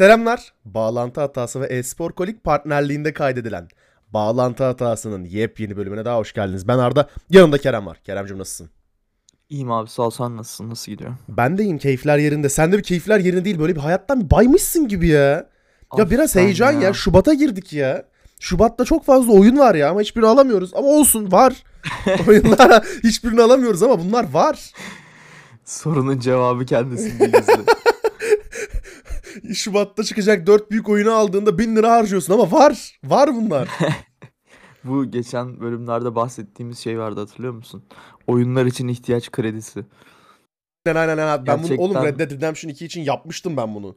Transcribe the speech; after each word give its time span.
Selamlar. 0.00 0.52
Bağlantı 0.64 1.20
hatası 1.20 1.60
ve 1.60 1.66
Espor 1.66 2.12
Kolik 2.12 2.44
partnerliğinde 2.44 3.12
kaydedilen 3.12 3.68
Bağlantı 4.08 4.64
hatasının 4.64 5.24
yepyeni 5.24 5.76
bölümüne 5.76 6.04
daha 6.04 6.18
hoş 6.18 6.32
geldiniz. 6.32 6.68
Ben 6.68 6.78
Arda. 6.78 7.08
Yanımda 7.30 7.58
Kerem 7.58 7.86
var. 7.86 8.00
Keremcim 8.04 8.38
nasılsın? 8.38 8.70
İyiyim 9.48 9.70
abi 9.70 9.90
sağ 9.90 10.02
ol 10.02 10.10
sen 10.10 10.36
nasılsın 10.36 10.70
nasıl 10.70 10.92
gidiyor? 10.92 11.10
Ben 11.28 11.58
de 11.58 11.62
iyiyim 11.62 11.78
keyifler 11.78 12.18
yerinde. 12.18 12.48
Sen 12.48 12.72
de 12.72 12.78
bir 12.78 12.82
keyifler 12.82 13.18
yerinde 13.18 13.44
değil 13.44 13.58
böyle 13.58 13.76
bir 13.76 13.80
hayattan 13.80 14.30
baymışsın 14.30 14.88
gibi 14.88 15.08
ya. 15.08 15.48
Ya 15.98 16.10
biraz 16.10 16.36
heyecan 16.36 16.72
ya. 16.72 16.92
Şubat'a 16.92 17.34
girdik 17.34 17.72
ya. 17.72 18.04
Şubat'ta 18.38 18.84
çok 18.84 19.04
fazla 19.04 19.32
oyun 19.32 19.58
var 19.58 19.74
ya 19.74 19.90
ama 19.90 20.00
hiçbirini 20.00 20.28
alamıyoruz. 20.28 20.74
Ama 20.74 20.88
olsun 20.88 21.32
var. 21.32 21.64
Oyunlara 22.28 22.82
hiçbirini 23.04 23.42
alamıyoruz 23.42 23.82
ama 23.82 24.00
bunlar 24.00 24.32
var. 24.32 24.72
Sorunun 25.64 26.18
cevabı 26.18 26.66
kendisinde 26.66 27.26
gizli. 27.26 27.64
Şubat'ta 29.54 30.04
çıkacak 30.04 30.46
4 30.46 30.70
büyük 30.70 30.88
oyunu 30.88 31.12
aldığında 31.12 31.58
1000 31.58 31.76
lira 31.76 31.90
harcıyorsun 31.92 32.34
ama 32.34 32.52
var. 32.52 32.98
Var 33.04 33.34
bunlar. 33.34 33.68
Bu 34.84 35.10
geçen 35.10 35.60
bölümlerde 35.60 36.14
bahsettiğimiz 36.14 36.78
şey 36.78 36.98
vardı 36.98 37.20
hatırlıyor 37.20 37.52
musun? 37.52 37.84
Oyunlar 38.26 38.66
için 38.66 38.88
ihtiyaç 38.88 39.30
kredisi. 39.30 39.84
Aynen 40.86 41.08
aynen. 41.08 41.46
Ben 41.46 41.62
bunu 41.62 41.80
oğlum 41.80 41.92
Gerçekten- 41.92 42.04
Red 42.04 42.18
Dead 42.18 42.30
Redemption 42.36 42.70
2 42.70 42.84
için 42.84 43.00
yapmıştım 43.02 43.56
ben 43.56 43.74
bunu. 43.74 43.96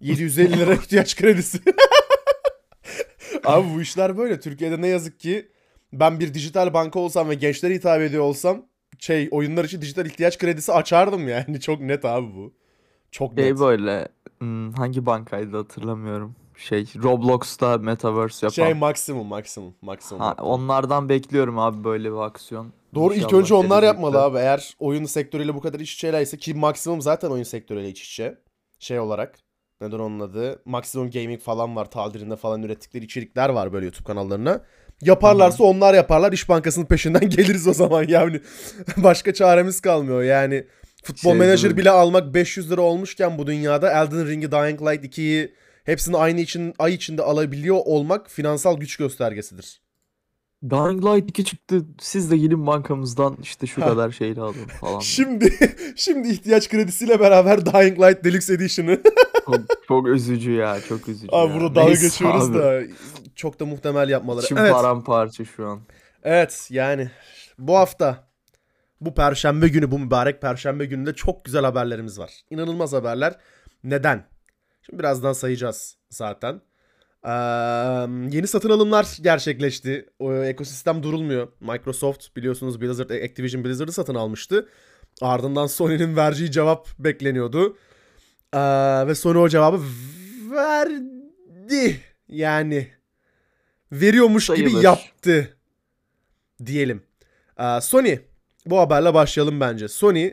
750 0.00 0.58
lira 0.58 0.74
ihtiyaç 0.82 1.16
kredisi. 1.16 1.58
Abi 3.44 3.66
bu 3.74 3.82
işler 3.82 4.18
böyle. 4.18 4.40
Türkiye'de 4.40 4.80
ne 4.80 4.86
yazık 4.88 5.20
ki 5.20 5.48
ben 5.92 6.20
bir 6.20 6.34
dijital 6.34 6.74
banka 6.74 6.98
olsam 6.98 7.28
ve 7.28 7.34
gençlere 7.34 7.74
hitap 7.74 8.00
ediyor 8.00 8.22
olsam 8.22 8.66
şey 8.98 9.28
oyunlar 9.30 9.64
için 9.64 9.80
dijital 9.80 10.06
ihtiyaç 10.06 10.38
kredisi 10.38 10.72
açardım 10.72 11.28
yani. 11.28 11.60
Çok 11.60 11.80
net 11.80 12.04
abi 12.04 12.26
bu. 12.34 12.54
Çok 13.14 13.34
Şey 13.34 13.44
net. 13.44 13.58
böyle 13.58 14.08
hmm, 14.38 14.72
hangi 14.72 15.06
bankaydı 15.06 15.56
hatırlamıyorum. 15.56 16.36
Şey 16.56 16.86
Roblox'ta 17.02 17.78
Metaverse 17.78 18.46
yapan. 18.46 18.54
Şey 18.54 18.74
maksimum 18.74 19.26
maksimum 19.26 19.74
maksimum. 19.82 20.20
Ha, 20.20 20.36
onlardan 20.40 21.08
bekliyorum 21.08 21.58
abi 21.58 21.84
böyle 21.84 22.12
bir 22.12 22.16
aksiyon. 22.16 22.72
Doğru 22.94 23.14
ilk 23.14 23.22
İnşallah 23.22 23.40
önce 23.40 23.54
onlar 23.54 23.66
gelecekte. 23.66 23.86
yapmalı 23.86 24.22
abi. 24.22 24.38
Eğer 24.38 24.76
oyun 24.78 25.04
sektörüyle 25.04 25.54
bu 25.54 25.60
kadar 25.60 25.80
iç 25.80 25.94
içeylerse 25.94 26.36
ki 26.36 26.54
maksimum 26.54 27.00
zaten 27.00 27.30
oyun 27.30 27.42
sektörüyle 27.42 27.88
iç 27.88 28.02
içe. 28.02 28.38
Şey 28.78 29.00
olarak. 29.00 29.38
Neden 29.80 29.98
onun 29.98 30.20
adı? 30.20 30.62
Maximum 30.64 31.10
Gaming 31.10 31.40
falan 31.40 31.76
var. 31.76 31.90
Taldirinde 31.90 32.36
falan 32.36 32.62
ürettikleri 32.62 33.04
içerikler 33.04 33.48
var 33.48 33.72
böyle 33.72 33.84
YouTube 33.84 34.04
kanallarına. 34.04 34.60
Yaparlarsa 35.00 35.64
onlar 35.64 35.94
yaparlar. 35.94 36.32
İş 36.32 36.48
Bankası'nın 36.48 36.86
peşinden 36.86 37.28
geliriz 37.28 37.68
o 37.68 37.72
zaman 37.72 38.04
yani. 38.08 38.40
Başka 38.96 39.34
çaremiz 39.34 39.80
kalmıyor 39.80 40.22
yani. 40.22 40.66
Futbol 41.04 41.30
Şey 41.30 41.38
Manager 41.38 41.76
bile 41.76 41.90
almak 41.90 42.34
500 42.34 42.70
lira 42.70 42.80
olmuşken 42.80 43.38
bu 43.38 43.46
dünyada 43.46 43.90
Elden 43.90 44.28
Ring'i, 44.28 44.52
Dying 44.52 44.82
Light 44.82 45.04
2'yi 45.18 45.54
hepsini 45.84 46.16
aynı 46.16 46.40
için 46.40 46.74
ay 46.78 46.94
içinde 46.94 47.22
alabiliyor 47.22 47.76
olmak 47.84 48.30
finansal 48.30 48.78
güç 48.78 48.96
göstergesidir. 48.96 49.80
Dying 50.62 51.04
Light 51.04 51.30
2 51.30 51.44
çıktı. 51.44 51.82
Siz 52.00 52.30
de 52.30 52.36
gelin 52.36 52.66
bankamızdan 52.66 53.36
işte 53.42 53.66
şu 53.66 53.82
Ha. 53.82 53.86
kadar 53.88 54.10
şeyle 54.10 54.40
alın 54.40 54.66
falan. 54.80 55.00
Şimdi 55.00 55.54
şimdi 55.96 56.28
ihtiyaç 56.28 56.68
kredisiyle 56.68 57.20
beraber 57.20 57.66
Dying 57.66 58.00
Light 58.00 58.24
Deluxe 58.24 58.54
Edition'ı 58.54 59.00
çok, 59.46 59.60
çok 59.88 60.08
üzücü 60.08 60.52
ya 60.52 60.80
çok 60.88 61.08
üzücü 61.08 61.28
Abi 61.32 61.52
ya. 61.54 61.60
dalga 61.60 61.84
Neyse 61.84 62.06
geçiyoruz 62.06 62.50
abi. 62.50 62.58
da 62.58 62.80
çok 63.34 63.60
da 63.60 63.66
muhtemel 63.66 64.08
yapmaları. 64.08 64.44
İçim 64.44 64.58
Evet. 64.58 64.72
paramparça 64.72 65.44
şu 65.44 65.66
an. 65.68 65.80
Evet 66.22 66.66
yani 66.70 67.10
bu 67.58 67.76
hafta 67.76 68.23
bu 69.06 69.14
perşembe 69.14 69.68
günü 69.68 69.90
bu 69.90 69.98
mübarek 69.98 70.42
perşembe 70.42 70.84
gününde 70.84 71.14
çok 71.14 71.44
güzel 71.44 71.64
haberlerimiz 71.64 72.18
var. 72.18 72.30
İnanılmaz 72.50 72.92
haberler. 72.92 73.36
Neden? 73.84 74.26
Şimdi 74.82 74.98
birazdan 74.98 75.32
sayacağız 75.32 75.96
zaten. 76.10 76.60
Ee, 77.24 77.30
yeni 78.36 78.46
satın 78.46 78.70
alımlar 78.70 79.16
gerçekleşti. 79.20 80.06
O 80.18 80.34
ekosistem 80.34 81.02
durulmuyor. 81.02 81.48
Microsoft 81.60 82.36
biliyorsunuz 82.36 82.80
Blizzard, 82.80 83.10
Activision 83.10 83.64
Blizzard'ı 83.64 83.92
satın 83.92 84.14
almıştı. 84.14 84.68
Ardından 85.20 85.66
Sony'nin 85.66 86.16
vereceği 86.16 86.50
cevap 86.50 86.88
bekleniyordu. 86.98 87.76
Ee, 88.52 88.58
ve 89.06 89.14
Sony 89.14 89.38
o 89.38 89.48
cevabı 89.48 89.80
verdi. 90.50 92.00
Yani 92.28 92.88
veriyormuş 93.92 94.46
gibi 94.46 94.56
Sayılır. 94.56 94.82
yaptı 94.82 95.56
diyelim. 96.66 97.02
Ee, 97.58 97.80
Sony 97.80 98.18
bu 98.66 98.78
haberle 98.78 99.14
başlayalım 99.14 99.60
bence. 99.60 99.88
Sony 99.88 100.30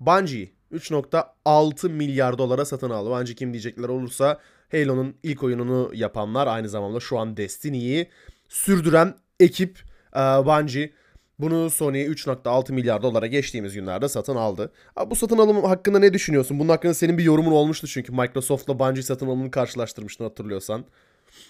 Bungie 0.00 0.48
3.6 0.72 1.88
milyar 1.88 2.38
dolara 2.38 2.64
satın 2.64 2.90
aldı. 2.90 3.10
Bungie 3.10 3.34
kim 3.34 3.52
diyecekler 3.52 3.88
olursa 3.88 4.38
Halo'nun 4.70 5.14
ilk 5.22 5.42
oyununu 5.42 5.90
yapanlar 5.94 6.46
aynı 6.46 6.68
zamanda 6.68 7.00
şu 7.00 7.18
an 7.18 7.36
Destiny'yi 7.36 8.08
sürdüren 8.48 9.14
ekip 9.40 9.78
e, 10.16 10.18
Bungie. 10.18 10.92
Bunu 11.38 11.70
Sony 11.70 12.06
3.6 12.06 12.72
milyar 12.72 13.02
dolara 13.02 13.26
geçtiğimiz 13.26 13.74
günlerde 13.74 14.08
satın 14.08 14.36
aldı. 14.36 14.72
Abi 14.96 15.10
bu 15.10 15.16
satın 15.16 15.38
alım 15.38 15.64
hakkında 15.64 15.98
ne 15.98 16.12
düşünüyorsun? 16.12 16.58
Bunun 16.58 16.68
hakkında 16.68 16.94
senin 16.94 17.18
bir 17.18 17.24
yorumun 17.24 17.52
olmuştu 17.52 17.86
çünkü 17.86 18.12
Microsoft'la 18.12 18.78
Bungie 18.78 19.02
satın 19.02 19.26
alımını 19.26 19.50
karşılaştırmıştın 19.50 20.24
hatırlıyorsan. 20.24 20.84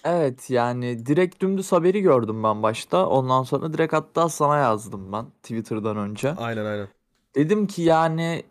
Evet 0.03 0.49
yani 0.49 1.05
direkt 1.05 1.41
dümdüz 1.41 1.71
haberi 1.71 2.01
gördüm 2.01 2.43
ben 2.43 2.63
başta. 2.63 3.07
Ondan 3.07 3.43
sonra 3.43 3.73
direkt 3.73 3.93
hatta 3.93 4.29
sana 4.29 4.57
yazdım 4.57 5.11
ben 5.11 5.25
Twitter'dan 5.43 5.97
önce. 5.97 6.35
Aynen 6.35 6.65
aynen. 6.65 6.87
Dedim 7.35 7.67
ki 7.67 7.81
yani 7.81 8.43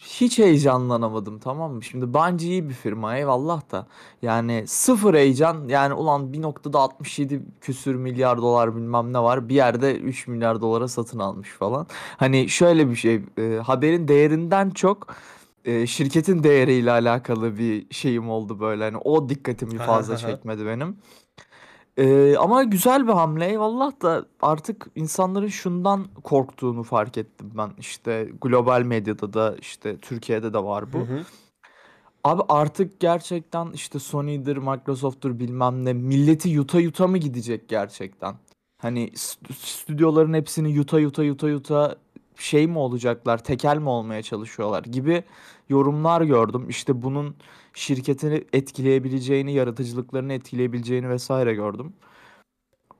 hiç 0.00 0.38
heyecanlanamadım 0.38 1.38
tamam 1.38 1.72
mı? 1.72 1.82
Şimdi 1.82 2.14
Bungie 2.14 2.48
iyi 2.48 2.68
bir 2.68 2.74
firma 2.74 3.16
eyvallah 3.16 3.72
da. 3.72 3.86
Yani 4.22 4.64
sıfır 4.66 5.14
heyecan 5.14 5.68
yani 5.68 5.94
ulan 5.94 6.32
bir 6.32 6.42
noktada 6.42 6.78
67 6.78 7.42
küsür 7.60 7.94
milyar 7.94 8.38
dolar 8.38 8.76
bilmem 8.76 9.12
ne 9.12 9.18
var. 9.22 9.48
Bir 9.48 9.54
yerde 9.54 9.96
3 9.96 10.26
milyar 10.28 10.60
dolara 10.60 10.88
satın 10.88 11.18
almış 11.18 11.48
falan. 11.48 11.86
Hani 12.16 12.48
şöyle 12.48 12.90
bir 12.90 12.96
şey 12.96 13.22
e, 13.38 13.56
haberin 13.64 14.08
değerinden 14.08 14.70
çok 14.70 15.06
e, 15.64 15.86
şirketin 15.86 16.42
değeriyle 16.42 16.90
alakalı 16.90 17.58
bir 17.58 17.86
şeyim 17.90 18.30
oldu 18.30 18.60
böyle. 18.60 18.84
Hani 18.84 18.96
o 18.96 19.28
dikkatimi 19.28 19.78
fazla 19.78 20.16
çekmedi 20.16 20.66
benim. 20.66 20.96
Ee, 21.96 22.36
ama 22.36 22.62
güzel 22.62 23.08
bir 23.08 23.12
hamle 23.12 23.46
eyvallah 23.46 24.02
da 24.02 24.26
artık 24.42 24.86
insanların 24.94 25.48
şundan 25.48 26.06
korktuğunu 26.24 26.82
fark 26.82 27.18
ettim 27.18 27.50
ben. 27.54 27.70
İşte 27.78 28.30
global 28.40 28.82
medyada 28.82 29.32
da 29.32 29.56
işte 29.60 29.96
Türkiye'de 29.98 30.52
de 30.52 30.64
var 30.64 30.92
bu. 30.92 30.98
Hı 30.98 31.02
hı. 31.02 31.22
Abi 32.24 32.42
artık 32.48 33.00
gerçekten 33.00 33.70
işte 33.72 33.98
Sony'dir, 33.98 34.56
Microsoft'tur 34.56 35.38
bilmem 35.38 35.84
ne 35.84 35.92
milleti 35.92 36.48
yuta 36.48 36.80
yuta 36.80 37.06
mı 37.06 37.18
gidecek 37.18 37.68
gerçekten? 37.68 38.34
Hani 38.82 39.08
st- 39.08 39.52
stüdyoların 39.52 40.34
hepsini 40.34 40.72
yuta 40.72 41.00
yuta 41.00 41.24
yuta 41.24 41.48
yuta 41.48 41.96
şey 42.36 42.66
mi 42.66 42.78
olacaklar, 42.78 43.44
tekel 43.44 43.76
mi 43.76 43.88
olmaya 43.88 44.22
çalışıyorlar 44.22 44.82
gibi 44.82 45.24
yorumlar 45.68 46.20
gördüm. 46.22 46.66
İşte 46.68 47.02
bunun 47.02 47.36
şirketini 47.74 48.44
etkileyebileceğini, 48.52 49.52
yaratıcılıklarını 49.54 50.32
etkileyebileceğini 50.32 51.08
vesaire 51.08 51.54
gördüm. 51.54 51.92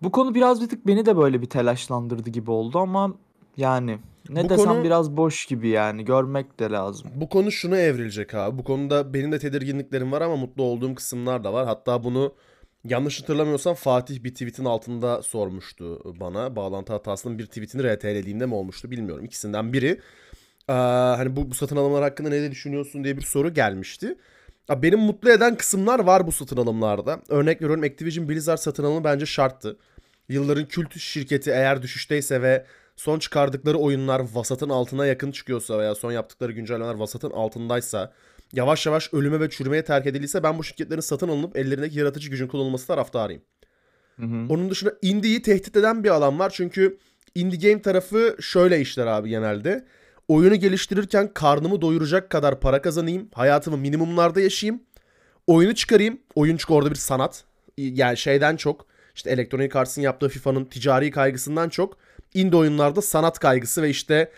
Bu 0.02 0.12
konu 0.12 0.34
biraz 0.34 0.62
bir 0.62 0.69
tık 0.69 0.86
beni 0.86 1.06
de 1.06 1.16
böyle 1.16 1.41
bir 1.42 1.47
telaşlandırdı 1.47 2.30
gibi 2.30 2.50
oldu 2.50 2.78
ama 2.78 3.14
yani 3.56 3.98
ne 4.28 4.44
Bu 4.44 4.48
desem 4.48 4.66
konu- 4.66 4.84
biraz 4.84 5.16
boş 5.16 5.47
gibi 5.47 5.69
yani 5.69 6.04
görmek 6.04 6.60
de 6.60 6.70
lazım. 6.70 7.10
Bu 7.14 7.28
konu 7.28 7.53
şuna 7.53 7.76
evrilecek 7.78 8.34
abi. 8.34 8.58
Bu 8.58 8.64
konuda 8.64 9.14
benim 9.14 9.32
de 9.32 9.38
tedirginliklerim 9.38 10.12
var 10.12 10.20
ama 10.20 10.36
mutlu 10.36 10.62
olduğum 10.62 10.94
kısımlar 10.94 11.44
da 11.44 11.53
var. 11.53 11.66
Hatta 11.66 12.04
bunu 12.04 12.32
yanlış 12.84 13.22
hatırlamıyorsam 13.22 13.74
Fatih 13.74 14.24
bir 14.24 14.30
tweetin 14.32 14.64
altında 14.64 15.22
sormuştu 15.22 16.14
bana. 16.20 16.56
Bağlantı 16.56 16.92
hatasının 16.92 17.38
bir 17.38 17.47
tweetini 17.47 17.82
RT'lediğimde 17.82 18.47
mi 18.47 18.54
olmuştu 18.54 18.91
bilmiyorum. 18.91 19.24
İkisinden 19.24 19.72
biri. 19.72 20.00
Ee, 20.69 20.72
hani 20.72 21.36
bu, 21.36 21.50
bu 21.50 21.54
satın 21.54 21.76
alımlar 21.76 22.02
hakkında 22.02 22.28
ne 22.28 22.50
düşünüyorsun 22.50 23.04
diye 23.04 23.16
bir 23.16 23.22
soru 23.22 23.54
gelmişti. 23.54 24.16
Ya 24.69 24.82
Benim 24.82 24.98
mutlu 24.98 25.30
eden 25.30 25.56
kısımlar 25.56 25.98
var 25.98 26.27
bu 26.27 26.33
satın 26.33 26.56
alımlarda. 26.56 27.21
Örnek 27.28 27.62
veriyorum 27.62 27.84
Activision 27.84 28.28
Blizzard 28.28 28.59
satın 28.59 28.84
alımı 28.84 29.04
bence 29.04 29.27
şarttı. 29.27 29.77
Yılların 30.28 30.68
kült 30.68 30.98
şirketi 30.98 31.50
eğer 31.50 31.83
düşüşteyse 31.83 32.42
ve 32.42 32.65
son 32.97 33.18
çıkardıkları 33.18 33.78
oyunlar 33.78 34.22
vasatın 34.34 34.68
altına 34.68 35.06
yakın 35.06 35.33
çıkıyorsa 35.33 35.78
veya 35.78 35.94
son 35.94 36.12
yaptıkları 36.12 36.53
güncellemeler 36.53 36.94
vasatın 36.94 37.30
altındaysa 37.30 38.12
yavaş 38.53 38.86
yavaş 38.86 39.15
ölüme 39.15 39.41
ve 39.41 39.50
çürümeye 39.50 39.84
terk 39.84 40.06
edildiyse 40.06 40.42
ben 40.42 40.59
bu 40.59 40.65
şirketlerin 40.65 41.00
satın 41.00 41.28
alınıp 41.28 41.56
ellerindeki 41.56 41.98
yaratıcı 41.98 42.30
gücün 42.30 42.47
kullanılması 42.47 42.86
taraftarıyım. 42.86 43.42
Hı 44.21 44.27
hı. 44.27 44.47
Onun 44.48 44.71
dışında 44.71 44.94
indie'yi 45.03 45.42
tehdit 45.42 45.77
eden 45.77 46.04
bir 46.04 46.10
alan 46.10 46.39
var. 46.39 46.50
Çünkü 46.54 46.98
indie 47.34 47.71
game 47.71 47.83
tarafı 47.83 48.36
şöyle 48.41 48.80
işler 48.80 49.06
abi 49.06 49.28
genelde. 49.28 49.84
Oyunu 50.28 50.54
geliştirirken 50.56 51.30
karnımı 51.34 51.80
doyuracak 51.82 52.30
kadar 52.30 52.60
para 52.60 52.82
kazanayım. 52.82 53.28
Hayatımı 53.34 53.76
minimumlarda 53.76 54.41
yaşayayım. 54.41 54.82
Oyunu 55.47 55.74
çıkarayım. 55.74 56.18
Oyun 56.34 56.56
çünkü 56.56 56.72
orada 56.72 56.91
bir 56.91 56.94
sanat. 56.97 57.44
Yani 57.78 58.16
şeyden 58.16 58.56
çok 58.56 58.86
işte 59.15 59.30
Electronic 59.30 59.78
Arts'ın 59.78 60.03
yaptığı 60.03 60.28
FIFA'nın 60.28 60.65
ticari 60.65 61.10
kaygısından 61.10 61.68
çok 61.68 61.97
indie 62.34 62.59
oyunlarda 62.59 63.03
sanat 63.03 63.38
kaygısı 63.38 63.82
ve 63.82 63.91
işte 63.91 64.30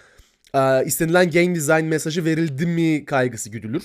e, 0.55 0.85
istenilen 0.85 1.31
game 1.31 1.55
design 1.55 1.85
mesajı 1.85 2.25
verildi 2.25 2.67
mi 2.67 3.05
kaygısı 3.05 3.51
güdülür. 3.51 3.83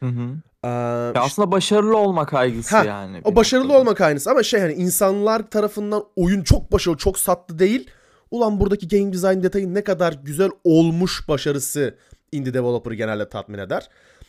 Hı 0.00 0.06
hı. 0.06 0.28
Ee, 0.64 0.68
Ya 0.68 1.08
işte- 1.10 1.20
aslında 1.20 1.52
başarılı 1.52 1.96
olma 1.96 2.26
kaygısı 2.26 2.78
Heh, 2.78 2.84
yani. 2.84 3.20
o 3.24 3.36
başarılı 3.36 3.64
noktada. 3.64 3.80
olmak 3.80 4.00
aynısı 4.00 4.30
ama 4.30 4.42
şey 4.42 4.60
hani 4.60 4.72
insanlar 4.72 5.50
tarafından 5.50 6.04
oyun 6.16 6.42
çok 6.42 6.72
başarılı, 6.72 6.98
çok 6.98 7.18
sattı 7.18 7.58
değil. 7.58 7.90
Ulan 8.34 8.60
buradaki 8.60 8.88
game 8.88 9.12
design 9.12 9.42
detayı 9.42 9.74
ne 9.74 9.84
kadar 9.84 10.12
güzel 10.12 10.50
olmuş 10.64 11.28
başarısı 11.28 11.94
indie 12.32 12.54
developer'ı 12.54 12.94
genelde 12.94 13.28
tatmin 13.28 13.58
eder. 13.58 13.88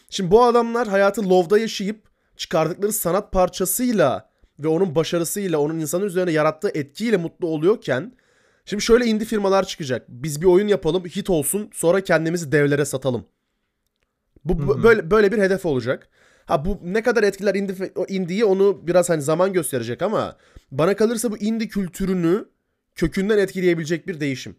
Şimdi 0.09 0.31
bu 0.31 0.43
adamlar 0.43 0.87
hayatı 0.87 1.29
LoW'da 1.29 1.59
yaşayıp 1.59 2.03
çıkardıkları 2.37 2.91
sanat 2.93 3.31
parçasıyla 3.31 4.29
ve 4.59 4.67
onun 4.67 4.95
başarısıyla, 4.95 5.59
onun 5.59 5.79
insanın 5.79 6.05
üzerine 6.05 6.31
yarattığı 6.31 6.69
etkiyle 6.73 7.17
mutlu 7.17 7.47
oluyorken 7.47 8.13
şimdi 8.65 8.83
şöyle 8.83 9.05
indie 9.05 9.25
firmalar 9.27 9.67
çıkacak. 9.67 10.05
Biz 10.09 10.41
bir 10.41 10.45
oyun 10.45 10.67
yapalım, 10.67 11.05
hit 11.05 11.29
olsun, 11.29 11.69
sonra 11.73 12.01
kendimizi 12.01 12.51
devlere 12.51 12.85
satalım. 12.85 13.25
Bu 14.45 14.67
bu- 14.67 14.75
Hı 14.75 14.79
hı. 14.79 14.83
böyle 14.83 15.11
böyle 15.11 15.31
bir 15.31 15.37
hedef 15.37 15.65
olacak. 15.65 16.09
Ha 16.45 16.65
bu 16.65 16.79
ne 16.83 17.03
kadar 17.03 17.23
etkiler 17.23 17.55
indie, 17.55 17.75
indie'yi 18.07 18.45
onu 18.45 18.87
biraz 18.87 19.09
hani 19.09 19.21
zaman 19.21 19.53
gösterecek 19.53 20.01
ama 20.01 20.35
bana 20.71 20.95
kalırsa 20.95 21.31
bu 21.31 21.37
indie 21.37 21.67
kültürünü 21.67 22.45
kökünden 22.95 23.37
etkileyebilecek 23.37 24.07
bir 24.07 24.19
değişim. 24.19 24.55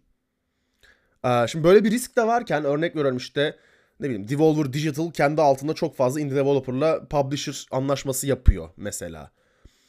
Aa, 1.22 1.46
şimdi 1.46 1.64
böyle 1.64 1.84
bir 1.84 1.90
risk 1.90 2.16
de 2.16 2.26
varken 2.26 2.64
örnek 2.64 2.96
veriyorum 2.96 3.16
işte 3.16 3.56
ne 4.00 4.08
bileyim 4.08 4.28
Devolver 4.28 4.72
Digital 4.72 5.10
kendi 5.10 5.42
altında 5.42 5.74
çok 5.74 5.96
fazla 5.96 6.20
indie 6.20 6.36
developer'la 6.36 7.08
publisher 7.08 7.66
anlaşması 7.70 8.26
yapıyor 8.26 8.68
mesela. 8.76 9.30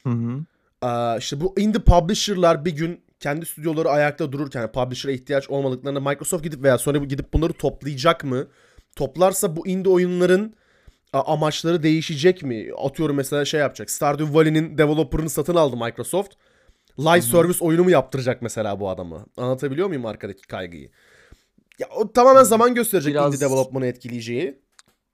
Hı 0.03 0.09
hı. 0.09 0.45
İşte 1.19 1.41
bu 1.41 1.59
indie 1.59 1.81
publisher'lar 1.81 2.65
bir 2.65 2.71
gün 2.71 3.01
kendi 3.19 3.45
stüdyoları 3.45 3.89
ayakta 3.89 4.31
dururken 4.31 4.61
yani 4.61 4.71
publisher'a 4.71 5.11
ihtiyaç 5.11 5.49
olmadıklarında 5.49 5.99
Microsoft 5.99 6.43
gidip 6.43 6.63
veya 6.63 6.77
Sony 6.77 7.05
gidip 7.05 7.33
bunları 7.33 7.53
toplayacak 7.53 8.23
mı? 8.23 8.47
Toplarsa 8.95 9.55
bu 9.55 9.67
indie 9.67 9.91
oyunların 9.91 10.53
amaçları 11.13 11.83
değişecek 11.83 12.43
mi? 12.43 12.69
Atıyorum 12.77 13.15
mesela 13.15 13.45
şey 13.45 13.59
yapacak. 13.59 13.89
Stardew 13.89 14.33
Valley'nin 14.33 14.77
developer'ını 14.77 15.29
satın 15.29 15.55
aldı 15.55 15.77
Microsoft. 15.77 16.33
Live 16.99 17.21
service 17.21 17.65
oyunu 17.65 17.83
mu 17.83 17.89
yaptıracak 17.89 18.41
mesela 18.41 18.79
bu 18.79 18.89
adamı? 18.89 19.25
Anlatabiliyor 19.37 19.87
muyum 19.87 20.05
arkadaki 20.05 20.47
kaygıyı? 20.47 20.89
Ya 21.79 21.87
o 21.95 22.11
tamamen 22.11 22.43
zaman 22.43 22.75
gösterecek 22.75 23.13
Biraz- 23.13 23.35
indie 23.35 23.49
development'ı 23.49 23.85
etkileyeceği. 23.87 24.59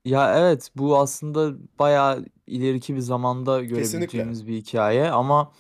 Ya 0.06 0.40
evet 0.40 0.70
bu 0.76 1.00
aslında 1.00 1.58
bayağı 1.80 2.26
ileriki 2.48 2.96
bir 2.96 3.00
zamanda 3.00 3.64
görebileceğimiz 3.64 4.48
bir 4.48 4.54
hikaye 4.54 5.10
ama 5.10 5.52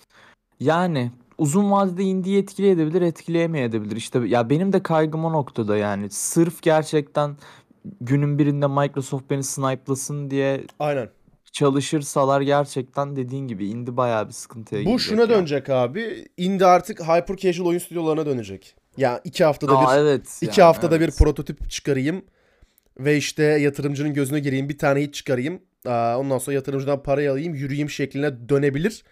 yani 0.59 1.11
uzun 1.37 1.71
vadede 1.71 2.03
indie'yi 2.03 2.41
etkileyebilir 2.41 3.01
etkileyemeyebilir. 3.01 3.95
İşte 3.95 4.19
ya 4.27 4.49
benim 4.49 4.73
de 4.73 4.83
kaygım 4.83 5.25
o 5.25 5.31
noktada 5.33 5.77
yani 5.77 6.09
sırf 6.09 6.61
gerçekten 6.61 7.37
günün 8.01 8.39
birinde 8.39 8.67
Microsoft 8.67 9.29
beni 9.29 9.43
snipe'lasın 9.43 10.31
diye 10.31 10.63
Aynen. 10.79 11.09
Çalışırsalar 11.53 12.41
gerçekten 12.41 13.15
dediğin 13.15 13.47
gibi 13.47 13.67
indie 13.67 13.97
bayağı 13.97 14.27
bir 14.27 14.33
sıkıntıya 14.33 14.85
Bu 14.85 14.99
şuna 14.99 15.21
ya. 15.21 15.29
dönecek 15.29 15.69
abi. 15.69 16.25
Indie 16.37 16.67
artık 16.67 17.01
hyper 17.01 17.37
casual 17.37 17.65
oyun 17.67 17.79
stüdyolarına 17.79 18.25
dönecek. 18.25 18.75
Ya 18.97 19.21
iki 19.23 19.43
haftada 19.43 19.71
bir 19.71 19.85
Aa, 19.87 19.97
evet 19.99 20.37
İki 20.41 20.59
yani, 20.59 20.67
haftada 20.67 20.99
bir 20.99 21.05
evet. 21.05 21.17
prototip 21.17 21.69
çıkarayım 21.69 22.25
ve 22.99 23.17
işte 23.17 23.43
yatırımcının 23.43 24.13
gözüne 24.13 24.39
gireyim 24.39 24.69
bir 24.69 24.77
tane 24.77 25.01
hit 25.01 25.13
çıkarayım. 25.13 25.61
Aa, 25.85 26.17
Ondan 26.19 26.37
sonra 26.37 26.53
yatırımcıdan 26.55 27.03
parayı 27.03 27.31
alayım 27.31 27.55
yürüyeyim 27.55 27.89
şekline 27.89 28.49
dönebilir. 28.49 29.03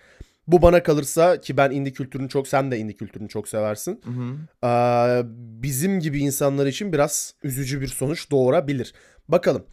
Bu 0.47 0.61
bana 0.61 0.83
kalırsa 0.83 1.41
ki 1.41 1.57
ben 1.57 1.71
indie 1.71 1.93
kültürünü 1.93 2.29
çok 2.29 2.47
sen 2.47 2.71
de 2.71 2.77
indie 2.77 2.95
kültürünü 2.95 3.29
çok 3.29 3.47
seversin. 3.47 4.01
Hı 4.03 4.09
hı. 4.11 4.67
Aa, 4.67 5.21
bizim 5.63 5.99
gibi 5.99 6.19
insanlar 6.19 6.65
için 6.65 6.93
biraz 6.93 7.33
üzücü 7.43 7.81
bir 7.81 7.87
sonuç 7.87 8.31
doğurabilir. 8.31 8.93
Bakalım. 9.29 9.65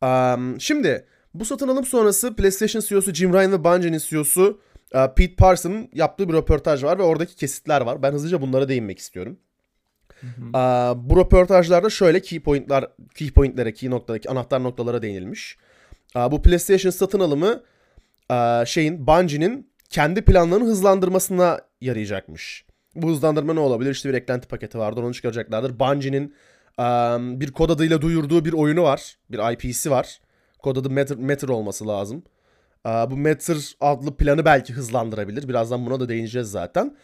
Aa, 0.00 0.36
şimdi 0.58 1.06
bu 1.40 1.44
satın 1.44 1.68
alım 1.68 1.84
sonrası 1.84 2.36
PlayStation 2.36 2.82
CEO'su 2.82 3.14
Jim 3.14 3.32
Ryan 3.32 3.52
ve 3.52 3.64
Bungie'nin 3.64 3.98
CEO'su 3.98 4.60
e, 4.92 5.14
Pete 5.16 5.36
Parsons'ın 5.36 5.88
yaptığı 5.94 6.28
bir 6.28 6.34
röportaj 6.34 6.84
var 6.84 6.98
ve 6.98 7.02
oradaki 7.02 7.36
kesitler 7.36 7.80
var. 7.80 8.02
Ben 8.02 8.12
hızlıca 8.12 8.40
bunlara 8.40 8.68
değinmek 8.68 8.98
istiyorum. 8.98 9.38
Hı 10.20 10.26
hı. 10.26 10.58
Aa, 10.58 11.10
bu 11.10 11.16
röportajlarda 11.16 11.90
şöyle 11.90 12.20
key 12.20 12.40
pointler, 12.40 12.84
key 13.14 13.30
pointlere, 13.30 13.74
key 13.74 13.90
noktadaki 13.90 14.30
anahtar 14.30 14.62
noktalara 14.62 15.02
değinilmiş. 15.02 15.58
Aa, 16.14 16.32
bu 16.32 16.42
PlayStation 16.42 16.90
satın 16.90 17.20
alımı 17.20 17.62
şeyin 18.66 19.06
Bungie'nin 19.06 19.70
kendi 19.90 20.22
planlarını 20.22 20.64
hızlandırmasına 20.64 21.60
yarayacakmış. 21.80 22.66
Bu 22.94 23.10
hızlandırma 23.10 23.54
ne 23.54 23.60
olabilir? 23.60 23.90
İşte 23.90 24.08
bir 24.08 24.14
eklenti 24.14 24.48
paketi 24.48 24.78
vardır, 24.78 25.02
onu 25.02 25.14
çıkaracaklardır. 25.14 25.78
Bungie'nin 25.78 26.34
bir 27.40 27.52
kod 27.52 27.70
adıyla 27.70 28.02
duyurduğu 28.02 28.44
bir 28.44 28.52
oyunu 28.52 28.82
var, 28.82 29.16
bir 29.30 29.52
IP'si 29.52 29.90
var. 29.90 30.20
Kod 30.66 30.76
adı 30.76 30.90
Matter, 30.90 31.16
Matter 31.16 31.48
olması 31.48 31.88
lazım. 31.88 32.22
Bu 32.84 33.16
Matter 33.16 33.76
adlı 33.80 34.16
planı 34.16 34.44
belki 34.44 34.72
hızlandırabilir. 34.72 35.48
Birazdan 35.48 35.86
buna 35.86 36.00
da 36.00 36.08
değineceğiz 36.08 36.50
zaten. 36.50 36.96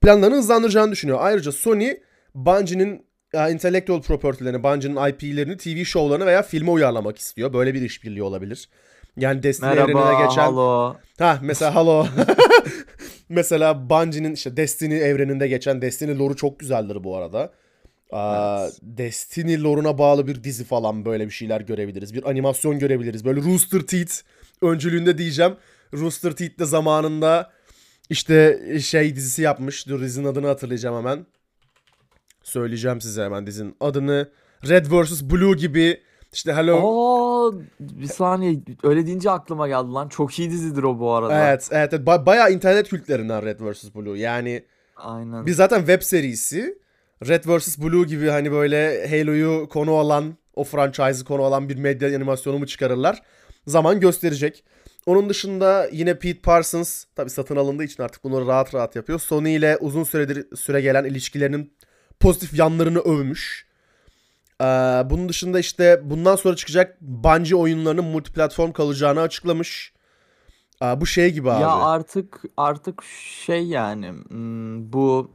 Planlarını 0.00 0.36
hızlandıracağını 0.36 0.92
düşünüyor. 0.92 1.18
Ayrıca 1.20 1.52
Sony 1.52 1.96
Bungie'nin 2.34 3.06
intellectual 3.34 4.02
property'lerini, 4.02 4.62
Bungie'nin 4.62 5.08
IP'lerini 5.08 5.56
TV 5.56 5.84
şovlarına 5.84 6.26
veya 6.26 6.42
filme 6.42 6.70
uyarlamak 6.70 7.18
istiyor. 7.18 7.52
Böyle 7.52 7.74
bir 7.74 7.82
işbirliği 7.82 8.22
olabilir. 8.22 8.68
Yani 9.16 9.42
Destiny 9.42 9.70
evrenine 9.70 9.94
Merhaba, 9.94 10.24
geçen... 10.24 10.42
halo. 10.42 10.96
Ha 11.18 11.38
mesela 11.42 11.74
Halo. 11.74 12.06
mesela 13.28 13.90
Bungie'nin 13.90 14.34
işte 14.34 14.56
Destiny 14.56 15.02
evreninde 15.02 15.48
geçen 15.48 15.82
Destiny 15.82 16.18
lore'u 16.18 16.36
çok 16.36 16.60
güzeldir 16.60 17.04
bu 17.04 17.16
arada. 17.16 17.52
Aa, 18.12 18.60
Evet. 18.62 18.78
Destiny 18.82 19.62
lore'una 19.62 19.98
bağlı 19.98 20.26
bir 20.26 20.44
dizi 20.44 20.64
falan 20.64 21.04
böyle 21.04 21.26
bir 21.26 21.30
şeyler 21.30 21.60
görebiliriz. 21.60 22.14
Bir 22.14 22.30
animasyon 22.30 22.78
görebiliriz. 22.78 23.24
Böyle 23.24 23.40
Rooster 23.42 23.80
Teeth 23.80 24.12
öncülüğünde 24.62 25.18
diyeceğim. 25.18 25.56
Rooster 25.94 26.32
Teeth 26.32 26.58
de 26.58 26.64
zamanında 26.64 27.50
işte 28.10 28.60
şey 28.80 29.16
dizisi 29.16 29.42
yapmış. 29.42 29.88
Dur 29.88 30.00
dizinin 30.00 30.26
adını 30.26 30.46
hatırlayacağım 30.46 30.96
hemen. 30.96 31.26
Söyleyeceğim 32.42 33.00
size 33.00 33.22
hemen 33.24 33.46
dizinin 33.46 33.76
adını. 33.80 34.30
Red 34.68 34.86
vs. 34.90 35.22
Blue 35.22 35.56
gibi 35.56 36.00
işte 36.32 36.52
Hello. 36.52 36.76
Aa, 36.76 37.52
bir 37.80 38.06
saniye 38.06 38.60
öyle 38.82 39.06
deyince 39.06 39.30
aklıma 39.30 39.68
geldi 39.68 39.88
lan. 39.88 40.08
Çok 40.08 40.38
iyi 40.38 40.50
dizidir 40.50 40.82
o 40.82 40.98
bu 40.98 41.12
arada. 41.12 41.48
Evet, 41.48 41.68
evet, 41.72 41.92
evet. 41.94 42.06
Ba- 42.06 42.26
bayağı 42.26 42.52
internet 42.52 42.88
kültlerinden 42.88 43.42
Red 43.44 43.60
vs. 43.60 43.94
Blue. 43.94 44.18
Yani 44.18 44.64
Aynen. 44.96 45.46
bir 45.46 45.52
zaten 45.52 45.78
web 45.78 46.02
serisi. 46.02 46.78
Red 47.28 47.44
vs. 47.46 47.78
Blue 47.78 48.06
gibi 48.06 48.28
hani 48.28 48.52
böyle 48.52 49.08
Halo'yu 49.10 49.68
konu 49.68 49.94
alan, 49.94 50.36
o 50.54 50.64
franchise'ı 50.64 51.24
konu 51.24 51.42
alan 51.42 51.68
bir 51.68 51.76
medya 51.76 52.16
animasyonu 52.16 52.58
mu 52.58 52.66
çıkarırlar? 52.66 53.22
Zaman 53.66 54.00
gösterecek. 54.00 54.64
Onun 55.06 55.28
dışında 55.28 55.88
yine 55.92 56.18
Pete 56.18 56.40
Parsons 56.40 57.04
tabii 57.16 57.30
satın 57.30 57.56
alındığı 57.56 57.84
için 57.84 58.02
artık 58.02 58.24
bunları 58.24 58.46
rahat 58.46 58.74
rahat 58.74 58.96
yapıyor. 58.96 59.18
Sony 59.18 59.54
ile 59.56 59.76
uzun 59.76 60.04
süredir 60.04 60.56
süre 60.56 60.80
gelen 60.80 61.04
ilişkilerinin 61.04 61.72
pozitif 62.20 62.58
yanlarını 62.58 62.98
övmüş. 62.98 63.66
Ee, 64.60 64.64
bunun 65.10 65.28
dışında 65.28 65.58
işte 65.58 66.00
bundan 66.04 66.36
sonra 66.36 66.56
çıkacak 66.56 67.00
Bungie 67.00 67.54
oyunlarının 67.54 68.04
multiplatform 68.04 68.72
kalacağını 68.72 69.20
açıklamış. 69.20 69.92
Aa, 70.80 71.00
bu 71.00 71.06
şey 71.06 71.30
gibi 71.30 71.50
abi. 71.50 71.62
Ya 71.62 71.70
artık 71.70 72.42
artık 72.56 73.02
şey 73.44 73.66
yani 73.66 74.08
hmm, 74.08 74.92
bu 74.92 75.30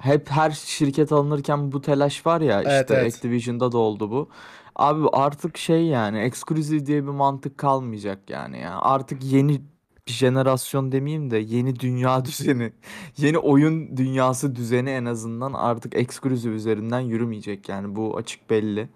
hep 0.00 0.30
her 0.30 0.50
şirket 0.50 1.12
alınırken 1.12 1.72
bu 1.72 1.80
telaş 1.82 2.26
var 2.26 2.40
ya 2.40 2.62
işte 2.62 2.94
evet. 2.94 3.14
Activision'da 3.14 3.72
da 3.72 3.78
oldu 3.78 4.10
bu. 4.10 4.28
Abi 4.76 5.08
artık 5.12 5.58
şey 5.58 5.82
yani 5.82 6.18
exclusive 6.20 6.86
diye 6.86 7.02
bir 7.04 7.08
mantık 7.10 7.58
kalmayacak 7.58 8.30
yani 8.30 8.58
ya. 8.60 8.78
Artık 8.80 9.24
yeni 9.24 9.60
bir 10.08 10.12
jenerasyon 10.12 10.92
demeyeyim 10.92 11.30
de 11.30 11.38
yeni 11.38 11.80
dünya 11.80 12.24
düzeni, 12.24 12.72
yeni 13.16 13.38
oyun 13.38 13.96
dünyası 13.96 14.56
düzeni 14.56 14.90
en 14.90 15.04
azından 15.04 15.52
artık 15.52 15.96
exclusive 15.96 16.54
üzerinden 16.54 17.00
yürümeyecek 17.00 17.68
yani 17.68 17.96
bu 17.96 18.16
açık 18.16 18.50
belli. 18.50 18.88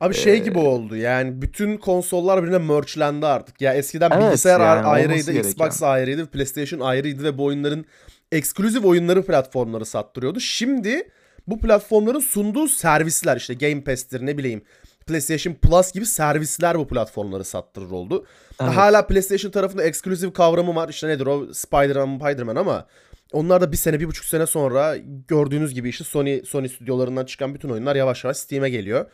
Abi 0.00 0.14
şey 0.14 0.34
Ee, 0.34 0.38
gibi 0.38 0.58
oldu 0.58 0.96
yani 0.96 1.42
bütün 1.42 1.76
konsollar 1.76 2.42
birbirine 2.42 2.58
merchlendi 2.58 3.26
artık. 3.26 3.60
Ya 3.60 3.74
eskiden 3.74 4.10
Evet, 4.10 4.22
bilgisayar 4.26 4.60
yani 4.60 4.86
ayrıydı, 4.86 5.12
olması 5.12 5.32
Xbox 5.32 5.58
gereken. 5.80 5.86
ayrıydı, 5.86 6.26
PlayStation 6.26 6.80
ayrıydı 6.80 7.24
ve 7.24 7.38
bu 7.38 7.44
oyunların 7.44 7.84
eksklusif 8.32 8.84
oyunları 8.84 9.22
platformları 9.26 9.84
sattırıyordu. 9.84 10.40
Şimdi 10.40 11.10
bu 11.46 11.60
platformların 11.60 12.20
sunduğu 12.20 12.68
servisler 12.68 13.36
işte 13.36 13.54
Game 13.54 13.84
Pass'tir 13.84 14.26
ne 14.26 14.38
bileyim 14.38 14.62
PlayStation 15.06 15.54
Plus 15.54 15.92
gibi 15.92 16.06
servisler 16.06 16.78
bu 16.78 16.88
platformları 16.88 17.44
sattırır 17.44 17.90
oldu. 17.90 18.26
Evet. 18.62 18.72
Hala 18.72 19.06
PlayStation 19.06 19.50
tarafında 19.50 19.82
eksklusif 19.82 20.32
kavramı 20.32 20.74
var. 20.74 20.88
İşte 20.88 21.08
nedir 21.08 21.26
o 21.26 21.54
Spider-Man, 21.54 22.18
Spider-Man 22.18 22.56
ama 22.56 22.86
onlar 23.32 23.60
da 23.60 23.72
bir 23.72 23.76
sene, 23.76 24.00
bir 24.00 24.06
buçuk 24.06 24.24
sene 24.24 24.46
sonra 24.46 24.96
gördüğünüz 25.28 25.74
gibi 25.74 25.88
işte 25.88 26.04
Sony 26.04 26.42
Sony 26.44 26.68
stüdyolarından 26.68 27.24
çıkan 27.24 27.54
bütün 27.54 27.68
oyunlar 27.68 27.96
yavaş 27.96 28.24
yavaş 28.24 28.36
Steam'e 28.36 28.70
geliyor. 28.70 29.06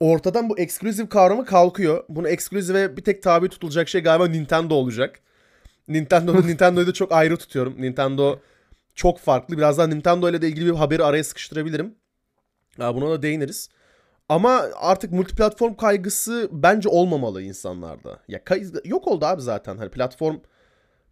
Ortadan 0.00 0.48
bu 0.48 0.58
eksklusif 0.58 1.08
kavramı 1.08 1.44
kalkıyor. 1.44 2.04
Bunu 2.08 2.28
eksklusive 2.28 2.96
bir 2.96 3.04
tek 3.04 3.22
tabi 3.22 3.48
tutulacak 3.48 3.88
şey 3.88 4.00
galiba 4.00 4.26
Nintendo 4.26 4.74
olacak. 4.74 5.20
Nintendo'da 5.88 6.40
Nintendo'yu 6.46 6.86
da 6.86 6.92
çok 6.92 7.12
ayrı 7.12 7.36
tutuyorum. 7.36 7.74
Nintendo 7.78 8.38
çok 8.94 9.18
farklı. 9.18 9.56
Birazdan 9.58 9.90
Nintendo 9.90 10.30
ile 10.30 10.42
de 10.42 10.48
ilgili 10.48 10.66
bir 10.66 10.78
haberi 10.78 11.04
araya 11.04 11.24
sıkıştırabilirim. 11.24 11.94
Buna 12.78 13.10
da 13.10 13.22
değiniriz. 13.22 13.68
Ama 14.28 14.62
artık 14.76 15.12
multiplatform 15.12 15.74
kaygısı 15.74 16.48
bence 16.52 16.88
olmamalı 16.88 17.42
insanlarda. 17.42 18.18
Ya 18.28 18.44
kay- 18.44 18.64
yok 18.84 19.08
oldu 19.08 19.24
abi 19.26 19.42
zaten. 19.42 19.76
Hani 19.76 19.90
platform 19.90 20.36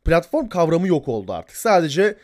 platform 0.05 0.49
kavramı 0.49 0.89
yok 0.89 1.09
oldu 1.09 1.33
artık. 1.33 1.57
Sadece 1.57 2.17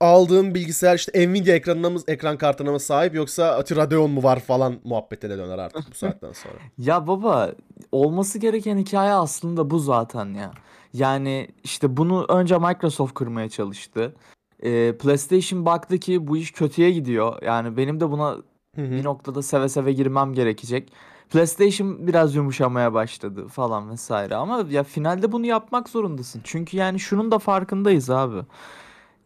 aldığım 0.00 0.54
bilgisayar 0.54 0.94
işte 0.96 1.28
Nvidia 1.28 1.54
ekranına 1.54 1.90
mı, 1.90 2.00
ekran 2.08 2.38
kartına 2.38 2.72
mı 2.72 2.80
sahip 2.80 3.14
yoksa 3.14 3.46
Ati 3.56 3.76
Radeon 3.76 4.10
mu 4.10 4.22
var 4.22 4.40
falan 4.40 4.80
muhabbetine 4.84 5.38
döner 5.38 5.58
artık 5.58 5.90
bu 5.90 5.94
saatten 5.94 6.32
sonra. 6.32 6.54
Ya 6.78 7.06
baba 7.06 7.52
olması 7.92 8.38
gereken 8.38 8.78
hikaye 8.78 9.12
aslında 9.12 9.70
bu 9.70 9.78
zaten 9.78 10.34
ya. 10.34 10.52
Yani 10.98 11.48
işte 11.64 11.96
bunu 11.96 12.24
önce 12.28 12.58
Microsoft 12.58 13.14
kırmaya 13.14 13.48
çalıştı. 13.48 14.14
Ee, 14.62 14.96
PlayStation 14.98 15.66
baktı 15.66 15.98
ki 15.98 16.26
bu 16.26 16.36
iş 16.36 16.52
kötüye 16.52 16.90
gidiyor. 16.90 17.42
Yani 17.42 17.76
benim 17.76 18.00
de 18.00 18.10
buna 18.10 18.30
Hı 18.76 18.82
hı. 18.82 18.90
bir 18.90 19.04
noktada 19.04 19.42
seve 19.42 19.68
seve 19.68 19.92
girmem 19.92 20.32
gerekecek. 20.32 20.92
PlayStation 21.30 22.06
biraz 22.06 22.34
yumuşamaya 22.34 22.94
başladı 22.94 23.48
falan 23.48 23.90
vesaire 23.90 24.34
ama 24.34 24.64
ya 24.70 24.82
finalde 24.82 25.32
bunu 25.32 25.46
yapmak 25.46 25.88
zorundasın. 25.88 26.40
Çünkü 26.44 26.76
yani 26.76 27.00
şunun 27.00 27.30
da 27.30 27.38
farkındayız 27.38 28.10
abi. 28.10 28.40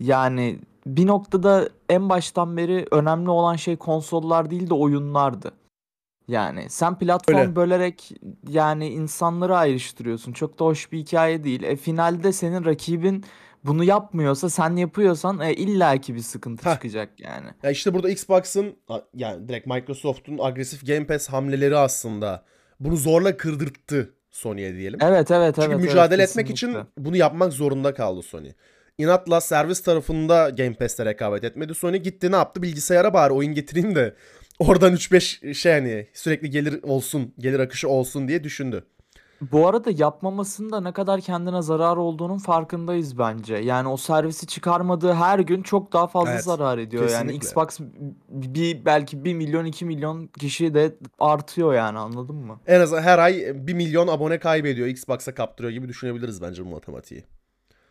Yani 0.01 0.59
bir 0.87 1.07
noktada 1.07 1.69
en 1.89 2.09
baştan 2.09 2.57
beri 2.57 2.87
önemli 2.91 3.31
olan 3.31 3.57
şey 3.57 3.77
konsollar 3.77 4.51
değil 4.51 4.71
de 4.71 4.75
oyunlardı. 4.75 5.53
Yani 6.31 6.67
sen 6.71 6.99
platform 6.99 7.39
Öyle. 7.39 7.57
bölerek 7.57 8.13
yani 8.49 8.89
insanları 8.89 9.57
ayrıştırıyorsun. 9.57 10.33
Çok 10.33 10.59
da 10.59 10.65
hoş 10.65 10.93
bir 10.93 10.99
hikaye 10.99 11.45
değil. 11.45 11.63
E 11.63 11.77
finalde 11.77 12.33
senin 12.33 12.65
rakibin 12.65 13.25
bunu 13.65 13.85
yapmıyorsa 13.85 14.51
sen 14.51 14.77
yapıyorsan 14.77 15.41
e, 15.41 15.55
illaki 15.55 16.15
bir 16.15 16.21
sıkıntı 16.21 16.69
Heh. 16.71 16.75
çıkacak 16.75 17.21
yani. 17.21 17.47
Ya 17.63 17.71
işte 17.71 17.95
burada 17.95 18.11
Xbox'ın 18.11 18.77
yani 19.15 19.49
direkt 19.49 19.67
Microsoft'un 19.67 20.39
agresif 20.39 20.87
Game 20.87 21.07
Pass 21.07 21.29
hamleleri 21.29 21.77
aslında 21.77 22.45
bunu 22.81 22.97
zorla 22.97 23.37
kırdırttı 23.37 24.15
Sony'ye 24.31 24.75
diyelim. 24.75 24.99
Evet 25.03 25.31
evet 25.31 25.55
Çünkü 25.55 25.67
evet 25.67 25.77
evet 25.81 25.85
mücadele 25.85 26.23
etmek 26.23 26.51
için 26.51 26.67
kesinlikle. 26.67 26.91
bunu 26.99 27.17
yapmak 27.17 27.53
zorunda 27.53 27.95
kaldı 27.95 28.23
Sony. 28.23 28.53
İnatla 28.99 29.41
servis 29.41 29.83
tarafında 29.83 30.51
Game 30.51 30.75
Pass'te 30.75 31.05
rekabet 31.05 31.45
etmedi. 31.45 31.75
Sony 31.75 31.97
gitti 31.97 32.33
ne 32.33 32.37
yaptı? 32.37 32.63
Bilgisayara 32.63 33.15
bari 33.15 33.33
oyun 33.33 33.55
getireyim 33.55 33.95
de 33.95 34.15
oradan 34.61 34.95
3-5 34.95 35.55
şey 35.55 35.73
hani 35.73 36.07
sürekli 36.15 36.51
gelir 36.51 36.83
olsun, 36.83 37.35
gelir 37.39 37.61
akışı 37.61 37.89
olsun 37.89 38.29
diye 38.29 38.45
düşündü. 38.45 38.85
Bu 39.53 39.69
arada 39.69 39.91
yapmamasının 39.97 40.73
da 40.73 40.81
ne 40.81 40.93
kadar 40.93 41.21
kendine 41.21 41.63
zarar 41.63 41.97
olduğunun 41.97 42.39
farkındayız 42.39 43.19
bence. 43.19 43.55
Yani 43.55 43.89
o 43.89 43.97
servisi 43.97 44.47
çıkarmadığı 44.47 45.13
her 45.13 45.39
gün 45.39 45.63
çok 45.63 45.93
daha 45.93 46.07
fazla 46.07 46.33
Evet, 46.33 46.45
zarar 46.45 46.79
ediyor. 46.79 47.03
Yani 47.03 47.11
kesinlikle. 47.11 47.47
Xbox 47.47 47.81
bir 48.29 48.85
belki 48.85 49.25
1 49.25 49.35
milyon 49.35 49.65
2 49.65 49.85
milyon 49.85 50.27
kişi 50.27 50.75
de 50.75 50.97
artıyor 51.19 51.75
yani 51.75 51.99
anladın 51.99 52.37
mı? 52.37 52.61
En 52.67 52.81
azından 52.81 53.03
her 53.03 53.19
ay 53.19 53.67
1 53.67 53.75
milyon 53.75 54.09
abone 54.09 54.39
kaybediyor. 54.39 54.89
Xbox'a 54.89 55.35
kaptırıyor 55.35 55.73
gibi 55.73 55.89
düşünebiliriz 55.89 56.43
bence 56.43 56.65
bu 56.65 56.69
matematiği. 56.69 57.25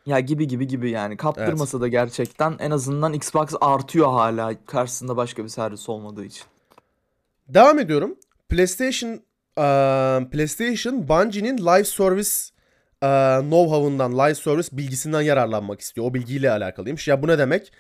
Ya 0.06 0.20
gibi 0.20 0.48
gibi 0.48 0.68
gibi 0.68 0.90
yani 0.90 1.18
kaptırmasa 1.18 1.82
da 1.82 1.88
gerçekten 1.88 2.56
en 2.60 2.72
azından 2.72 3.14
Xbox 3.14 3.50
artıyor 3.62 4.08
hala 4.08 4.66
karşısında 4.66 5.18
başka 5.18 5.44
bir 5.44 5.50
servis 5.50 5.90
olmadığı 5.90 6.26
için. 6.26 6.44
Devam 7.50 7.80
ediyorum. 7.80 8.20
PlayStation 8.50 9.22
PlayStation 10.32 11.08
Bungie'nin 11.08 11.58
live 11.58 11.84
service 11.84 12.30
eee, 13.04 13.10
know-how'ından, 13.42 14.28
live 14.28 14.36
service 14.36 14.68
bilgisinden 14.72 15.22
yararlanmak 15.22 15.82
istiyor. 15.82 16.08
O 16.08 16.14
bilgiyle 16.14 16.52
alakalıymış. 16.52 17.08
Ya 17.08 17.24
bu 17.24 17.28
ne 17.28 17.38
demek? 17.38 17.72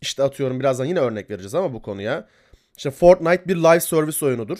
İşte 0.00 0.22
atıyorum 0.22 0.60
birazdan 0.60 0.84
yine 0.84 1.00
örnek 1.00 1.30
vereceğiz 1.30 1.54
ama 1.54 1.72
bu 1.72 1.82
konuya. 1.82 2.28
İşte 2.76 2.90
Fortnite 2.90 3.48
bir 3.48 3.56
live 3.56 3.80
service 3.80 4.26
oyunudur. 4.26 4.58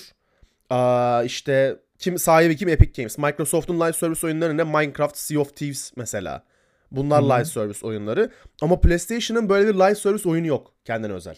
İşte 1.25 1.77
kim 1.99 2.19
sahibi 2.19 2.57
kim 2.57 2.69
Epic 2.69 3.03
Games. 3.03 3.19
Microsoft'un 3.19 3.81
live 3.81 3.93
service 3.93 4.27
oyunları 4.27 4.57
ne? 4.57 4.63
Minecraft, 4.63 5.17
Sea 5.17 5.41
of 5.41 5.57
Thieves 5.57 5.93
mesela. 5.97 6.45
Bunlar 6.91 7.25
hı. 7.25 7.29
live 7.29 7.45
service 7.45 7.87
oyunları. 7.87 8.31
Ama 8.63 8.81
PlayStation'ın 8.81 9.49
böyle 9.49 9.69
bir 9.69 9.75
live 9.75 9.95
service 9.95 10.29
oyunu 10.29 10.47
yok 10.47 10.73
kendine 10.85 11.13
özel. 11.13 11.37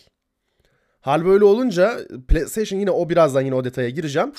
Hal 1.08 1.24
böyle 1.24 1.44
olunca 1.44 1.98
PlayStation 2.28 2.78
yine 2.78 2.90
o 2.90 3.08
birazdan 3.08 3.40
yine 3.40 3.54
o 3.54 3.64
detaya 3.64 3.90
gireceğim. 3.90 4.32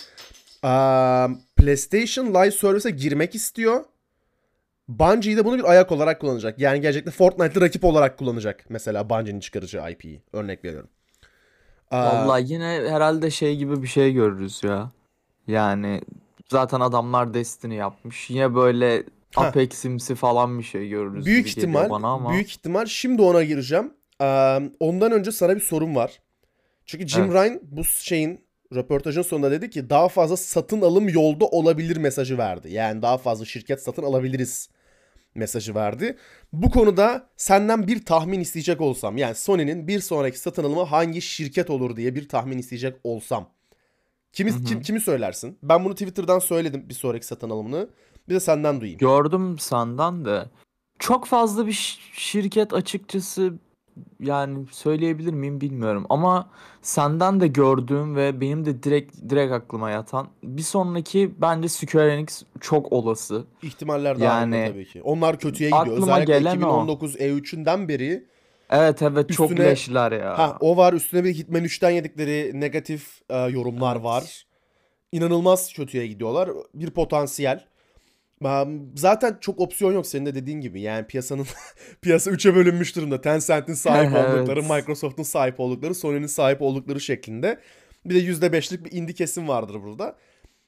PlayStation 1.56 2.26
Live 2.28 2.52
Service'e 2.52 2.92
girmek 2.92 3.36
istiyor. 3.36 3.84
Bungie 4.88 5.38
de 5.38 5.46
bunu 5.46 5.58
bir 5.58 5.64
ayak 5.64 5.92
olarak 5.92 6.22
kullanacak. 6.22 6.60
Yani 6.60 6.82
gelecekte 6.82 7.12
Fortnite'lı 7.12 7.62
rakip 7.62 7.84
olarak 7.86 8.18
kullanacak. 8.18 8.66
Mesela 8.70 9.10
Bungie'nin 9.10 9.40
çıkaracağı 9.40 9.92
IP'yi. 9.92 10.22
Örnek 10.34 10.66
veriyorum. 10.66 10.90
Aa, 11.92 12.06
Vallahi 12.06 12.54
yine 12.54 12.66
herhalde 12.66 13.32
şey 13.32 13.56
gibi 13.56 13.84
bir 13.84 13.88
şey 13.88 14.14
görürüz 14.14 14.62
ya. 14.64 14.92
Yani 15.48 16.02
zaten 16.50 16.80
adamlar 16.80 17.34
Destiny 17.34 17.76
yapmış. 17.76 18.30
Yine 18.30 18.56
böyle. 18.56 19.04
Apex'imsi 19.36 20.16
falan 20.16 20.60
bir 20.60 20.64
şey 20.64 20.90
görürüz 20.90 21.26
büyük 21.26 21.48
gibi 21.48 21.60
ihtimal, 21.60 21.90
bana 21.90 22.08
ama. 22.08 22.32
büyük 22.32 22.50
ihtimal 22.50 22.86
şimdi 22.86 23.22
ona 23.22 23.44
gireceğim. 23.44 23.94
Ondan 24.80 25.12
önce 25.12 25.32
sana 25.32 25.56
bir 25.56 25.62
sorum 25.62 25.96
var. 25.96 26.20
Çünkü 26.90 27.08
Jim 27.08 27.24
Evet. 27.24 27.34
Ryan 27.34 27.60
bu 27.64 27.84
şeyin 27.84 28.40
röportajın 28.76 29.22
sonunda 29.22 29.52
dedi 29.52 29.70
ki 29.70 29.90
daha 29.90 30.10
fazla 30.10 30.38
satın 30.38 30.82
alım 30.82 31.10
yolda 31.10 31.46
olabilir 31.46 31.98
mesajı 31.98 32.38
verdi. 32.38 32.72
Yani 32.72 33.02
daha 33.02 33.18
fazla 33.18 33.46
şirket 33.46 33.84
satın 33.84 34.04
alabiliriz 34.04 34.70
mesajı 35.36 35.76
verdi. 35.76 36.18
Bu 36.54 36.70
konuda 36.70 37.30
senden 37.38 37.88
bir 37.88 38.06
tahmin 38.06 38.40
isteyecek 38.40 38.82
olsam 38.82 39.18
yani 39.18 39.36
Sony'nin 39.36 39.88
bir 39.88 40.00
sonraki 40.00 40.40
satın 40.40 40.64
alımı 40.64 40.84
hangi 40.84 41.22
şirket 41.22 41.70
olur 41.70 41.96
diye 41.96 42.16
bir 42.16 42.30
tahmin 42.30 42.58
isteyecek 42.58 42.96
olsam. 43.04 43.50
Kimi, 44.34 44.52
Hı 44.52 44.56
hı. 44.56 44.64
kim, 44.64 44.82
kimi 44.82 45.02
söylersin? 45.02 45.58
Ben 45.64 45.86
bunu 45.86 45.94
Twitter'dan 45.94 46.40
söyledim 46.40 46.90
bir 46.90 46.94
sonraki 46.94 47.26
satın 47.26 47.50
alımını. 47.50 47.90
Bir 48.30 48.34
de 48.36 48.40
senden 48.40 48.82
duyayım. 48.82 49.00
Gördüm 49.00 49.60
senden 49.60 50.26
de. 50.26 50.46
Çok 51.00 51.26
fazla 51.26 51.68
bir 51.68 52.00
şirket 52.14 52.74
açıkçası 52.74 53.54
yani 54.20 54.66
söyleyebilir 54.72 55.34
miyim 55.34 55.62
bilmiyorum 55.62 56.06
ama 56.10 56.50
senden 56.82 57.40
de 57.40 57.48
gördüğüm 57.48 58.16
ve 58.16 58.42
benim 58.42 58.66
de 58.66 58.84
direkt 58.84 59.16
direkt 59.30 59.54
aklıma 59.54 59.90
yatan 59.90 60.28
bir 60.44 60.62
sonraki 60.62 61.32
bence 61.42 61.70
Square 61.70 62.14
Enix 62.14 62.44
çok 62.62 62.92
olası. 62.92 63.44
İhtimaller 63.64 64.20
dahilinde 64.20 64.58
Yani 64.58 64.72
tabii 64.72 64.86
ki. 64.86 65.02
Onlar 65.04 65.40
kötüye 65.40 65.70
gidiyor. 65.70 65.86
aklıma 65.98 66.02
Özellikle 66.14 66.38
gelen 66.40 66.52
o. 66.56 66.56
2019 66.58 67.16
E3'ünden 67.16 67.88
beri 67.88 68.26
Evet 68.70 69.02
evet 69.02 69.30
çok 69.30 69.52
Üstüne- 69.52 69.66
leşler 69.66 70.12
ya. 70.12 70.38
ha 70.38 70.58
o 70.60 70.78
var 70.78 70.94
üstüne 70.94 71.24
bir 71.24 71.34
Hitman 71.34 71.64
3'ten 71.64 71.90
yedikleri 71.90 72.52
negatif 72.54 73.22
e, 73.30 73.38
yorumlar 73.38 73.96
Evet. 73.96 74.06
var. 74.06 74.46
İnanılmaz 75.12 75.74
kötüye 75.74 76.08
gidiyorlar. 76.08 76.50
Bir 76.74 76.90
potansiyel. 76.90 77.66
Zaten 78.96 79.38
çok 79.42 79.60
opsiyon 79.60 79.94
yok 79.94 80.08
senin 80.08 80.26
de 80.26 80.36
dediğin 80.36 80.62
gibi. 80.62 80.82
Yani 80.82 81.08
piyasanın 81.08 81.46
piyasa 82.02 82.32
3'e 82.32 82.56
bölünmüş 82.56 82.96
durumda. 82.96 83.22
Tencent'in 83.22 83.74
sahip 83.74 84.12
Evet. 84.18 84.36
oldukları, 84.38 84.64
Microsoft'un 84.64 85.24
sahip 85.24 85.60
oldukları, 85.60 85.96
Sony'nin 85.96 86.28
sahip 86.28 86.62
oldukları 86.62 87.00
şeklinde. 87.02 87.60
Bir 88.06 88.16
de 88.16 88.20
%5'lik 88.48 88.86
bir 88.86 88.92
indie 88.92 89.16
kesim 89.16 89.48
vardır 89.48 89.82
burada. 89.84 90.16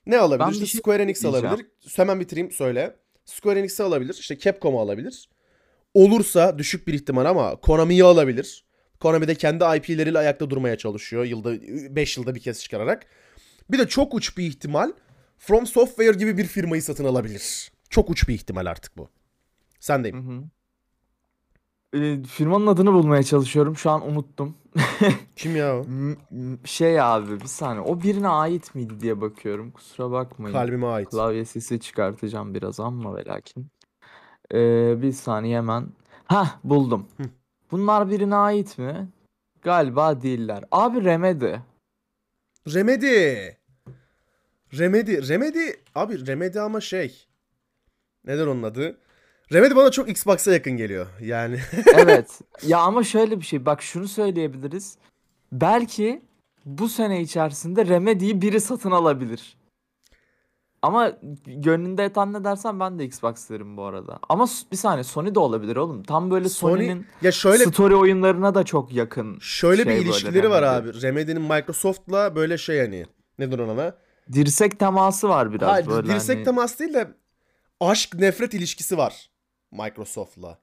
Ne 0.05 0.17
alabilir? 0.17 0.47
Ben 0.47 0.51
İşte 0.51 0.65
şey 0.65 0.79
Square 0.79 1.03
Enix 1.03 1.21
diyeceğim. 1.23 1.45
alabilir. 1.47 1.67
Hemen 1.95 2.19
bitireyim 2.19 2.51
söyle. 2.51 2.95
Square 3.25 3.59
Enix'i 3.59 3.83
alabilir. 3.83 4.13
İşte 4.19 4.37
Capcom'u 4.37 4.79
alabilir. 4.79 5.29
Olursa 5.93 6.57
düşük 6.57 6.87
bir 6.87 6.93
ihtimal 6.93 7.25
ama 7.25 7.55
Konami'yi 7.55 8.03
alabilir. 8.03 8.65
Konami 8.99 9.27
de 9.27 9.35
kendi 9.35 9.63
IP'leriyle 9.77 10.17
ayakta 10.19 10.49
durmaya 10.49 10.77
çalışıyor. 10.77 11.25
Yılda 11.25 11.53
5 11.95 12.17
yılda 12.17 12.35
bir 12.35 12.39
kez 12.39 12.61
çıkararak. 12.63 13.05
Bir 13.71 13.79
de 13.79 13.87
çok 13.87 14.13
uç 14.13 14.37
bir 14.37 14.43
ihtimal 14.43 14.91
From 15.41 15.67
Software 15.67 16.17
gibi 16.17 16.37
bir 16.37 16.45
firmayı 16.45 16.83
satın 16.83 17.05
alabilir. 17.05 17.71
Çok 17.89 18.09
uç 18.09 18.27
bir 18.27 18.33
ihtimal 18.33 18.65
artık 18.65 18.97
bu. 18.97 19.03
Hı 19.03 19.09
Sendeyim. 19.79 20.29
hı. 20.29 20.43
Ee, 21.97 22.23
firmanın 22.23 22.67
adını 22.67 22.93
bulmaya 22.93 23.23
çalışıyorum. 23.23 23.77
Şu 23.77 23.89
an 23.89 24.07
unuttum. 24.09 24.57
Kim 25.35 25.55
ya 25.55 25.77
o? 25.77 25.85
Şey 26.65 27.01
abi 27.01 27.41
bir 27.41 27.45
saniye. 27.45 27.81
O 27.81 28.01
birine 28.01 28.27
ait 28.27 28.75
miydi 28.75 28.93
diye 29.01 29.21
bakıyorum. 29.21 29.71
Kusura 29.71 30.11
bakmayın. 30.11 30.53
Kalbime 30.53 30.87
ait. 30.87 31.09
Klavye 31.09 31.45
sesi 31.45 31.79
çıkartacağım 31.79 32.53
biraz 32.53 32.79
ama 32.79 33.15
ve 33.15 33.25
lakin. 33.25 33.67
Ee, 34.53 35.01
bir 35.01 35.11
saniye 35.11 35.57
hemen. 35.57 35.87
Hah 36.25 36.57
buldum. 36.63 37.07
Hı. 37.17 37.23
Bunlar 37.71 38.09
birine 38.09 38.35
ait 38.35 38.77
mi? 38.77 39.09
Galiba 39.61 40.21
değiller. 40.21 40.63
Abi 40.71 41.03
Remedy. 41.03 41.55
Remedy. 42.67 43.49
Remedy. 44.77 45.29
Remedy. 45.29 45.69
Abi 45.95 46.27
Remedy 46.27 46.59
ama 46.59 46.81
şey. 46.81 47.27
Neden 48.25 48.47
onun 48.47 48.63
adı? 48.63 48.97
Remedy 49.53 49.75
bana 49.75 49.91
çok 49.91 50.09
Xbox'a 50.09 50.53
yakın 50.53 50.77
geliyor. 50.77 51.07
Yani 51.21 51.59
Evet. 51.95 52.41
Ya 52.67 52.79
ama 52.79 53.03
şöyle 53.03 53.39
bir 53.39 53.45
şey. 53.45 53.65
Bak 53.65 53.81
şunu 53.81 54.07
söyleyebiliriz. 54.07 54.97
Belki 55.51 56.21
bu 56.65 56.89
sene 56.89 57.21
içerisinde 57.21 57.85
Remedy'yi 57.85 58.41
biri 58.41 58.61
satın 58.61 58.91
alabilir. 58.91 59.57
Ama 60.81 61.13
gönlünde 61.45 62.01
yatan 62.01 62.33
ne 62.33 62.43
dersen 62.43 62.79
ben 62.79 62.99
de 62.99 63.05
Xbox 63.05 63.49
derim 63.49 63.77
bu 63.77 63.83
arada. 63.83 64.19
Ama 64.29 64.47
bir 64.71 64.77
saniye 64.77 65.03
Sony 65.03 65.35
de 65.35 65.39
olabilir 65.39 65.75
oğlum. 65.75 66.03
Tam 66.03 66.31
böyle 66.31 66.49
Sony 66.49 66.71
Sony'nin 66.71 67.05
ya 67.21 67.31
şöyle 67.31 67.65
story 67.65 67.95
oyunlarına 67.95 68.55
da 68.55 68.63
çok 68.63 68.93
yakın. 68.93 69.39
Şöyle 69.39 69.83
şey 69.83 69.95
bir 69.95 70.01
ilişkileri 70.01 70.49
var 70.49 70.63
abi. 70.63 71.01
Remedy'nin 71.01 71.41
Microsoft'la 71.41 72.35
böyle 72.35 72.57
şey 72.57 72.79
hani 72.79 73.05
nedir 73.39 73.59
ona? 73.59 73.95
Dirsek 74.33 74.79
teması 74.79 75.29
var 75.29 75.53
biraz 75.53 75.69
Hayır, 75.69 75.87
böyle 75.87 76.07
dirsek 76.07 76.35
hani. 76.35 76.45
teması 76.45 76.79
değil 76.79 76.93
de 76.93 77.07
aşk 77.79 78.13
nefret 78.13 78.53
ilişkisi 78.53 78.97
var 78.97 79.29
Microsoft'la. 79.71 80.57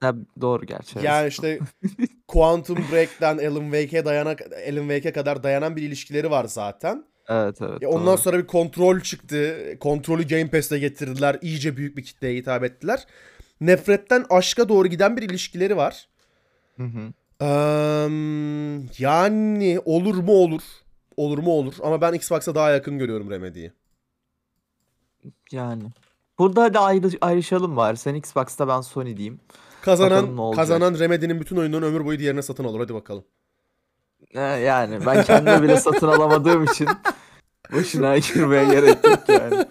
Ha, 0.00 0.14
doğru 0.40 0.66
gerçi. 0.66 0.98
Yani 1.02 1.28
işte 1.28 1.58
Quantum 2.28 2.78
Break'ten 2.92 3.38
Alan 3.38 3.62
Wake'e 3.62 4.04
dayana 4.04 4.36
Alan 4.68 4.88
Wake'e 4.88 5.12
kadar 5.12 5.42
dayanan 5.42 5.76
bir 5.76 5.82
ilişkileri 5.82 6.30
var 6.30 6.44
zaten. 6.44 7.04
Evet 7.28 7.62
evet. 7.62 7.82
Ya 7.82 7.88
ondan 7.88 8.06
doğru. 8.06 8.18
sonra 8.18 8.38
bir 8.38 8.46
kontrol 8.46 9.00
çıktı. 9.00 9.56
Kontrolü 9.80 10.28
Game 10.28 10.50
Pass'te 10.50 10.78
getirdiler. 10.78 11.38
İyice 11.42 11.76
büyük 11.76 11.96
bir 11.96 12.04
kitleye 12.04 12.36
hitap 12.36 12.64
ettiler. 12.64 13.06
Nefretten 13.60 14.24
aşka 14.30 14.68
doğru 14.68 14.88
giden 14.88 15.16
bir 15.16 15.22
ilişkileri 15.22 15.76
var. 15.76 16.08
Hı 16.76 16.82
hı. 16.82 17.12
Eee, 17.40 18.88
yani 18.98 19.80
olur 19.84 20.14
mu 20.14 20.32
olur. 20.32 20.62
Olur 21.18 21.38
mu 21.38 21.50
olur. 21.50 21.74
Ama 21.82 22.00
ben 22.00 22.12
Xbox'a 22.12 22.54
daha 22.54 22.70
yakın 22.70 22.98
görüyorum 22.98 23.30
Remedy'yi. 23.30 23.72
Yani. 25.52 25.82
Burada 26.38 26.62
hadi 26.62 26.78
ayrı, 26.78 27.10
ayrışalım 27.20 27.76
bari. 27.76 27.96
Sen 27.96 28.14
Xbox'ta 28.14 28.68
ben 28.68 28.80
Sony 28.80 29.16
diyeyim. 29.16 29.40
Kazanan 29.82 30.52
kazanan 30.52 30.98
Remedy'nin 30.98 31.40
bütün 31.40 31.56
oyunlarını 31.56 31.86
ömür 31.86 32.04
boyu 32.04 32.18
diğerine 32.18 32.42
satın 32.42 32.64
alır. 32.64 32.80
Hadi 32.80 32.94
bakalım. 32.94 33.24
Ee, 34.34 34.40
yani 34.40 35.06
ben 35.06 35.24
kendime 35.24 35.62
bile 35.62 35.76
satın 35.76 36.08
alamadığım 36.08 36.64
için 36.64 36.88
boşuna 37.72 38.18
girmeye 38.18 38.64
gerek 38.64 39.04
yok 39.04 39.28
yani. 39.28 39.66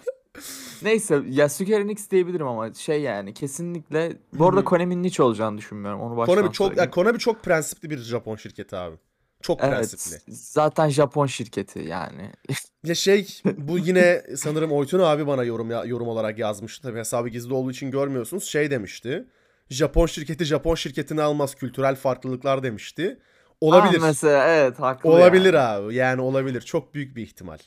Neyse 0.81 1.21
ya 1.29 1.49
Square 1.49 1.81
Enix 1.81 2.11
diyebilirim 2.11 2.47
ama 2.47 2.73
şey 2.73 3.01
yani 3.01 3.33
kesinlikle 3.33 4.17
bu 4.33 4.47
arada. 4.47 4.63
Konami'nin 4.63 5.03
hiç 5.03 5.19
olacağını 5.19 5.57
düşünmüyorum 5.57 6.01
onu 6.01 6.17
baştan 6.17 6.35
Konami 6.35 6.53
çok 6.53 6.77
ya. 6.77 6.89
Konami 6.89 7.19
çok 7.19 7.43
prensipli 7.43 7.89
bir 7.89 7.97
Japon 7.97 8.35
şirketi 8.35 8.75
abi. 8.75 8.95
Çok 9.41 9.59
prensipli. 9.59 10.15
Evet 10.15 10.37
zaten 10.37 10.89
Japon 10.89 11.25
şirketi 11.25 11.79
yani. 11.79 12.31
Ya 12.83 12.95
şey 12.95 13.27
bu 13.57 13.79
yine 13.79 14.23
sanırım 14.37 14.71
Oytun 14.71 14.99
abi 14.99 15.27
bana 15.27 15.43
yorum 15.43 15.71
ya, 15.71 15.85
yorum 15.85 16.07
olarak 16.07 16.39
yazmıştı. 16.39 16.87
Tabii 16.87 16.99
hesabı 16.99 17.29
gizli 17.29 17.53
olduğu 17.53 17.71
için 17.71 17.91
görmüyorsunuz. 17.91 18.43
Şey 18.43 18.71
demişti. 18.71 19.27
Japon 19.69 20.05
şirketi 20.05 20.45
Japon 20.45 20.75
şirketini 20.75 21.21
almaz 21.21 21.55
kültürel 21.55 21.95
farklılıklar 21.95 22.63
demişti. 22.63 23.19
Olabilir. 23.61 23.99
Ah, 23.99 24.03
mesela 24.03 24.47
evet 24.47 24.79
haklı 24.79 25.09
olabilir 25.09 25.53
yani. 25.53 25.85
abi. 25.85 25.95
Yani 25.95 26.21
olabilir. 26.21 26.61
Çok 26.61 26.93
büyük 26.93 27.15
bir 27.15 27.23
ihtimal. 27.23 27.57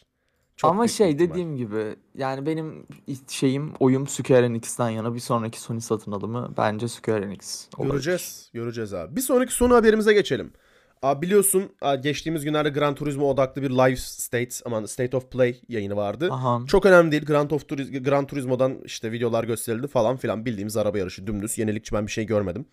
Çok 0.56 0.70
Ama 0.70 0.88
şey 0.88 1.10
ihtimal. 1.10 1.30
dediğim 1.30 1.56
gibi 1.56 1.96
yani 2.14 2.46
benim 2.46 2.86
şeyim 3.28 3.72
oyum 3.80 4.06
Square 4.06 4.46
Enix'ten 4.46 4.90
yana 4.90 5.14
bir 5.14 5.20
sonraki 5.20 5.60
Sony 5.60 5.80
satın 5.80 6.12
alımı 6.12 6.54
bence 6.56 6.88
Square 6.88 7.24
Enix 7.24 7.68
olabilir. 7.76 7.92
Göreceğiz. 7.92 8.50
Göreceğiz 8.54 8.94
abi. 8.94 9.16
Bir 9.16 9.20
sonraki 9.20 9.54
sonu 9.54 9.74
haberimize 9.74 10.12
geçelim. 10.12 10.52
Abi 11.02 11.26
biliyorsun 11.26 11.72
geçtiğimiz 12.02 12.44
günlerde 12.44 12.68
Gran 12.70 12.94
Turismo 12.94 13.30
odaklı 13.30 13.62
bir 13.62 13.70
live 13.70 13.96
state 13.96 14.54
aman 14.64 14.84
state 14.84 15.16
of 15.16 15.30
play 15.30 15.60
yayını 15.68 15.96
vardı. 15.96 16.28
Aha. 16.32 16.60
Çok 16.66 16.86
önemli 16.86 17.12
değil. 17.12 17.24
Gran, 17.24 17.50
of 17.52 17.62
Turiz- 17.68 18.02
Gran 18.02 18.26
Turismo'dan 18.26 18.78
işte 18.84 19.12
videolar 19.12 19.44
gösterildi 19.44 19.88
falan 19.88 20.16
filan. 20.16 20.44
Bildiğimiz 20.46 20.76
araba 20.76 20.98
yarışı 20.98 21.26
dümdüz. 21.26 21.58
Yenilikçi 21.58 21.94
ben 21.94 22.06
bir 22.06 22.12
şey 22.12 22.26
görmedim. 22.26 22.64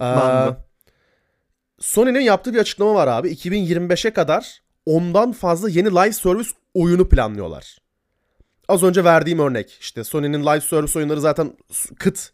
Ee, 0.00 0.04
Ben. 0.04 0.56
Sony'nin 1.80 2.20
yaptığı 2.20 2.54
bir 2.54 2.58
açıklama 2.58 2.94
var 2.94 3.08
abi. 3.08 3.28
2025'e 3.28 4.12
kadar 4.12 4.62
ondan 4.86 5.32
fazla 5.32 5.68
yeni 5.68 5.90
live 5.90 6.12
service 6.12 6.50
oyunu 6.74 7.08
planlıyorlar. 7.08 7.78
Az 8.68 8.82
önce 8.82 9.04
verdiğim 9.04 9.38
örnek. 9.38 9.76
işte 9.80 10.04
Sony'nin 10.04 10.42
live 10.46 10.60
service 10.60 10.98
oyunları 10.98 11.20
zaten 11.20 11.56
kıt. 11.98 12.32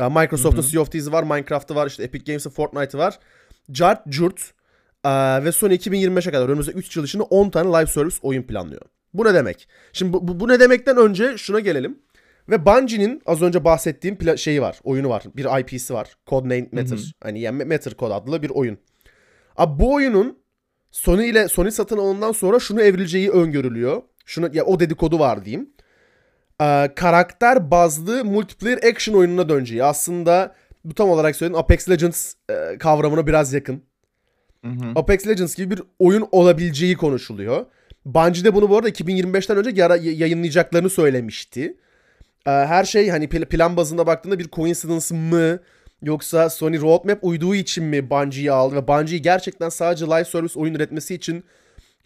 Microsoft'un. 0.00 0.62
Sea 0.62 0.80
of 0.80 0.90
Thieves'i 0.92 1.12
var, 1.12 1.22
Minecraft'ı 1.22 1.74
var, 1.74 1.86
işte 1.86 2.02
Epic 2.02 2.24
Games'in 2.32 2.50
Fortnite'ı 2.50 3.00
var. 3.00 3.18
Cart 3.72 4.06
Curt 4.08 4.40
ve 5.44 5.52
Sony 5.52 5.74
2025'e 5.74 6.32
kadar 6.32 6.48
önümüzdeki 6.48 6.78
3 6.78 6.96
yıl 6.96 7.04
içinde 7.04 7.22
10 7.22 7.50
tane 7.50 7.68
live 7.68 7.86
service 7.86 8.16
oyun 8.22 8.42
planlıyor. 8.42 8.82
Bu 9.14 9.24
ne 9.24 9.34
demek? 9.34 9.68
Şimdi 9.92 10.12
bu, 10.12 10.28
bu, 10.28 10.40
bu 10.40 10.48
ne 10.48 10.60
demekten 10.60 10.96
önce 10.96 11.38
şuna 11.38 11.60
gelelim. 11.60 11.98
Ve 12.48 12.66
Bungie'nin 12.66 13.22
az 13.26 13.42
önce 13.42 13.64
bahsettiğim 13.64 14.16
pla- 14.16 14.38
şeyi 14.38 14.62
var, 14.62 14.80
oyunu 14.84 15.08
var. 15.08 15.22
Bir 15.36 15.60
IP'si 15.60 15.94
var. 15.94 16.16
Codename 16.26 16.68
Matter. 16.72 16.96
Hı 16.96 17.00
hı. 17.00 17.06
Hani 17.22 17.40
yani 17.40 17.64
Matter 17.64 17.92
Code 17.98 18.14
adlı 18.14 18.42
bir 18.42 18.50
oyun. 18.50 18.78
Abi 19.56 19.80
bu 19.80 19.94
oyunun 19.94 20.38
Sony 20.90 21.28
ile 21.28 21.48
Sony 21.48 21.70
satın 21.70 21.98
alından 21.98 22.32
sonra 22.32 22.60
şunu 22.60 22.82
evrileceği 22.82 23.30
öngörülüyor. 23.30 24.02
Şunu 24.26 24.50
ya 24.52 24.64
o 24.64 24.80
dedikodu 24.80 25.18
var 25.18 25.44
diyeyim. 25.44 25.70
Ee, 26.60 26.90
karakter 26.96 27.70
bazlı 27.70 28.24
multiplayer 28.24 28.78
action 28.78 29.14
oyununa 29.14 29.48
döneceği. 29.48 29.84
Aslında 29.84 30.54
bu 30.84 30.94
tam 30.94 31.08
olarak 31.10 31.36
söylediğim 31.36 31.60
Apex 31.60 31.88
Legends 31.90 32.34
e, 32.50 32.78
kavramına 32.78 33.26
biraz 33.26 33.52
yakın. 33.52 33.82
Hı 34.64 34.70
hı. 34.70 34.92
Apex 34.94 35.26
Legends 35.26 35.54
gibi 35.56 35.76
bir 35.76 35.82
oyun 35.98 36.28
olabileceği 36.32 36.96
konuşuluyor. 36.96 37.66
Bungie 38.04 38.44
de 38.44 38.54
bunu 38.54 38.70
bu 38.70 38.76
arada 38.76 38.88
2025'ten 38.88 39.56
önce 39.56 39.70
yara- 39.70 39.96
yayınlayacaklarını 39.96 40.90
söylemişti. 40.90 41.76
Ee, 42.46 42.50
her 42.50 42.84
şey 42.84 43.08
hani 43.10 43.24
pl- 43.24 43.46
plan 43.46 43.76
bazında 43.76 44.06
baktığında 44.06 44.38
bir 44.38 44.48
coincidence 44.50 45.14
mı 45.14 45.58
yoksa 46.02 46.50
Sony 46.50 46.80
roadmap 46.80 47.18
uyduğu 47.22 47.54
için 47.54 47.84
mi 47.84 48.10
Bungie'yi 48.10 48.52
aldı 48.52 48.74
ve 48.76 48.88
Bungie'yi 48.88 49.22
gerçekten 49.22 49.68
sadece 49.68 50.04
live 50.06 50.24
service 50.24 50.60
oyun 50.60 50.74
üretmesi 50.74 51.14
için 51.14 51.44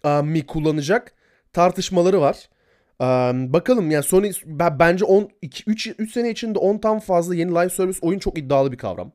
e, 0.03 0.21
mi 0.21 0.45
kullanacak 0.45 1.13
tartışmaları 1.53 2.21
var. 2.21 2.49
Bakalım 3.53 3.91
yani 3.91 4.03
Sony 4.03 4.31
ben- 4.45 4.79
bence 4.79 5.05
10 5.05 5.29
3 5.67 5.87
3 5.97 6.11
sene 6.13 6.29
içinde 6.31 6.59
10'tan 6.59 6.99
fazla 6.99 7.35
yeni 7.35 7.51
live 7.51 7.69
service 7.69 7.99
oyun 8.01 8.19
çok 8.19 8.37
iddialı 8.37 8.71
bir 8.71 8.77
kavram. 8.77 9.11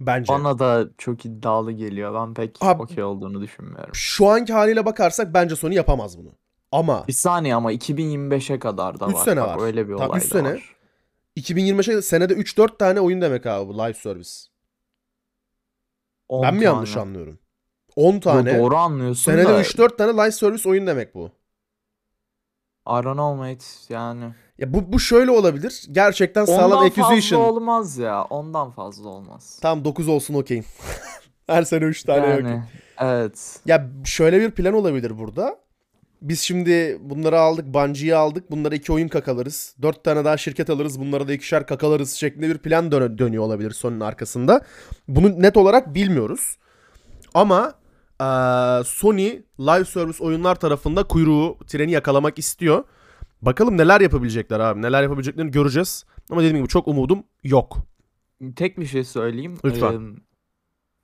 Bence. 0.00 0.32
Bana 0.32 0.58
da 0.58 0.88
çok 0.98 1.26
iddialı 1.26 1.72
geliyor. 1.72 2.14
Ben 2.14 2.34
pek 2.34 2.56
okey 2.80 3.04
olduğunu 3.04 3.40
düşünmüyorum. 3.40 3.94
Şu 3.94 4.26
anki 4.28 4.52
haliyle 4.52 4.86
bakarsak 4.86 5.34
bence 5.34 5.56
Sony 5.56 5.74
yapamaz 5.74 6.18
bunu. 6.18 6.32
Ama 6.72 7.04
Bir 7.08 7.12
saniye 7.12 7.54
ama 7.54 7.72
2025'e 7.72 8.58
kadar 8.58 9.00
da 9.00 9.06
Üç 9.08 9.14
var. 9.14 9.24
sene 9.24 9.40
Bak, 9.40 9.56
var. 9.58 9.66
Öyle 9.66 9.88
bir 9.88 9.92
olay 9.92 10.18
üç 10.18 10.24
da 10.24 10.38
sene. 10.38 10.52
var. 10.54 10.76
2025'e 11.36 12.02
senede 12.02 12.34
3-4 12.34 12.78
tane 12.78 13.00
oyun 13.00 13.20
demek 13.20 13.46
abi 13.46 13.68
bu 13.68 13.78
live 13.78 13.94
service. 13.94 14.30
10 16.28 16.42
ben 16.42 16.54
mi 16.54 16.64
yanlış 16.64 16.96
anlıyorum? 16.96 17.38
10 17.96 18.12
Yo, 18.14 18.20
tane. 18.20 18.58
doğru 18.58 18.76
anlıyorsun 18.76 19.22
Senede 19.32 19.48
da 19.48 19.60
3-4 19.60 19.96
tane 19.96 20.12
live 20.12 20.30
service 20.32 20.68
oyun 20.68 20.86
demek 20.86 21.14
bu. 21.14 21.30
I 22.86 23.04
don't 23.04 23.16
know 23.16 23.36
mate 23.36 23.64
yani. 23.88 24.24
Ya 24.58 24.72
bu, 24.74 24.92
bu 24.92 25.00
şöyle 25.00 25.30
olabilir. 25.30 25.86
Gerçekten 25.92 26.44
sağlam 26.44 26.64
Ondan 26.64 26.88
fazla 26.88 27.02
acquisition. 27.06 27.40
olmaz 27.40 27.98
ya. 27.98 28.24
Ondan 28.24 28.70
fazla 28.70 29.08
olmaz. 29.08 29.58
Tam 29.62 29.84
9 29.84 30.08
olsun 30.08 30.34
okeyim. 30.34 30.64
Her 31.46 31.62
sene 31.62 31.84
3 31.84 32.02
tane 32.02 32.26
yani 32.26 32.40
okey. 32.42 32.58
evet. 32.98 33.60
Ya 33.66 33.86
şöyle 34.04 34.40
bir 34.40 34.50
plan 34.50 34.74
olabilir 34.74 35.18
burada. 35.18 35.56
Biz 36.22 36.40
şimdi 36.40 36.98
bunları 37.00 37.40
aldık, 37.40 37.66
Bungie'yi 37.74 38.16
aldık. 38.16 38.50
Bunlara 38.50 38.74
iki 38.74 38.92
oyun 38.92 39.08
kakalarız. 39.08 39.74
Dört 39.82 40.04
tane 40.04 40.24
daha 40.24 40.36
şirket 40.36 40.70
alırız. 40.70 41.00
Bunlara 41.00 41.28
da 41.28 41.32
ikişer 41.32 41.66
kakalarız 41.66 42.14
şeklinde 42.14 42.48
bir 42.48 42.58
plan 42.58 42.92
dön- 42.92 43.18
dönüyor 43.18 43.42
olabilir 43.42 43.70
Sony'nin 43.70 44.00
arkasında. 44.00 44.60
Bunu 45.08 45.42
net 45.42 45.56
olarak 45.56 45.94
bilmiyoruz. 45.94 46.56
Ama 47.34 47.74
Sony 48.84 49.42
live 49.60 49.84
service 49.84 50.24
oyunlar 50.24 50.54
tarafında 50.54 51.04
kuyruğu, 51.04 51.58
treni 51.66 51.90
yakalamak 51.92 52.38
istiyor. 52.38 52.84
Bakalım 53.42 53.78
neler 53.78 54.00
yapabilecekler 54.00 54.60
abi. 54.60 54.82
Neler 54.82 55.02
yapabileceklerini 55.02 55.50
göreceğiz. 55.50 56.04
Ama 56.30 56.40
dediğim 56.40 56.56
gibi 56.56 56.68
çok 56.68 56.88
umudum 56.88 57.22
yok. 57.44 57.76
Tek 58.56 58.78
bir 58.78 58.86
şey 58.86 59.04
söyleyeyim. 59.04 59.58
Lütfen. 59.64 60.16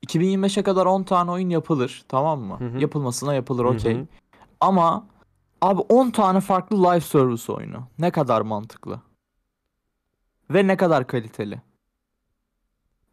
Ee, 0.02 0.06
2025'e 0.06 0.62
kadar 0.62 0.86
10 0.86 1.02
tane 1.02 1.30
oyun 1.30 1.50
yapılır. 1.50 2.04
Tamam 2.08 2.40
mı? 2.40 2.60
Hı 2.60 2.64
hı. 2.64 2.78
Yapılmasına 2.78 3.34
yapılır 3.34 3.64
okey. 3.64 4.04
Ama 4.60 5.06
abi 5.60 5.80
10 5.80 6.10
tane 6.10 6.40
farklı 6.40 6.84
live 6.84 7.00
service 7.00 7.52
oyunu. 7.52 7.88
Ne 7.98 8.10
kadar 8.10 8.40
mantıklı. 8.40 9.00
Ve 10.50 10.66
ne 10.66 10.76
kadar 10.76 11.06
kaliteli. 11.06 11.62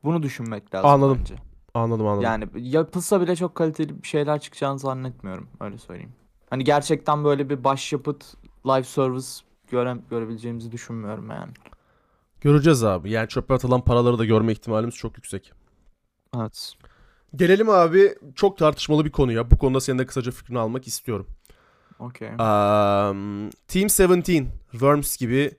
Bunu 0.04 0.24
düşünmek 0.24 0.76
lazım 0.76 0.90
Anladım. 0.90 1.18
bence. 1.20 1.36
Anladım 1.80 2.08
anladım. 2.08 2.24
Yani 2.24 2.48
yapılsa 2.56 3.22
bile 3.22 3.36
çok 3.36 3.56
kaliteli 3.56 4.04
bir 4.04 4.08
şeyler 4.08 4.40
çıkacağını 4.40 4.80
zannetmiyorum. 4.80 5.48
Öyle 5.60 5.78
söyleyeyim. 5.78 6.14
Hani 6.50 6.64
gerçekten 6.64 7.24
böyle 7.24 7.50
bir 7.50 7.64
başyapıt 7.64 8.26
live 8.66 8.84
service 8.84 9.28
göre, 9.72 9.98
görebileceğimizi 10.10 10.72
düşünmüyorum 10.72 11.30
yani. 11.30 11.52
Göreceğiz 12.42 12.84
abi. 12.84 13.12
Yani 13.12 13.28
çöpe 13.28 13.54
atılan 13.54 13.82
paraları 13.82 14.20
da 14.20 14.26
görme 14.26 14.52
ihtimalimiz 14.52 14.96
çok 14.96 15.18
yüksek. 15.18 15.54
Evet. 16.38 16.74
Gelelim 17.36 17.70
abi 17.70 18.16
çok 18.36 18.58
tartışmalı 18.58 19.06
bir 19.06 19.12
konuya. 19.12 19.52
Bu 19.52 19.58
konuda 19.58 19.82
senin 19.82 20.00
de 20.00 20.06
kısaca 20.06 20.32
fikrini 20.32 20.60
almak 20.60 20.88
istiyorum. 20.88 21.28
Okey. 22.00 22.30
Um, 22.30 23.50
Team 23.68 24.12
17, 24.12 24.48
Worms 24.72 25.18
gibi 25.18 25.52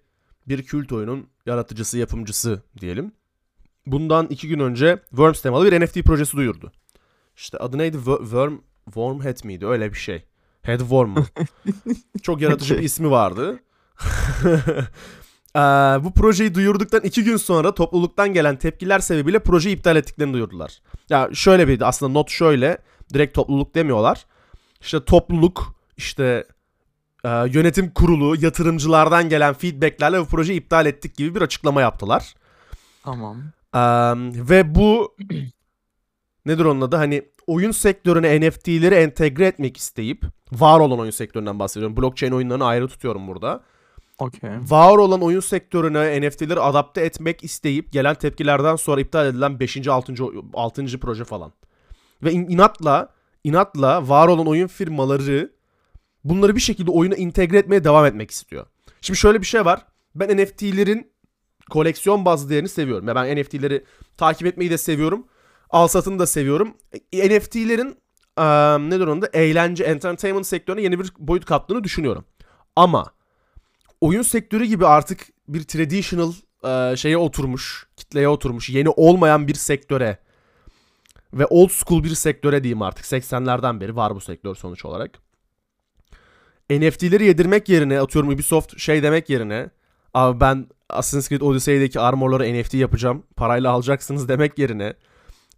bir 0.48 0.62
kült 0.62 0.92
oyunun 0.92 1.26
yaratıcısı, 1.46 1.98
yapımcısı 1.98 2.62
diyelim. 2.80 3.12
Bundan 3.92 4.26
iki 4.26 4.48
gün 4.48 4.58
önce 4.58 4.98
Worms 5.08 5.42
temalı 5.42 5.72
bir 5.72 5.80
NFT 5.80 6.02
projesi 6.04 6.36
duyurdu. 6.36 6.72
İşte 7.36 7.58
adı 7.58 7.78
neydi? 7.78 7.96
Wo- 7.96 8.20
Worm, 8.20 8.54
Wormhead 8.84 9.44
miydi? 9.44 9.66
Öyle 9.66 9.92
bir 9.92 9.98
şey. 9.98 10.24
Headworm 10.62 11.08
mu? 11.10 11.26
Çok 12.22 12.40
yaratıcı 12.40 12.78
bir 12.78 12.82
ismi 12.82 13.10
vardı. 13.10 13.60
Ee, 15.56 15.60
bu 16.04 16.12
projeyi 16.14 16.54
duyurduktan 16.54 17.00
iki 17.00 17.24
gün 17.24 17.36
sonra 17.36 17.74
topluluktan 17.74 18.32
gelen 18.32 18.56
tepkiler 18.56 18.98
sebebiyle 18.98 19.38
projeyi 19.38 19.76
iptal 19.76 19.96
ettiklerini 19.96 20.32
duyurdular. 20.32 20.78
Ya 21.08 21.28
şöyle 21.32 21.68
bir 21.68 21.88
aslında 21.88 22.12
not 22.12 22.30
şöyle. 22.30 22.78
Direkt 23.14 23.34
topluluk 23.34 23.74
demiyorlar. 23.74 24.26
İşte 24.80 25.04
topluluk 25.04 25.74
işte 25.96 26.44
e, 27.24 27.28
yönetim 27.28 27.90
kurulu, 27.90 28.44
yatırımcılardan 28.44 29.28
gelen 29.28 29.54
feedbacklerle 29.54 30.20
bu 30.20 30.24
projeyi 30.24 30.60
iptal 30.60 30.86
ettik 30.86 31.16
gibi 31.16 31.34
bir 31.34 31.42
açıklama 31.42 31.80
yaptılar. 31.80 32.34
Tamam. 33.04 33.42
Eee, 33.74 33.80
ve 34.48 34.74
bu 34.74 35.16
nedir 36.46 36.64
onun 36.64 36.80
adı? 36.80 36.96
Hani 36.96 37.22
oyun 37.46 37.70
sektörüne 37.70 38.48
NFT'leri 38.48 38.94
entegre 38.94 39.46
etmek 39.46 39.76
isteyip 39.76 40.24
var 40.52 40.80
olan 40.80 40.98
oyun 40.98 41.10
sektöründen 41.10 41.58
bahsediyorum. 41.58 41.96
Blockchain 41.96 42.32
oyunlarını 42.32 42.64
ayrı 42.64 42.88
tutuyorum 42.88 43.28
burada. 43.28 43.60
Okey. 44.18 44.50
Var 44.68 44.96
olan 44.96 45.22
oyun 45.22 45.40
sektörüne 45.40 46.20
NFT'leri 46.28 46.60
adapte 46.60 47.00
etmek 47.00 47.44
isteyip 47.44 47.92
gelen 47.92 48.14
tepkilerden 48.14 48.76
sonra 48.76 49.00
iptal 49.00 49.26
edilen 49.26 49.60
5. 49.60 49.88
6. 49.88 50.14
6. 50.54 51.00
proje 51.00 51.24
falan. 51.24 51.52
Ve 52.22 52.32
in- 52.32 52.48
inatla 52.48 53.08
inatla 53.44 54.08
var 54.08 54.28
olan 54.28 54.46
oyun 54.46 54.66
firmaları 54.66 55.52
bunları 56.24 56.56
bir 56.56 56.60
şekilde 56.60 56.90
oyuna 56.90 57.14
entegre 57.14 57.58
etmeye 57.58 57.84
devam 57.84 58.06
etmek 58.06 58.30
istiyor. 58.30 58.66
Şimdi 59.00 59.18
şöyle 59.18 59.40
bir 59.40 59.46
şey 59.46 59.64
var. 59.64 59.86
Ben 60.14 60.36
NFT'lerin 60.36 61.10
koleksiyon 61.70 62.24
bazlı 62.24 62.50
değerini 62.50 62.68
seviyorum. 62.68 63.08
Ya 63.08 63.14
ben 63.14 63.36
NFT'leri 63.36 63.84
takip 64.16 64.46
etmeyi 64.46 64.70
de 64.70 64.78
seviyorum. 64.78 65.26
Al 65.70 65.88
satını 65.88 66.18
da 66.18 66.26
seviyorum. 66.26 66.74
E, 67.12 67.28
NFT'lerin 67.28 67.96
eee 68.38 68.90
nedir 68.90 69.06
onun 69.06 69.22
da 69.22 69.26
eğlence, 69.32 69.84
entertainment 69.84 70.46
sektörüne 70.46 70.82
yeni 70.82 70.98
bir 71.00 71.12
boyut 71.18 71.44
kattığını 71.44 71.84
düşünüyorum. 71.84 72.24
Ama 72.76 73.12
oyun 74.00 74.22
sektörü 74.22 74.64
gibi 74.64 74.86
artık 74.86 75.20
bir 75.48 75.62
traditional 75.62 76.32
eee, 76.64 76.96
şeye 76.96 77.16
oturmuş, 77.18 77.86
kitleye 77.96 78.28
oturmuş, 78.28 78.70
yeni 78.70 78.88
olmayan 78.88 79.48
bir 79.48 79.54
sektöre 79.54 80.18
ve 81.32 81.46
old 81.46 81.70
school 81.70 82.04
bir 82.04 82.14
sektöre 82.14 82.62
diyeyim 82.64 82.82
artık. 82.82 83.04
80'lerden 83.04 83.80
beri 83.80 83.96
var 83.96 84.14
bu 84.14 84.20
sektör 84.20 84.54
sonuç 84.54 84.84
olarak. 84.84 85.18
NFT'leri 86.70 87.24
yedirmek 87.24 87.68
yerine 87.68 88.00
atıyorum 88.00 88.30
Ubisoft 88.30 88.78
şey 88.78 89.02
demek 89.02 89.30
yerine 89.30 89.70
abi 90.14 90.40
ben 90.40 90.66
Assassin's 90.90 91.28
Creed 91.28 91.40
Odyssey'deki 91.40 92.00
armorları 92.00 92.54
NFT 92.54 92.74
yapacağım. 92.74 93.22
Parayla 93.36 93.70
alacaksınız 93.70 94.28
demek 94.28 94.58
yerine 94.58 94.94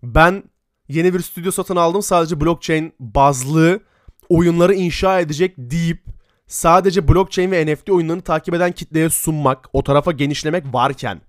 ben 0.03 0.43
yeni 0.89 1.15
bir 1.15 1.21
stüdyo 1.21 1.51
satın 1.51 1.77
aldım 1.77 2.03
sadece 2.03 2.41
blockchain 2.41 2.93
bazlı 3.01 3.81
oyunları 4.29 4.75
inşa 4.75 5.21
edecek 5.21 5.55
deyip 5.59 6.05
sadece 6.47 7.09
blockchain 7.09 7.51
ve 7.51 7.67
NFT 7.67 7.91
oyunlarını 7.91 8.23
takip 8.23 8.55
eden 8.55 8.73
kitleye 8.73 9.11
sunmak, 9.11 9.69
o 9.73 9.83
tarafa 9.83 10.13
genişlemek 10.13 10.65
varken 10.75 11.21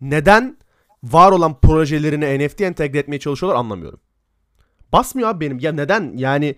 neden 0.00 0.56
var 1.04 1.32
olan 1.32 1.60
projelerine 1.60 2.46
NFT 2.46 2.60
entegre 2.60 2.98
etmeye 2.98 3.18
çalışıyorlar 3.18 3.60
anlamıyorum. 3.60 4.00
Basmıyor 4.92 5.28
abi 5.28 5.40
benim. 5.46 5.58
Ya 5.58 5.72
neden? 5.72 6.12
Yani 6.16 6.56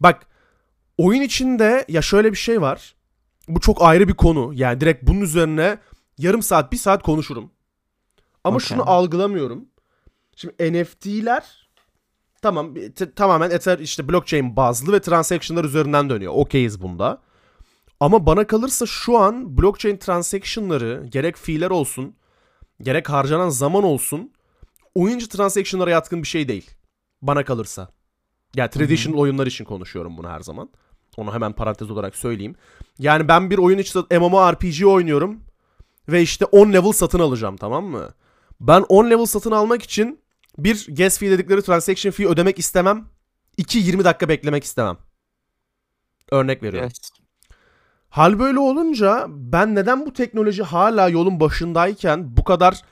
bak 0.00 0.26
oyun 0.98 1.22
içinde 1.22 1.84
ya 1.88 2.02
şöyle 2.02 2.32
bir 2.32 2.36
şey 2.36 2.60
var. 2.60 2.95
Bu 3.48 3.60
çok 3.60 3.82
ayrı 3.82 4.08
bir 4.08 4.14
konu. 4.14 4.50
Yani 4.54 4.80
direkt 4.80 5.02
bunun 5.02 5.20
üzerine 5.20 5.78
yarım 6.18 6.42
saat, 6.42 6.72
bir 6.72 6.76
saat 6.76 7.02
konuşurum. 7.02 7.50
Ama 8.44 8.56
Okey. 8.56 8.68
şunu 8.68 8.90
algılamıyorum. 8.90 9.64
Şimdi 10.36 10.54
NFT'ler 10.72 11.68
tamam 12.42 12.74
tamamen 13.16 13.50
Ether 13.50 13.78
işte 13.78 14.08
blockchain 14.08 14.56
bazlı 14.56 14.92
ve 14.92 15.00
transaction'lar 15.00 15.64
üzerinden 15.64 16.10
dönüyor. 16.10 16.32
Okeyiz 16.36 16.82
bunda. 16.82 17.22
Ama 18.00 18.26
bana 18.26 18.46
kalırsa 18.46 18.86
şu 18.86 19.18
an 19.18 19.58
blockchain 19.58 19.96
transaction'ları 19.96 21.06
gerek 21.08 21.36
fiiller 21.36 21.70
olsun, 21.70 22.16
gerek 22.82 23.10
harcanan 23.10 23.48
zaman 23.48 23.84
olsun 23.84 24.32
oyuncu 24.94 25.28
transaction'lara 25.28 25.90
yatkın 25.90 26.22
bir 26.22 26.28
şey 26.28 26.48
değil. 26.48 26.70
Bana 27.22 27.44
kalırsa. 27.44 27.88
Yani 28.54 28.70
traditional 28.70 29.18
oyunlar 29.18 29.46
için 29.46 29.64
konuşuyorum 29.64 30.16
bunu 30.18 30.28
her 30.28 30.40
zaman. 30.40 30.70
Onu 31.16 31.34
hemen 31.34 31.52
parantez 31.52 31.90
olarak 31.90 32.16
söyleyeyim. 32.16 32.54
Yani 32.98 33.28
ben 33.28 33.50
bir 33.50 33.58
oyun 33.58 33.78
için 33.78 34.04
MMORPG 34.10 34.86
oynuyorum 34.86 35.40
ve 36.08 36.22
işte 36.22 36.44
10 36.44 36.72
level 36.72 36.92
satın 36.92 37.18
alacağım 37.18 37.56
tamam 37.56 37.84
mı? 37.84 38.08
Ben 38.60 38.84
10 38.88 39.10
level 39.10 39.26
satın 39.26 39.50
almak 39.50 39.82
için 39.82 40.20
bir 40.58 40.86
gas 40.96 41.18
fee 41.18 41.30
dedikleri 41.30 41.62
transaction 41.62 42.12
fee 42.12 42.26
ödemek 42.26 42.58
istemem. 42.58 43.04
2 43.56 43.78
20 43.78 44.04
dakika 44.04 44.28
beklemek 44.28 44.64
istemem. 44.64 44.96
Örnek 46.30 46.62
veriyorum. 46.62 46.88
Yes. 46.88 47.10
Hal 48.08 48.38
böyle 48.38 48.58
olunca 48.58 49.26
ben 49.28 49.74
neden 49.74 50.06
bu 50.06 50.12
teknoloji 50.12 50.62
hala 50.62 51.08
yolun 51.08 51.40
başındayken 51.40 52.36
bu 52.36 52.44
kadar 52.44 52.82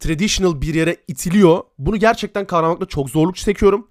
traditional 0.00 0.60
bir 0.60 0.74
yere 0.74 0.96
itiliyor? 1.08 1.62
Bunu 1.78 1.96
gerçekten 1.96 2.46
kavramakta 2.46 2.86
çok 2.86 3.10
zorluk 3.10 3.36
çekiyorum. 3.36 3.88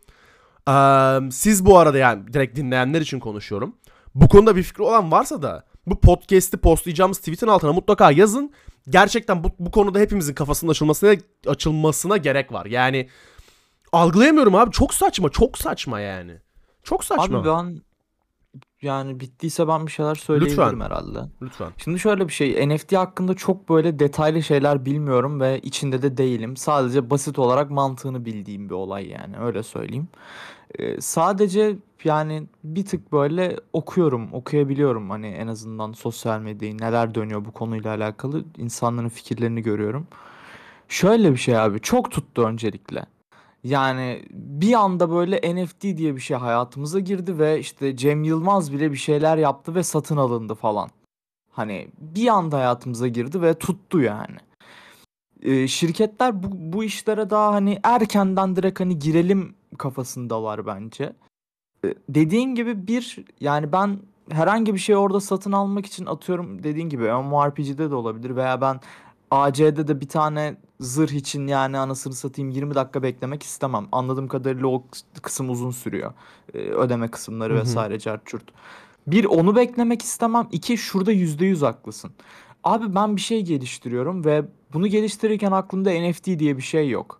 Ee, 0.69 1.31
siz 1.31 1.65
bu 1.65 1.77
arada 1.77 1.97
yani 1.97 2.33
direkt 2.33 2.57
dinleyenler 2.57 3.01
için 3.01 3.19
konuşuyorum. 3.19 3.75
Bu 4.15 4.27
konuda 4.27 4.55
bir 4.55 4.63
fikri 4.63 4.83
olan 4.83 5.11
varsa 5.11 5.41
da 5.41 5.63
bu 5.87 5.99
podcast'i 5.99 6.57
postlayacağımız 6.57 7.17
tweet'in 7.17 7.47
altına 7.47 7.73
mutlaka 7.73 8.11
yazın. 8.11 8.53
Gerçekten 8.89 9.43
bu, 9.43 9.51
bu 9.59 9.71
konuda 9.71 9.99
hepimizin 9.99 10.33
kafasının 10.33 10.71
açılmasına 10.71 11.15
açılmasına 11.47 12.17
gerek 12.17 12.53
var. 12.53 12.65
Yani 12.65 13.09
algılayamıyorum 13.91 14.55
abi. 14.55 14.71
Çok 14.71 14.93
saçma, 14.93 15.29
çok 15.29 15.57
saçma 15.57 15.99
yani. 15.99 16.37
Çok 16.83 17.03
saçma. 17.03 17.39
Abi 17.39 17.47
ben 17.47 17.81
yani 18.81 19.19
bittiyse 19.19 19.67
ben 19.67 19.87
bir 19.87 19.91
şeyler 19.91 20.15
söyleyebilirim 20.15 20.81
herhalde. 20.81 21.19
Lütfen. 21.41 21.71
Şimdi 21.77 21.99
şöyle 21.99 22.27
bir 22.27 22.33
şey 22.33 22.69
NFT 22.69 22.95
hakkında 22.95 23.33
çok 23.33 23.69
böyle 23.69 23.99
detaylı 23.99 24.43
şeyler 24.43 24.85
bilmiyorum 24.85 25.39
ve 25.39 25.59
içinde 25.59 26.01
de 26.01 26.17
değilim. 26.17 26.57
Sadece 26.57 27.09
basit 27.09 27.39
olarak 27.39 27.71
mantığını 27.71 28.25
bildiğim 28.25 28.69
bir 28.69 28.73
olay 28.73 29.07
yani 29.07 29.37
öyle 29.39 29.63
söyleyeyim. 29.63 30.07
Ee, 30.79 31.01
sadece 31.01 31.77
yani 32.05 32.43
bir 32.63 32.85
tık 32.85 33.11
böyle 33.11 33.57
okuyorum, 33.73 34.33
okuyabiliyorum 34.33 35.09
hani 35.09 35.27
en 35.27 35.47
azından 35.47 35.91
sosyal 35.91 36.39
medyayı 36.39 36.77
neler 36.77 37.15
dönüyor 37.15 37.45
bu 37.45 37.51
konuyla 37.51 37.95
alakalı 37.95 38.43
insanların 38.57 39.09
fikirlerini 39.09 39.61
görüyorum. 39.61 40.07
Şöyle 40.87 41.31
bir 41.31 41.37
şey 41.37 41.57
abi 41.57 41.79
çok 41.79 42.11
tuttu 42.11 42.43
öncelikle. 42.43 43.05
Yani 43.63 44.25
bir 44.31 44.73
anda 44.73 45.11
böyle 45.11 45.55
NFT 45.55 45.81
diye 45.81 46.15
bir 46.15 46.21
şey 46.21 46.37
hayatımıza 46.37 46.99
girdi 46.99 47.39
ve 47.39 47.59
işte 47.59 47.97
Cem 47.97 48.23
Yılmaz 48.23 48.73
bile 48.73 48.91
bir 48.91 48.97
şeyler 48.97 49.37
yaptı 49.37 49.75
ve 49.75 49.83
satın 49.83 50.17
alındı 50.17 50.55
falan. 50.55 50.89
Hani 51.51 51.87
bir 51.97 52.27
anda 52.27 52.57
hayatımıza 52.57 53.07
girdi 53.07 53.41
ve 53.41 53.53
tuttu 53.53 54.01
yani. 54.01 54.37
Ee, 55.41 55.67
şirketler 55.67 56.43
bu, 56.43 56.47
bu 56.51 56.83
işlere 56.83 57.29
daha 57.29 57.53
hani 57.53 57.79
erkenden 57.83 58.55
direkt 58.55 58.79
hani 58.79 58.99
girelim 58.99 59.55
kafasındalar 59.77 60.65
bence. 60.65 61.13
Ee, 61.85 61.93
dediğin 62.09 62.55
gibi 62.55 62.87
bir 62.87 63.25
yani 63.39 63.71
ben 63.71 63.99
herhangi 64.31 64.73
bir 64.73 64.79
şey 64.79 64.95
orada 64.95 65.19
satın 65.19 65.51
almak 65.51 65.85
için 65.85 66.05
atıyorum 66.05 66.63
dediğin 66.63 66.89
gibi 66.89 67.03
MMORPG'de 67.03 67.91
de 67.91 67.95
olabilir 67.95 68.35
veya 68.35 68.61
ben 68.61 68.79
AC'de 69.31 69.87
de 69.87 70.01
bir 70.01 70.07
tane 70.07 70.57
zırh 70.79 71.11
için 71.11 71.47
yani 71.47 71.77
anasını 71.77 72.13
satayım 72.13 72.51
20 72.51 72.75
dakika 72.75 73.03
beklemek 73.03 73.43
istemem. 73.43 73.87
Anladığım 73.91 74.27
kadarıyla 74.27 74.67
o 74.67 74.83
kıs- 74.91 75.21
kısım 75.21 75.49
uzun 75.49 75.71
sürüyor. 75.71 76.13
Ee, 76.53 76.57
ödeme 76.57 77.07
kısımları 77.07 77.53
Hı 77.53 77.57
hı. 77.57 77.61
vesaire 77.61 77.99
cart. 77.99 78.23
Bir 79.07 79.25
onu 79.25 79.55
beklemek 79.55 80.01
istemem. 80.01 80.47
İki 80.51 80.77
şurada 80.77 81.11
yüzde 81.11 81.45
yüz 81.45 81.61
haklısın. 81.61 82.11
Abi 82.63 82.95
ben 82.95 83.15
bir 83.15 83.21
şey 83.21 83.41
geliştiriyorum 83.41 84.25
ve 84.25 84.45
bunu 84.73 84.87
geliştirirken 84.87 85.51
aklımda 85.51 85.91
NFT 85.91 86.39
diye 86.39 86.57
bir 86.57 86.61
şey 86.61 86.89
yok. 86.89 87.18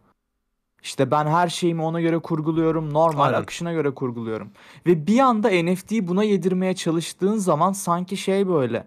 İşte 0.84 1.12
ben 1.12 1.26
her 1.28 1.50
şeyimi 1.50 1.82
ona 1.82 2.02
göre 2.02 2.20
kurguluyorum. 2.20 2.94
Normal 2.94 3.26
Aynen. 3.26 3.42
akışına 3.42 3.74
göre 3.74 3.94
kurguluyorum. 3.94 4.52
Ve 4.86 5.08
bir 5.08 5.20
anda 5.20 5.50
NFT'yi 5.64 6.08
buna 6.08 6.24
yedirmeye 6.24 6.76
çalıştığın 6.76 7.38
zaman 7.38 7.72
sanki 7.72 8.18
şey 8.18 8.48
böyle 8.48 8.86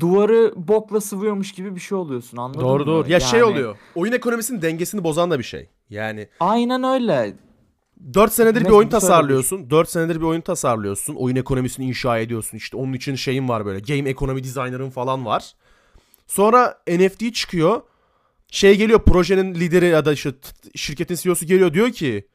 duvarı 0.00 0.52
bokla 0.56 1.00
sıvıyormuş 1.00 1.52
gibi 1.52 1.74
bir 1.74 1.80
şey 1.80 1.98
oluyorsun 1.98 2.36
anladın 2.36 2.60
Doğru 2.60 2.80
mı? 2.80 2.86
doğru. 2.86 3.10
Ya 3.10 3.20
şey 3.20 3.40
Yani 3.40 3.50
oluyor. 3.52 3.76
Oyun 3.94 4.12
ekonomisinin 4.12 4.62
dengesini 4.62 5.04
bozan 5.04 5.30
da 5.30 5.38
bir 5.38 5.44
şey. 5.44 5.68
Yani 5.90 6.28
Aynen 6.40 6.82
öyle. 6.82 7.36
4 8.14 8.32
senedir 8.32 8.54
bir 8.54 8.60
Mesela 8.60 8.76
oyun 8.76 8.86
bir- 8.86 8.92
tasarlıyorsun. 8.92 9.70
4 9.70 9.88
senedir 9.90 10.16
bir 10.16 10.24
oyun 10.26 10.40
tasarlıyorsun. 10.40 11.14
Oyun 11.14 11.36
ekonomisini 11.36 11.86
inşa 11.86 12.18
ediyorsun. 12.18 12.56
İşte 12.58 12.76
onun 12.76 12.92
için 12.92 13.14
şeyin 13.14 13.48
var 13.48 13.66
böyle. 13.66 13.80
Game 13.80 14.10
ekonomi 14.10 14.44
designer'ın 14.44 14.90
falan 14.90 15.26
var. 15.26 15.52
Sonra 16.26 16.78
NFT 16.88 17.32
çıkıyor. 17.32 17.82
Şey 18.50 18.76
geliyor 18.76 19.02
projenin 19.04 19.54
lideri 19.54 19.86
ya 19.86 20.04
da 20.04 20.12
işte 20.12 20.30
şirketin 20.74 21.14
CEO'su 21.14 21.46
geliyor 21.46 21.74
diyor 21.74 21.90
ki 21.90 22.28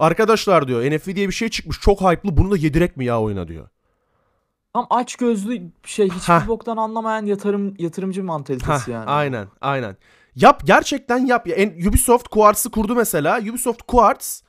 Arkadaşlar 0.00 0.68
diyor 0.68 0.90
NFT 0.90 1.06
diye 1.06 1.28
bir 1.28 1.32
şey 1.32 1.48
çıkmış 1.48 1.80
çok 1.80 2.00
hype'lı 2.00 2.36
bunu 2.36 2.50
da 2.50 2.56
yedirek 2.56 2.96
mi 2.96 3.04
ya 3.04 3.20
oyuna 3.20 3.48
diyor. 3.48 3.68
Tam 4.72 4.86
aç 4.90 5.16
gözlü 5.16 5.62
şey 5.84 6.08
Heh. 6.08 6.14
hiçbir 6.14 6.48
boktan 6.48 6.76
anlamayan 6.76 7.26
yatırım 7.26 7.74
yatırımcı 7.78 8.24
mantalitesi 8.24 8.72
Heh, 8.72 8.92
yani. 8.92 9.10
Aynen 9.10 9.48
aynen. 9.60 9.96
Yap 10.36 10.62
gerçekten 10.64 11.26
yap. 11.26 11.46
Ya, 11.46 11.54
en, 11.54 11.88
Ubisoft 11.88 12.28
Quartz'ı 12.28 12.70
kurdu 12.70 12.94
mesela. 12.94 13.40
Ubisoft 13.40 13.82
Quartz 13.82 14.42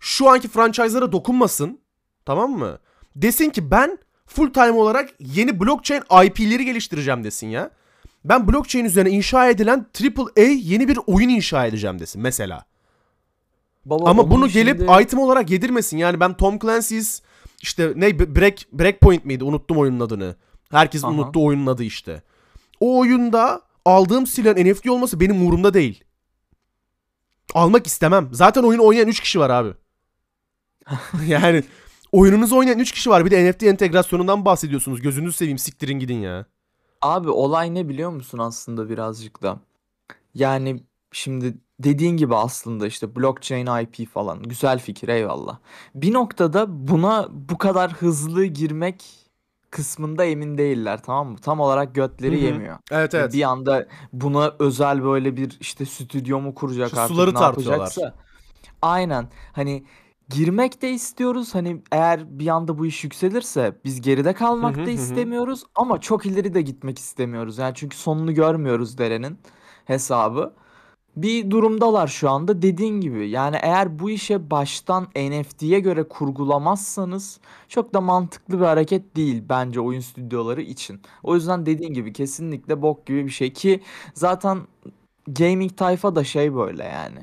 şu 0.00 0.28
anki 0.28 0.48
franchise'lara 0.48 1.12
dokunmasın. 1.12 1.80
Tamam 2.24 2.50
mı? 2.50 2.78
Desin 3.16 3.50
ki 3.50 3.70
ben 3.70 3.98
full 4.26 4.52
time 4.52 4.72
olarak 4.72 5.10
yeni 5.20 5.60
blockchain 5.60 6.02
IP'leri 6.24 6.64
geliştireceğim 6.64 7.24
desin 7.24 7.46
ya. 7.46 7.70
Ben 8.28 8.48
blockchain 8.48 8.84
üzerine 8.84 9.10
inşa 9.10 9.48
edilen 9.48 9.86
AAA 10.00 10.42
yeni 10.42 10.88
bir 10.88 10.98
oyun 11.06 11.28
inşa 11.28 11.66
edeceğim 11.66 11.98
desin 11.98 12.22
mesela. 12.22 12.64
Baba 13.84 14.10
Ama 14.10 14.30
bunu 14.30 14.48
gelip 14.48 14.78
şimdi- 14.78 15.02
item 15.02 15.18
olarak 15.20 15.50
yedirmesin. 15.50 15.96
Yani 15.98 16.20
ben 16.20 16.36
Tom 16.36 16.58
Clancy's 16.58 17.20
işte 17.62 17.92
ne 17.96 18.18
Break 18.18 18.58
Breakpoint 18.72 19.24
miydi? 19.24 19.44
Unuttum 19.44 19.78
oyunun 19.78 20.00
adını. 20.00 20.36
Herkesin 20.70 21.06
Aha. 21.06 21.14
unuttuğu 21.14 21.44
oyunun 21.44 21.66
adı 21.66 21.84
işte. 21.84 22.22
O 22.80 22.98
oyunda 22.98 23.60
aldığım 23.84 24.26
silahın 24.26 24.64
NFT 24.64 24.90
olması 24.90 25.20
benim 25.20 25.36
umurumda 25.36 25.74
değil. 25.74 26.04
Almak 27.54 27.86
istemem. 27.86 28.28
Zaten 28.32 28.62
oyunu 28.62 28.84
oynayan 28.84 29.08
3 29.08 29.20
kişi 29.20 29.40
var 29.40 29.50
abi. 29.50 29.74
yani 31.26 31.62
oyununuzu 32.12 32.56
oynayan 32.56 32.78
3 32.78 32.92
kişi 32.92 33.10
var. 33.10 33.24
Bir 33.24 33.30
de 33.30 33.50
NFT 33.50 33.62
entegrasyonundan 33.62 34.44
bahsediyorsunuz. 34.44 35.00
Gözünüzü 35.00 35.36
seveyim 35.36 35.58
siktirin 35.58 35.98
gidin 35.98 36.20
ya. 36.20 36.46
Abi 37.06 37.30
olay 37.30 37.74
ne 37.74 37.88
biliyor 37.88 38.10
musun 38.10 38.38
aslında 38.38 38.88
birazcık 38.88 39.42
da? 39.42 39.60
Yani 40.34 40.82
şimdi 41.12 41.54
dediğin 41.80 42.16
gibi 42.16 42.36
aslında 42.36 42.86
işte 42.86 43.16
blockchain 43.16 43.66
IP 43.82 44.06
falan 44.06 44.42
güzel 44.42 44.78
fikir 44.78 45.08
eyvallah. 45.08 45.58
Bir 45.94 46.12
noktada 46.12 46.88
buna 46.88 47.28
bu 47.30 47.58
kadar 47.58 47.92
hızlı 47.92 48.44
girmek 48.44 49.04
kısmında 49.70 50.24
emin 50.24 50.58
değiller 50.58 51.02
tamam 51.02 51.28
mı? 51.28 51.38
Tam 51.38 51.60
olarak 51.60 51.94
götleri 51.94 52.34
Hı 52.34 52.36
hı. 52.36 52.44
yemiyor. 52.46 52.78
Evet 52.90 53.14
Ve 53.14 53.18
evet. 53.18 53.32
Bir 53.32 53.42
anda 53.42 53.86
buna 54.12 54.54
özel 54.58 55.04
böyle 55.04 55.36
bir 55.36 55.56
işte 55.60 55.84
stüdyo 55.86 56.40
mu 56.40 56.54
kuracak 56.54 56.92
Şu 56.92 57.00
artık 57.00 57.08
suları 57.08 57.34
ne 57.34 57.38
tartıyorlar. 57.38 57.40
yapacaksa. 57.40 58.14
Aynen. 58.82 59.28
Hani 59.52 59.84
girmek 60.28 60.82
de 60.82 60.90
istiyoruz. 60.90 61.54
Hani 61.54 61.82
eğer 61.92 62.38
bir 62.38 62.48
anda 62.48 62.78
bu 62.78 62.86
iş 62.86 63.04
yükselirse 63.04 63.78
biz 63.84 64.00
geride 64.00 64.32
kalmak 64.32 64.76
Hı 64.76 64.80
hı, 64.80 64.86
da 64.86 64.90
hı. 64.90 64.94
istemiyoruz 64.94 65.64
ama 65.74 66.00
çok 66.00 66.26
ileri 66.26 66.54
de 66.54 66.62
gitmek 66.62 66.98
istemiyoruz. 66.98 67.58
Yani 67.58 67.72
çünkü 67.74 67.96
sonunu 67.96 68.34
görmüyoruz 68.34 68.98
derenin 68.98 69.38
hesabı. 69.84 70.54
Bir 71.16 71.50
durumdalar 71.50 72.06
şu 72.06 72.30
anda 72.30 72.62
dediğin 72.62 73.00
gibi. 73.00 73.28
Yani 73.28 73.56
eğer 73.62 73.98
bu 73.98 74.10
işe 74.10 74.50
baştan 74.50 75.04
NFT'ye 75.16 75.80
göre 75.80 76.02
kurgulamazsanız 76.08 77.40
çok 77.68 77.94
da 77.94 78.00
mantıklı 78.00 78.60
bir 78.60 78.64
hareket 78.64 79.16
değil 79.16 79.42
bence 79.48 79.80
oyun 79.80 80.00
stüdyoları 80.00 80.62
için. 80.62 81.00
O 81.22 81.34
yüzden 81.34 81.66
dediğin 81.66 81.94
gibi 81.94 82.12
kesinlikle 82.12 82.82
bok 82.82 83.06
gibi 83.06 83.24
bir 83.26 83.30
şey 83.30 83.52
ki 83.52 83.80
zaten 84.14 84.58
gaming 85.26 85.76
tayfa 85.76 86.16
da 86.16 86.24
şey 86.24 86.54
böyle 86.54 86.84
yani. 86.84 87.18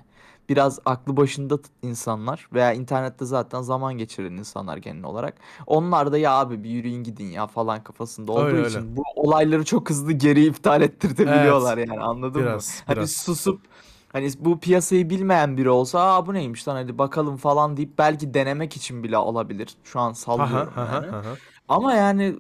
Biraz 0.50 0.80
aklı 0.86 1.18
başında 1.18 1.60
insanlar 1.82 2.48
veya 2.54 2.74
internette 2.74 3.26
zaten 3.26 3.62
zaman 3.62 3.98
geçiren 3.98 4.32
insanlar 4.34 4.78
genel 4.78 5.04
olarak. 5.04 5.38
Onlar 5.68 6.12
da 6.12 6.18
ya 6.18 6.32
abi 6.32 6.64
bir 6.64 6.70
yürüyün 6.70 7.04
gidin 7.04 7.26
ya 7.26 7.48
falan 7.48 7.84
kafasında 7.84 8.32
olduğu 8.32 8.46
Öyle, 8.46 8.62
için 8.62 8.80
öyle. 8.80 8.96
bu 8.98 9.04
olayları 9.16 9.66
çok 9.66 9.90
hızlı 9.90 10.12
geri 10.12 10.46
iptal 10.46 10.82
ettirtebiliyorlar 10.82 11.78
yani 11.78 12.00
anladın 12.02 12.48
mı? 12.48 12.48
Biraz 12.48 12.84
Hani 12.86 12.96
biraz. 12.98 13.12
susup 13.12 13.62
hani 14.12 14.30
bu 14.40 14.60
piyasayı 14.60 15.10
bilmeyen 15.10 15.58
biri 15.58 15.70
olsa 15.70 16.00
aa 16.16 16.26
bu 16.26 16.34
neymiş 16.34 16.68
lan 16.68 16.76
hadi 16.76 16.98
bakalım 16.98 17.38
falan 17.38 17.78
deyip 17.78 17.98
belki 17.98 18.34
denemek 18.34 18.78
için 18.78 19.04
bile 19.04 19.18
olabilir. 19.18 19.76
Şu 19.84 20.00
an 20.00 20.14
sallıyorum 20.14 20.74
aha, 20.76 20.94
yani. 20.94 21.08
aha. 21.16 21.38
Ama 21.68 21.94
yani 21.94 22.36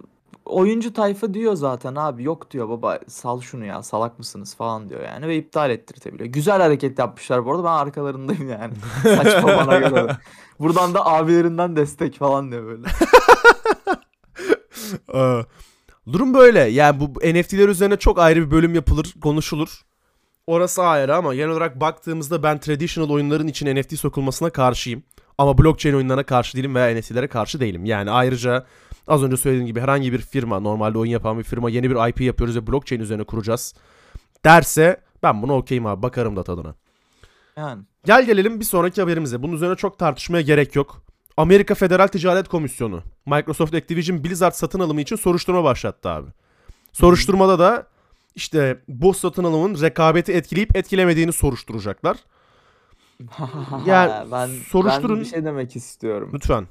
oyuncu 0.45 0.93
tayfa 0.93 1.34
diyor 1.34 1.56
zaten 1.56 1.95
abi 1.95 2.23
yok 2.23 2.51
diyor 2.51 2.69
baba 2.69 2.99
sal 3.08 3.41
şunu 3.41 3.65
ya 3.65 3.84
salak 3.84 4.19
mısınız 4.19 4.56
falan 4.56 4.89
diyor 4.89 5.01
yani 5.03 5.27
ve 5.27 5.38
iptal 5.38 5.69
ettirtebiliyor. 5.69 6.29
Güzel 6.29 6.62
hareket 6.62 6.99
yapmışlar 6.99 7.45
bu 7.45 7.51
arada 7.51 7.63
ben 7.63 7.69
arkalarındayım 7.69 8.49
yani. 8.49 8.73
Saçma 9.03 9.47
bana 9.47 9.77
göre. 9.77 10.17
Buradan 10.60 10.93
da 10.93 11.06
abilerinden 11.06 11.75
destek 11.75 12.17
falan 12.17 12.51
diyor 12.51 12.65
böyle. 12.65 12.88
Durum 16.12 16.34
böyle. 16.34 16.60
Yani 16.60 16.99
bu 16.99 17.06
NFT'ler 17.06 17.69
üzerine 17.69 17.97
çok 17.97 18.19
ayrı 18.19 18.45
bir 18.45 18.51
bölüm 18.51 18.75
yapılır, 18.75 19.13
konuşulur. 19.21 19.82
Orası 20.47 20.84
ayrı 20.84 21.15
ama 21.15 21.36
genel 21.36 21.49
olarak 21.49 21.79
baktığımızda 21.79 22.43
ben 22.43 22.60
traditional 22.60 23.10
oyunların 23.10 23.47
içine 23.47 23.82
NFT 23.82 23.99
sokulmasına 23.99 24.49
karşıyım. 24.49 25.03
Ama 25.38 25.58
blockchain 25.58 25.95
oyunlarına 25.95 26.23
karşı 26.23 26.58
değilim 26.58 26.75
veya 26.75 26.99
NFT'lere 26.99 27.27
karşı 27.27 27.60
değilim. 27.60 27.86
Yani 27.86 28.12
ayrıca 28.12 28.65
az 29.07 29.23
önce 29.23 29.37
söylediğim 29.37 29.67
gibi 29.67 29.81
herhangi 29.81 30.13
bir 30.13 30.19
firma, 30.21 30.59
normalde 30.59 30.97
oyun 30.97 31.11
yapan 31.11 31.37
bir 31.39 31.43
firma 31.43 31.69
yeni 31.69 31.89
bir 31.89 32.09
IP 32.09 32.21
yapıyoruz 32.21 32.55
ve 32.55 32.67
blockchain 32.67 33.01
üzerine 33.01 33.23
kuracağız 33.23 33.73
derse 34.45 35.01
ben 35.23 35.41
buna 35.41 35.53
okeyim 35.53 35.85
abi 35.85 36.01
bakarım 36.03 36.35
da 36.35 36.43
tadına. 36.43 36.75
Yani. 37.57 37.83
Gel 38.05 38.25
gelelim 38.25 38.59
bir 38.59 38.65
sonraki 38.65 39.01
haberimize. 39.01 39.43
Bunun 39.43 39.53
üzerine 39.53 39.75
çok 39.75 39.99
tartışmaya 39.99 40.41
gerek 40.41 40.75
yok. 40.75 41.03
Amerika 41.37 41.75
Federal 41.75 42.07
Ticaret 42.07 42.47
Komisyonu 42.47 43.03
Microsoft 43.25 43.73
Activision 43.73 44.23
Blizzard 44.23 44.51
satın 44.53 44.79
alımı 44.79 45.01
için 45.01 45.15
soruşturma 45.15 45.63
başlattı 45.63 46.09
abi. 46.09 46.29
Soruşturmada 46.91 47.59
da 47.59 47.87
işte 48.35 48.79
bu 48.87 49.13
satın 49.13 49.43
alımın 49.43 49.81
rekabeti 49.81 50.33
etkileyip 50.33 50.75
etkilemediğini 50.75 51.33
soruşturacaklar. 51.33 52.17
Yani 53.85 54.31
ben, 54.31 54.49
soruşturun- 54.49 55.09
ben 55.15 55.19
bir 55.19 55.25
şey 55.25 55.45
demek 55.45 55.75
istiyorum. 55.75 56.29
Lütfen. 56.33 56.67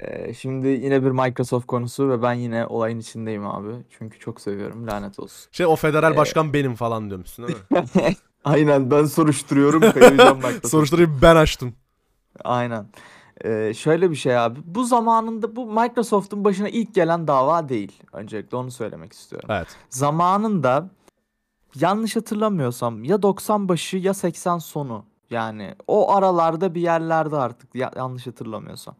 Ee, 0.00 0.34
şimdi 0.34 0.68
yine 0.68 1.04
bir 1.04 1.10
Microsoft 1.10 1.66
konusu 1.66 2.08
ve 2.08 2.22
ben 2.22 2.32
yine 2.32 2.66
olayın 2.66 2.98
içindeyim 2.98 3.46
abi. 3.46 3.72
Çünkü 3.90 4.18
çok 4.18 4.40
seviyorum 4.40 4.86
lanet 4.86 5.18
olsun. 5.18 5.48
şey 5.52 5.66
o 5.66 5.76
federal 5.76 6.12
Ee, 6.12 6.16
başkan 6.16 6.52
benim 6.52 6.74
falan 6.74 7.08
diyormuşsun 7.08 7.46
değil 7.48 7.58
mi? 7.70 8.16
Aynen 8.44 8.90
ben 8.90 9.04
soruşturuyorum. 9.04 9.82
Soruşturmayı 10.68 11.08
ben 11.22 11.36
açtım. 11.36 11.74
Aynen. 12.44 12.86
Ee, 13.44 13.72
şöyle 13.74 14.10
bir 14.10 14.16
şey 14.16 14.38
abi. 14.38 14.60
Bu 14.64 14.84
zamanında 14.84 15.56
bu 15.56 15.66
Microsoft'un 15.66 16.44
başına 16.44 16.68
ilk 16.68 16.94
gelen 16.94 17.28
dava 17.28 17.68
değil. 17.68 18.02
Öncelikle 18.12 18.56
onu 18.56 18.70
söylemek 18.70 19.12
istiyorum. 19.12 19.48
Evet. 19.52 19.68
Zamanında 19.90 20.90
yanlış 21.80 22.16
hatırlamıyorsam 22.16 23.04
ya 23.04 23.22
90 23.22 23.68
başı 23.68 23.96
ya 23.96 24.14
80 24.14 24.58
sonu. 24.58 25.04
Yani 25.30 25.74
o 25.86 26.14
aralarda 26.14 26.74
bir 26.74 26.80
yerlerde 26.80 27.36
artık 27.36 27.74
ya- 27.74 27.92
yanlış 27.96 28.26
hatırlamıyorsam. 28.26 28.94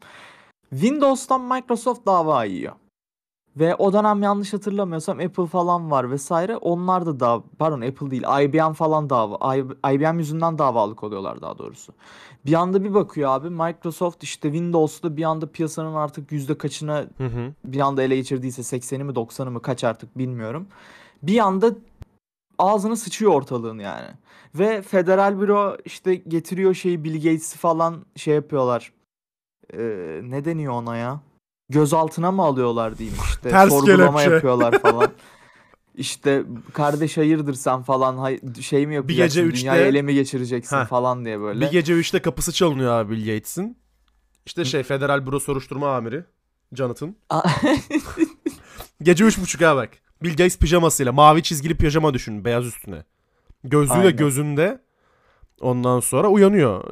Windows'tan 0.70 1.40
Microsoft 1.40 2.06
dava 2.06 2.44
yiyor. 2.44 2.72
Ve 3.56 3.74
o 3.74 3.92
dönem 3.92 4.22
yanlış 4.22 4.52
hatırlamıyorsam 4.52 5.20
Apple 5.20 5.46
falan 5.46 5.90
var 5.90 6.10
vesaire. 6.10 6.56
Onlar 6.56 7.06
da 7.06 7.20
da 7.20 7.42
pardon 7.58 7.80
Apple 7.80 8.10
değil 8.10 8.22
IBM 8.42 8.72
falan 8.72 9.10
dava 9.10 9.56
IBM 9.92 10.18
yüzünden 10.18 10.58
davalık 10.58 11.04
oluyorlar 11.04 11.40
daha 11.40 11.58
doğrusu. 11.58 11.92
Bir 12.46 12.54
anda 12.54 12.84
bir 12.84 12.94
bakıyor 12.94 13.30
abi 13.30 13.50
Microsoft 13.50 14.22
işte 14.22 14.48
Windows'ta 14.52 15.16
bir 15.16 15.22
anda 15.22 15.46
piyasanın 15.46 15.94
artık 15.94 16.32
yüzde 16.32 16.58
kaçına 16.58 16.96
Hı 17.16 17.26
hı. 17.26 17.52
bir 17.64 17.80
anda 17.80 18.02
ele 18.02 18.16
geçirdiyse 18.16 18.62
80'i 18.62 19.04
mi 19.04 19.12
90'ı 19.12 19.50
mı 19.50 19.62
kaç 19.62 19.84
artık 19.84 20.18
bilmiyorum. 20.18 20.66
Bir 21.22 21.38
anda 21.38 21.70
ağzını 22.58 22.96
sıçıyor 22.96 23.32
ortalığın 23.32 23.78
yani. 23.78 24.08
Ve 24.54 24.82
Federal 24.82 25.40
Büro 25.40 25.76
işte 25.84 26.14
getiriyor 26.14 26.74
şeyi 26.74 27.04
Bill 27.04 27.14
Gates'i 27.14 27.58
falan 27.58 28.04
şey 28.16 28.34
yapıyorlar. 28.34 28.92
Ee, 29.72 30.20
ne 30.22 30.44
deniyor 30.44 30.72
ona 30.72 30.96
ya? 30.96 31.20
Gözaltına 31.68 32.32
mı 32.32 32.42
alıyorlar 32.42 32.98
diyeyim 32.98 33.18
işte. 33.30 33.50
Ters 33.50 33.70
Sorgulama 33.70 34.18
kelepçe. 34.18 34.34
yapıyorlar 34.34 34.78
falan. 34.82 35.12
İşte 35.94 36.42
kardeş 36.72 37.16
hayırdır 37.16 37.54
sen 37.54 37.82
falan 37.82 38.36
şey 38.60 38.86
mi 38.86 38.94
yapacaksın? 38.94 39.24
gece 39.24 39.42
üçte- 39.42 39.60
Dünyayı 39.60 39.86
ele 39.86 40.02
mi 40.02 40.14
geçireceksin 40.14 40.76
Heh. 40.76 40.84
falan 40.86 41.24
diye 41.24 41.40
böyle. 41.40 41.60
Bir 41.60 41.70
gece 41.70 41.92
3'te 41.92 42.22
kapısı 42.22 42.52
çalınıyor 42.52 42.92
abi 42.92 43.10
Bill 43.16 43.20
Gates'in. 43.34 43.78
İşte 44.46 44.64
şey 44.64 44.82
Federal 44.82 45.26
Büro 45.26 45.40
Soruşturma 45.40 45.96
Amiri 45.96 46.24
Jonathan. 46.72 47.16
Gece 49.02 49.24
üç 49.24 49.38
buçuk 49.40 49.60
ha 49.62 49.76
bak. 49.76 49.90
Bill 50.22 50.30
Gates 50.30 50.58
pijamasıyla 50.58 51.12
mavi 51.12 51.42
çizgili 51.42 51.76
pijama 51.76 52.14
düşün 52.14 52.44
beyaz 52.44 52.66
üstüne. 52.66 53.04
Gözlüğü 53.64 54.02
de 54.04 54.10
gözünde. 54.10 54.80
Ondan 55.60 56.00
sonra 56.00 56.28
uyanıyor. 56.28 56.84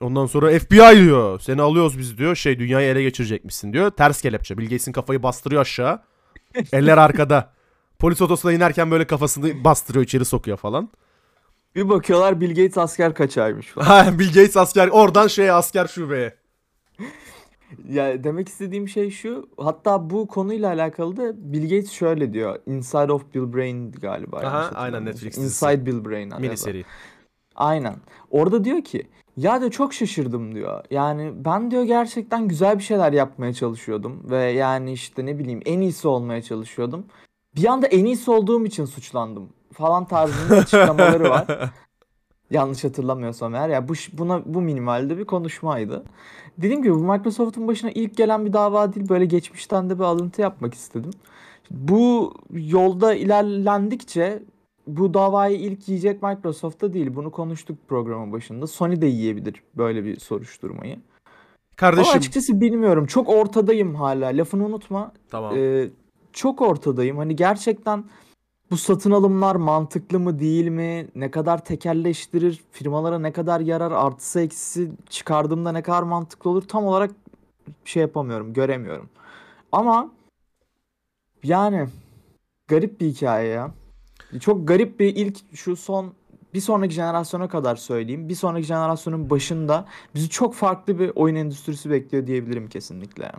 Ondan 0.00 0.26
sonra 0.26 0.58
FBI 0.58 1.04
diyor. 1.04 1.40
Seni 1.40 1.62
alıyoruz 1.62 1.98
biz 1.98 2.18
diyor. 2.18 2.36
Şey 2.36 2.58
dünyayı 2.58 2.88
ele 2.88 3.02
geçirecekmişsin 3.02 3.72
diyor. 3.72 3.90
Ters 3.90 4.22
kelepçe. 4.22 4.58
Bill 4.58 4.64
Gates'in 4.64 4.92
kafayı 4.92 5.22
bastırıyor 5.22 5.60
aşağı. 5.62 6.02
Eller 6.72 6.98
arkada. 6.98 7.52
Polis 7.98 8.22
otosuna 8.22 8.52
inerken 8.52 8.90
böyle 8.90 9.06
kafasını 9.06 9.64
bastırıyor 9.64 10.04
içeri 10.04 10.24
sokuyor 10.24 10.56
falan. 10.56 10.90
bir 11.76 11.88
bakıyorlar 11.88 12.40
Bill 12.40 12.48
Gates 12.48 12.78
asker 12.78 13.14
kaçaymış 13.14 13.66
falan. 13.66 13.86
Ha, 13.86 14.18
Bill 14.18 14.26
Gates 14.26 14.56
asker 14.56 14.88
oradan 14.88 15.26
şeye 15.26 15.52
asker 15.52 15.86
şubeye. 15.86 16.34
Ya 17.88 18.24
demek 18.24 18.48
istediğim 18.48 18.88
şey 18.88 19.10
şu. 19.10 19.48
Hatta 19.58 20.10
bu 20.10 20.26
konuyla 20.26 20.68
alakalı 20.68 21.16
da 21.16 21.52
Bill 21.52 21.62
Gates 21.62 21.90
şöyle 21.90 22.32
diyor. 22.32 22.58
Inside 22.66 23.12
of 23.12 23.34
Bill 23.34 23.54
Brain 23.54 23.92
galiba. 23.92 24.38
Aha, 24.38 24.70
aynen. 24.74 25.04
Netflix. 25.04 25.38
Inside 25.38 25.86
Bill 25.86 26.04
Brain. 26.04 26.32
Mini 26.40 26.56
seri. 26.56 26.84
Aynen. 27.54 27.96
Orada 28.30 28.64
diyor 28.64 28.84
ki 28.84 29.08
ya 29.36 29.60
diyor 29.60 29.70
çok 29.70 29.94
şaşırdım 29.94 30.54
diyor. 30.54 30.84
Yani 30.90 31.32
ben 31.44 31.70
diyor 31.70 31.82
gerçekten 31.82 32.48
güzel 32.48 32.78
bir 32.78 32.82
şeyler 32.82 33.12
yapmaya 33.12 33.52
çalışıyordum 33.52 34.30
ve 34.30 34.42
yani 34.42 34.92
işte 34.92 35.26
ne 35.26 35.38
bileyim 35.38 35.60
en 35.64 35.80
iyisi 35.80 36.08
olmaya 36.08 36.42
çalışıyordum. 36.42 37.06
Bir 37.56 37.66
anda 37.66 37.86
en 37.86 38.04
iyisi 38.04 38.30
olduğum 38.30 38.66
için 38.66 38.84
suçlandım 38.84 39.48
falan 39.72 40.04
tarzında 40.04 40.56
açıklamaları 40.56 41.30
var. 41.30 41.46
Yanlış 42.50 42.84
hatırlamıyorsam 42.84 43.54
eğer 43.54 43.68
ya 43.68 43.88
bu 43.88 43.92
buna 44.12 44.42
bu 44.54 44.60
minimalde 44.60 45.18
bir 45.18 45.24
konuşmaydı. 45.24 46.04
Dediğim 46.58 46.82
gibi 46.82 46.94
bu 46.94 47.12
Microsoft'un 47.12 47.68
başına 47.68 47.90
ilk 47.90 48.16
gelen 48.16 48.46
bir 48.46 48.52
dava 48.52 48.94
değil 48.94 49.08
böyle 49.08 49.24
geçmişten 49.24 49.90
de 49.90 49.98
bir 49.98 50.04
alıntı 50.04 50.42
yapmak 50.42 50.74
istedim. 50.74 51.10
Bu 51.70 52.34
yolda 52.50 53.14
ilerlendikçe 53.14 54.42
bu 54.86 55.14
davayı 55.14 55.58
ilk 55.58 55.88
yiyecek 55.88 56.22
Microsoft'ta 56.22 56.92
değil. 56.92 57.14
Bunu 57.14 57.30
konuştuk 57.30 57.78
programın 57.88 58.32
başında. 58.32 58.66
Sony 58.66 59.00
de 59.00 59.06
yiyebilir 59.06 59.62
böyle 59.76 60.04
bir 60.04 60.20
soruşturmayı. 60.20 60.98
Kardeşim. 61.76 62.10
Ama 62.10 62.18
açıkçası 62.18 62.60
bilmiyorum. 62.60 63.06
Çok 63.06 63.28
ortadayım 63.28 63.94
hala. 63.94 64.26
Lafını 64.26 64.66
unutma. 64.66 65.12
Tamam. 65.30 65.56
Ee, 65.56 65.88
çok 66.32 66.62
ortadayım. 66.62 67.18
Hani 67.18 67.36
gerçekten 67.36 68.04
bu 68.70 68.76
satın 68.76 69.10
alımlar 69.10 69.56
mantıklı 69.56 70.20
mı 70.20 70.38
değil 70.38 70.68
mi? 70.68 71.06
Ne 71.14 71.30
kadar 71.30 71.64
tekelleştirir? 71.64 72.60
Firmalara 72.72 73.18
ne 73.18 73.32
kadar 73.32 73.60
yarar? 73.60 73.92
Artısı 73.92 74.40
eksisi 74.40 74.90
çıkardığımda 75.08 75.72
ne 75.72 75.82
kadar 75.82 76.02
mantıklı 76.02 76.50
olur? 76.50 76.62
Tam 76.62 76.86
olarak 76.86 77.10
şey 77.84 78.00
yapamıyorum. 78.00 78.52
Göremiyorum. 78.52 79.08
Ama 79.72 80.10
yani 81.42 81.88
garip 82.68 83.00
bir 83.00 83.06
hikaye 83.06 83.48
ya. 83.48 83.70
Çok 84.40 84.68
garip 84.68 85.00
bir 85.00 85.16
ilk 85.16 85.56
şu 85.56 85.76
son 85.76 86.14
bir 86.54 86.60
sonraki 86.60 86.94
jenerasyona 86.94 87.48
kadar 87.48 87.76
söyleyeyim. 87.76 88.28
Bir 88.28 88.34
sonraki 88.34 88.66
jenerasyonun 88.66 89.30
başında 89.30 89.86
bizi 90.14 90.28
çok 90.28 90.54
farklı 90.54 90.98
bir 90.98 91.12
oyun 91.14 91.34
endüstrisi 91.36 91.90
bekliyor 91.90 92.26
diyebilirim 92.26 92.68
kesinlikle. 92.68 93.32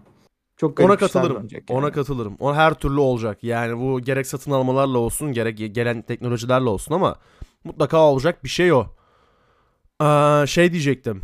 Çok 0.58 0.78
garip 0.78 0.90
Ona 0.92 0.98
katılırım. 0.98 1.36
dönecek 1.36 1.64
Ona 1.70 1.82
yani. 1.86 1.92
katılırım. 1.94 2.36
O 2.40 2.56
her 2.56 2.74
türlü 2.74 3.00
olacak. 3.00 3.44
Yani 3.44 3.80
bu 3.80 4.00
gerek 4.00 4.28
satın 4.28 4.52
almalarla 4.52 4.98
olsun, 4.98 5.32
gerek 5.32 5.60
ge- 5.60 5.66
gelen 5.66 6.02
teknolojilerle 6.02 6.70
olsun 6.70 6.94
ama 6.96 7.16
mutlaka 7.64 7.98
olacak 7.98 8.44
bir 8.44 8.50
şey 8.50 8.74
o. 8.74 8.86
Aa, 10.00 10.46
şey 10.48 10.72
diyecektim. 10.72 11.22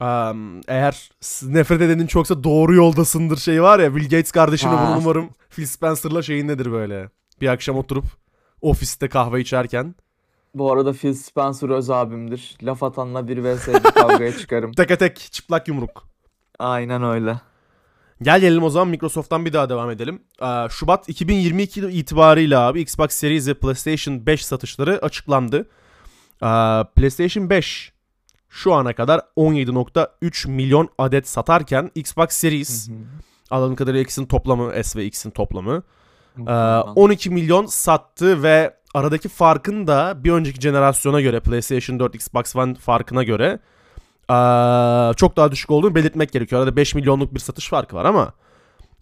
Am, 0.00 0.60
eğer 0.68 1.10
nefret 1.42 1.80
edenin 1.80 2.06
çoksa 2.06 2.44
doğru 2.44 2.74
yoldasındır 2.74 3.36
şey 3.36 3.62
var 3.62 3.78
ya 3.78 3.94
Bill 3.96 4.02
Gates 4.04 4.32
kardeşimle 4.32 4.74
bunu 4.74 4.98
umarım 4.98 5.28
Phil 5.50 5.66
Spencer'la 5.66 6.22
şeyindedir 6.22 6.72
böyle. 6.72 7.08
Bir 7.40 7.48
akşam 7.48 7.76
oturup 7.76 8.04
ofiste 8.64 9.08
kahve 9.08 9.40
içerken 9.40 9.94
Bu 10.54 10.72
arada 10.72 10.92
Phil 10.92 11.14
Spencer 11.14 11.68
öz 11.68 11.90
abimdir. 11.90 12.56
Laf 12.62 12.82
atanla 12.82 13.28
bir 13.28 13.38
vs 13.44 13.68
bir 13.68 13.90
kavgaya 13.90 14.32
çıkarım. 14.38 14.72
teke 14.72 14.96
tek 14.98 15.16
çıplak 15.32 15.68
yumruk. 15.68 16.04
Aynen 16.58 17.02
öyle. 17.02 17.40
Gel 18.22 18.40
gelelim 18.40 18.62
o 18.62 18.70
zaman 18.70 18.88
Microsoft'tan 18.88 19.44
bir 19.44 19.52
daha 19.52 19.68
devam 19.68 19.90
edelim. 19.90 20.22
Aa, 20.40 20.68
Şubat 20.68 21.08
2022 21.08 21.80
itibarıyla 21.80 22.60
abi 22.66 22.80
Xbox 22.80 23.10
Series 23.10 23.48
ve 23.48 23.54
PlayStation 23.54 24.26
5 24.26 24.46
satışları 24.46 24.98
açıklandı. 25.02 25.68
Aa, 26.40 26.84
PlayStation 26.96 27.50
5 27.50 27.92
şu 28.48 28.74
ana 28.74 28.92
kadar 28.92 29.20
17.3 29.36 30.48
milyon 30.50 30.88
adet 30.98 31.28
satarken 31.28 31.90
Xbox 31.94 32.30
Series 32.30 32.90
anladığım 33.50 33.76
kadarıyla 33.76 34.02
X'in 34.02 34.26
toplamı 34.26 34.84
S 34.84 34.98
ve 34.98 35.04
X'in 35.04 35.30
toplamı 35.30 35.82
12 36.96 37.30
milyon 37.30 37.66
sattı 37.66 38.42
ve 38.42 38.74
aradaki 38.94 39.28
farkın 39.28 39.86
da 39.86 40.24
bir 40.24 40.32
önceki 40.32 40.60
jenerasyona 40.60 41.20
göre 41.20 41.40
PlayStation 41.40 41.98
4 41.98 42.14
Xbox 42.14 42.56
One 42.56 42.74
farkına 42.74 43.22
göre 43.22 43.58
aa, 44.28 45.12
çok 45.16 45.36
daha 45.36 45.52
düşük 45.52 45.70
olduğunu 45.70 45.94
belirtmek 45.94 46.32
gerekiyor. 46.32 46.60
Arada 46.62 46.76
5 46.76 46.94
milyonluk 46.94 47.34
bir 47.34 47.40
satış 47.40 47.68
farkı 47.68 47.96
var 47.96 48.04
ama 48.04 48.32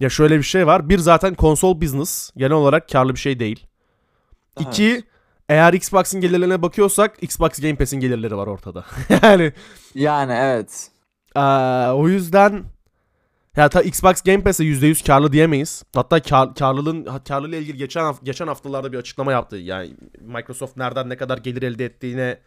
ya 0.01 0.09
şöyle 0.11 0.39
bir 0.39 0.43
şey 0.43 0.67
var. 0.67 0.89
Bir 0.89 0.99
zaten 0.99 1.35
konsol 1.35 1.81
business 1.81 2.31
genel 2.37 2.53
olarak 2.53 2.89
karlı 2.89 3.15
bir 3.15 3.21
şey 3.21 3.39
değil. 3.41 3.67
İki 4.61 4.85
Evet. 4.93 5.05
eğer 5.49 5.73
Xbox'ın 5.73 6.21
gelirlerine 6.21 6.63
bakıyorsak 6.63 7.23
Xbox 7.23 7.51
Game 7.61 7.77
Pass'in 7.77 8.01
gelirleri 8.01 8.37
var 8.37 8.47
ortada. 8.47 8.85
yani 9.23 9.53
Yani 9.95 10.33
evet. 10.33 10.89
aa, 11.35 11.93
o 11.95 12.09
yüzden 12.09 12.65
ya 13.57 13.69
ta 13.69 13.83
Xbox 13.83 14.23
Game 14.23 14.43
Pass'e 14.43 14.65
%100 14.65 15.07
karlı 15.07 15.33
diyemeyiz. 15.33 15.83
Hatta 15.95 16.23
kar, 16.23 16.55
karlılığın 16.55 17.07
ha- 17.07 17.25
karlılığı 17.25 17.57
ilgili 17.57 17.77
geçen 17.77 18.01
haf- 18.05 18.25
geçen 18.25 18.47
haftalarda 18.47 18.93
bir 18.93 18.99
açıklama 18.99 19.33
yaptı. 19.33 19.57
Yani 19.57 19.97
Microsoft 20.21 20.77
nereden 20.77 21.09
ne 21.09 21.17
kadar 21.17 21.39
gelir 21.39 21.63
elde 21.63 21.85
ettiğine 21.85 22.39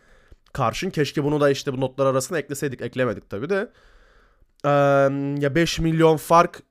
karşın 0.53 0.89
keşke 0.89 1.23
bunu 1.23 1.41
da 1.41 1.49
işte 1.49 1.73
bu 1.73 1.81
notlar 1.81 2.05
arasına 2.05 2.39
ekleseydik. 2.39 2.81
Eklemedik 2.81 3.29
tabii 3.29 3.49
de. 3.49 3.71
Eee, 4.65 4.71
ya 5.41 5.55
5 5.55 5.79
milyon 5.79 6.17
fark 6.17 6.61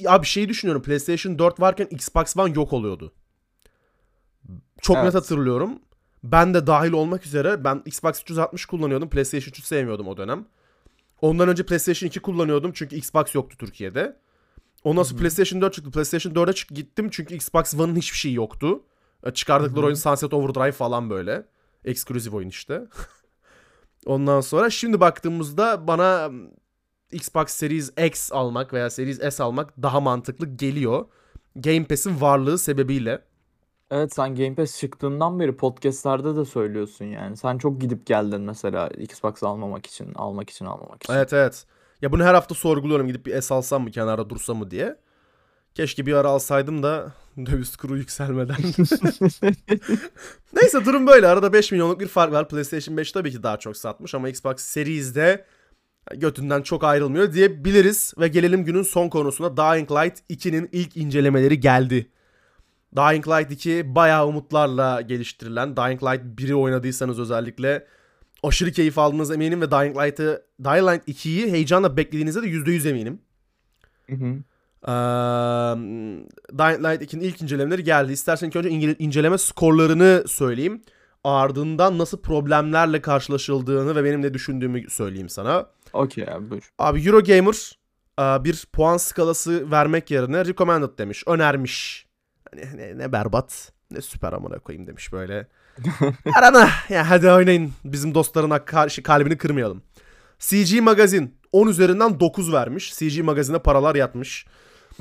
ya 0.00 0.22
bir 0.22 0.26
şey 0.26 0.48
düşünüyorum. 0.48 0.82
PlayStation 0.82 1.38
4 1.38 1.60
varken 1.60 1.86
Xbox 1.90 2.36
One 2.36 2.52
yok 2.54 2.72
oluyordu. 2.72 3.12
Çok 4.80 4.96
Evet. 4.96 5.04
net 5.06 5.14
hatırlıyorum. 5.14 5.78
Ben 6.24 6.54
de 6.54 6.66
dahil 6.66 6.92
olmak 6.92 7.26
üzere 7.26 7.64
ben 7.64 7.82
Xbox 7.86 8.20
360 8.22 8.66
kullanıyordum. 8.66 9.10
PlayStation 9.10 9.52
3'ü 9.52 9.62
sevmiyordum 9.62 10.08
o 10.08 10.16
dönem. 10.16 10.46
Ondan 11.20 11.48
önce 11.48 11.66
PlayStation 11.66 12.08
2 12.08 12.20
kullanıyordum 12.20 12.72
çünkü 12.74 12.96
Xbox 12.96 13.34
yoktu 13.34 13.56
Türkiye'de. 13.58 14.16
Ondan 14.84 15.02
sonra 15.02 15.14
Hı 15.14 15.16
hı. 15.16 15.20
PlayStation 15.20 15.62
4 15.62 15.74
çıktı. 15.74 15.90
PlayStation 15.90 16.32
4'e 16.32 16.52
çık- 16.52 16.68
gittim 16.70 17.08
çünkü 17.10 17.34
Xbox 17.34 17.74
One'ın 17.74 17.96
hiçbir 17.96 18.18
şeyi 18.18 18.34
yoktu. 18.34 18.82
E, 19.24 19.30
Çıkardıkları 19.30 19.76
Hı 19.76 19.80
hı. 19.82 19.86
oyun 19.86 19.94
Sunset 19.94 20.34
Overdrive 20.34 20.72
falan 20.72 21.10
böyle. 21.10 21.46
Exclusive 21.84 22.36
oyun 22.36 22.48
işte. 22.48 22.82
Ondan 24.06 24.40
sonra 24.40 24.70
şimdi 24.70 25.00
baktığımızda 25.00 25.86
bana 25.86 26.30
Xbox 27.12 27.48
Series 27.50 27.92
X 28.06 28.32
almak 28.32 28.72
veya 28.72 28.90
Series 28.90 29.34
S 29.34 29.42
almak 29.42 29.82
daha 29.82 30.00
mantıklı 30.00 30.46
geliyor. 30.56 31.04
Game 31.56 31.84
Pass'in 31.84 32.20
varlığı 32.20 32.58
sebebiyle. 32.58 33.24
Evet 33.94 34.14
sen 34.14 34.34
Game 34.34 34.54
Pass 34.54 34.80
çıktığından 34.80 35.40
beri 35.40 35.56
podcastlerde 35.56 36.36
de 36.36 36.44
söylüyorsun 36.44 37.04
yani. 37.04 37.36
Sen 37.36 37.58
çok 37.58 37.80
gidip 37.80 38.06
geldin 38.06 38.40
mesela 38.40 38.88
Xbox 38.88 39.42
almamak 39.42 39.86
için, 39.86 40.14
almak 40.14 40.50
için, 40.50 40.64
almamak 40.64 41.02
için. 41.02 41.12
Evet 41.12 41.32
evet. 41.32 41.66
Ya 42.02 42.12
bunu 42.12 42.24
her 42.24 42.34
hafta 42.34 42.54
sorguluyorum 42.54 43.06
gidip 43.06 43.26
bir 43.26 43.40
S 43.40 43.54
alsam 43.54 43.82
mı 43.82 43.90
kenarda 43.90 44.30
dursam 44.30 44.56
mı 44.56 44.70
diye. 44.70 44.96
Keşke 45.74 46.06
bir 46.06 46.12
ara 46.12 46.28
alsaydım 46.28 46.82
da 46.82 47.12
döviz 47.46 47.76
kuru 47.76 47.96
yükselmeden. 47.96 48.56
Neyse 50.54 50.84
durum 50.84 51.06
böyle. 51.06 51.26
Arada 51.26 51.52
5 51.52 51.72
milyonluk 51.72 52.00
bir 52.00 52.08
fark 52.08 52.32
var. 52.32 52.48
PlayStation 52.48 52.96
5 52.96 53.12
tabii 53.12 53.30
ki 53.30 53.42
daha 53.42 53.56
çok 53.56 53.76
satmış 53.76 54.14
ama 54.14 54.28
Xbox 54.28 54.56
Series'de 54.56 55.44
götünden 56.14 56.62
çok 56.62 56.84
ayrılmıyor 56.84 57.32
diyebiliriz. 57.32 58.14
Ve 58.18 58.28
gelelim 58.28 58.64
günün 58.64 58.82
son 58.82 59.08
konusuna. 59.08 59.56
Dying 59.56 59.90
Light 59.90 60.20
2'nin 60.30 60.68
ilk 60.72 60.96
incelemeleri 60.96 61.60
geldi. 61.60 62.10
Dying 62.96 63.28
Light 63.28 63.50
2 63.50 63.94
bayağı 63.94 64.26
umutlarla 64.26 65.00
geliştirilen. 65.00 65.76
Dying 65.76 66.02
Light 66.02 66.40
1'i 66.40 66.54
oynadıysanız 66.54 67.18
özellikle 67.18 67.86
aşırı 68.42 68.72
keyif 68.72 68.98
aldığınız 68.98 69.30
eminim 69.30 69.60
ve 69.60 69.70
Dying 69.70 69.96
Light'ı 69.96 70.42
Dying 70.64 70.88
Light 70.90 71.08
2'yi 71.08 71.52
heyecanla 71.52 71.96
beklediğinizde 71.96 72.42
de 72.42 72.46
%100 72.46 72.88
eminim. 72.88 73.20
Hı 74.10 74.16
hı. 74.16 74.34
Ee, 74.86 74.92
Dying 76.58 76.84
Light 76.84 77.14
2'nin 77.14 77.20
ilk 77.20 77.42
incelemeleri 77.42 77.84
geldi. 77.84 78.12
İstersen 78.12 78.48
ilk 78.48 78.56
önce 78.56 78.68
ince- 78.68 78.96
inceleme 78.98 79.38
skorlarını 79.38 80.24
söyleyeyim. 80.26 80.82
Ardından 81.24 81.98
nasıl 81.98 82.18
problemlerle 82.22 83.00
karşılaşıldığını 83.00 83.96
ve 83.96 84.04
benim 84.04 84.22
ne 84.22 84.34
düşündüğümü 84.34 84.90
söyleyeyim 84.90 85.28
sana. 85.28 85.66
Okey 85.92 86.24
abi 86.28 86.50
buyur. 86.50 86.72
Abi 86.78 87.06
Eurogamer 87.06 87.78
bir 88.18 88.66
puan 88.72 88.96
skalası 88.96 89.70
vermek 89.70 90.10
yerine 90.10 90.44
recommended 90.44 90.98
demiş. 90.98 91.22
Önermiş. 91.26 92.06
Hani 92.54 92.76
ne, 92.76 92.98
ne 92.98 93.12
berbat 93.12 93.72
ne 93.90 94.00
süper 94.00 94.32
amına 94.32 94.58
koyayım 94.58 94.86
demiş 94.86 95.12
böyle. 95.12 95.46
Arana 96.38 96.68
ya 96.88 97.10
hadi 97.10 97.30
oynayın 97.30 97.72
bizim 97.84 98.14
dostların 98.14 98.58
karşı 98.64 99.02
kalbini 99.02 99.38
kırmayalım. 99.38 99.82
CG 100.38 100.80
Magazin 100.80 101.34
10 101.52 101.68
üzerinden 101.68 102.20
9 102.20 102.52
vermiş. 102.52 102.94
CG 102.94 103.20
Magazin'e 103.20 103.58
paralar 103.58 103.94
yatmış. 103.94 104.46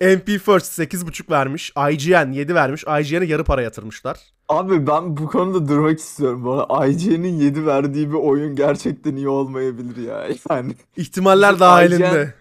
MP 0.00 0.26
First 0.26 0.78
8.5 0.78 1.30
vermiş. 1.30 1.72
IGN 1.90 2.32
7 2.32 2.54
vermiş. 2.54 2.82
IGN'e 2.82 3.24
yarı 3.24 3.44
para 3.44 3.62
yatırmışlar. 3.62 4.18
Abi 4.48 4.86
ben 4.86 5.16
bu 5.16 5.26
konuda 5.26 5.68
durmak 5.68 5.98
istiyorum. 5.98 6.44
Bana 6.44 6.86
IGN'in 6.86 7.38
7 7.38 7.66
verdiği 7.66 8.08
bir 8.08 8.14
oyun 8.14 8.56
gerçekten 8.56 9.16
iyi 9.16 9.28
olmayabilir 9.28 9.96
ya. 9.96 10.28
Yani 10.50 10.74
İhtimaller 10.96 11.60
dahilinde. 11.60 12.34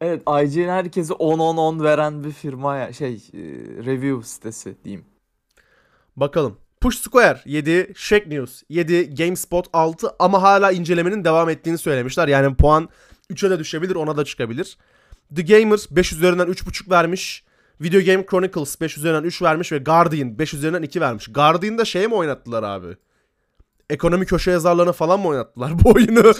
Evet 0.00 0.22
IGN 0.22 0.68
herkese 0.68 1.12
10-10-10 1.12 1.84
veren 1.84 2.24
bir 2.24 2.32
firma 2.32 2.76
ya 2.76 2.92
şey 2.92 3.14
e, 3.14 3.38
review 3.84 4.22
sitesi 4.28 4.76
diyeyim. 4.84 5.04
Bakalım. 6.16 6.56
Push 6.80 6.98
Square 6.98 7.40
7, 7.44 7.92
Shake 7.96 8.30
News 8.30 8.62
7, 8.68 9.14
GameSpot 9.14 9.66
6 9.72 10.10
ama 10.18 10.42
hala 10.42 10.72
incelemenin 10.72 11.24
devam 11.24 11.48
ettiğini 11.48 11.78
söylemişler. 11.78 12.28
Yani 12.28 12.56
puan 12.56 12.88
3'e 13.30 13.50
de 13.50 13.58
düşebilir 13.58 13.94
10'a 13.94 14.16
da 14.16 14.24
çıkabilir. 14.24 14.78
The 15.36 15.42
Gamer 15.42 15.78
5 15.90 16.12
üzerinden 16.12 16.46
3.5 16.46 16.90
vermiş. 16.90 17.44
Video 17.80 18.04
Game 18.04 18.26
Chronicles 18.30 18.80
5 18.80 18.98
üzerinden 18.98 19.22
3 19.22 19.42
vermiş 19.42 19.72
ve 19.72 19.78
Guardian 19.78 20.38
5 20.38 20.54
üzerinden 20.54 20.82
2 20.82 21.00
vermiş. 21.00 21.26
Guardian'da 21.32 21.84
şey 21.84 22.06
mi 22.06 22.14
oynattılar 22.14 22.62
abi? 22.62 22.96
Ekonomi 23.90 24.26
köşe 24.26 24.50
yazarlarına 24.50 24.92
falan 24.92 25.20
mı 25.20 25.28
oynattılar 25.28 25.72
bu 25.84 25.90
oyunu? 25.90 26.22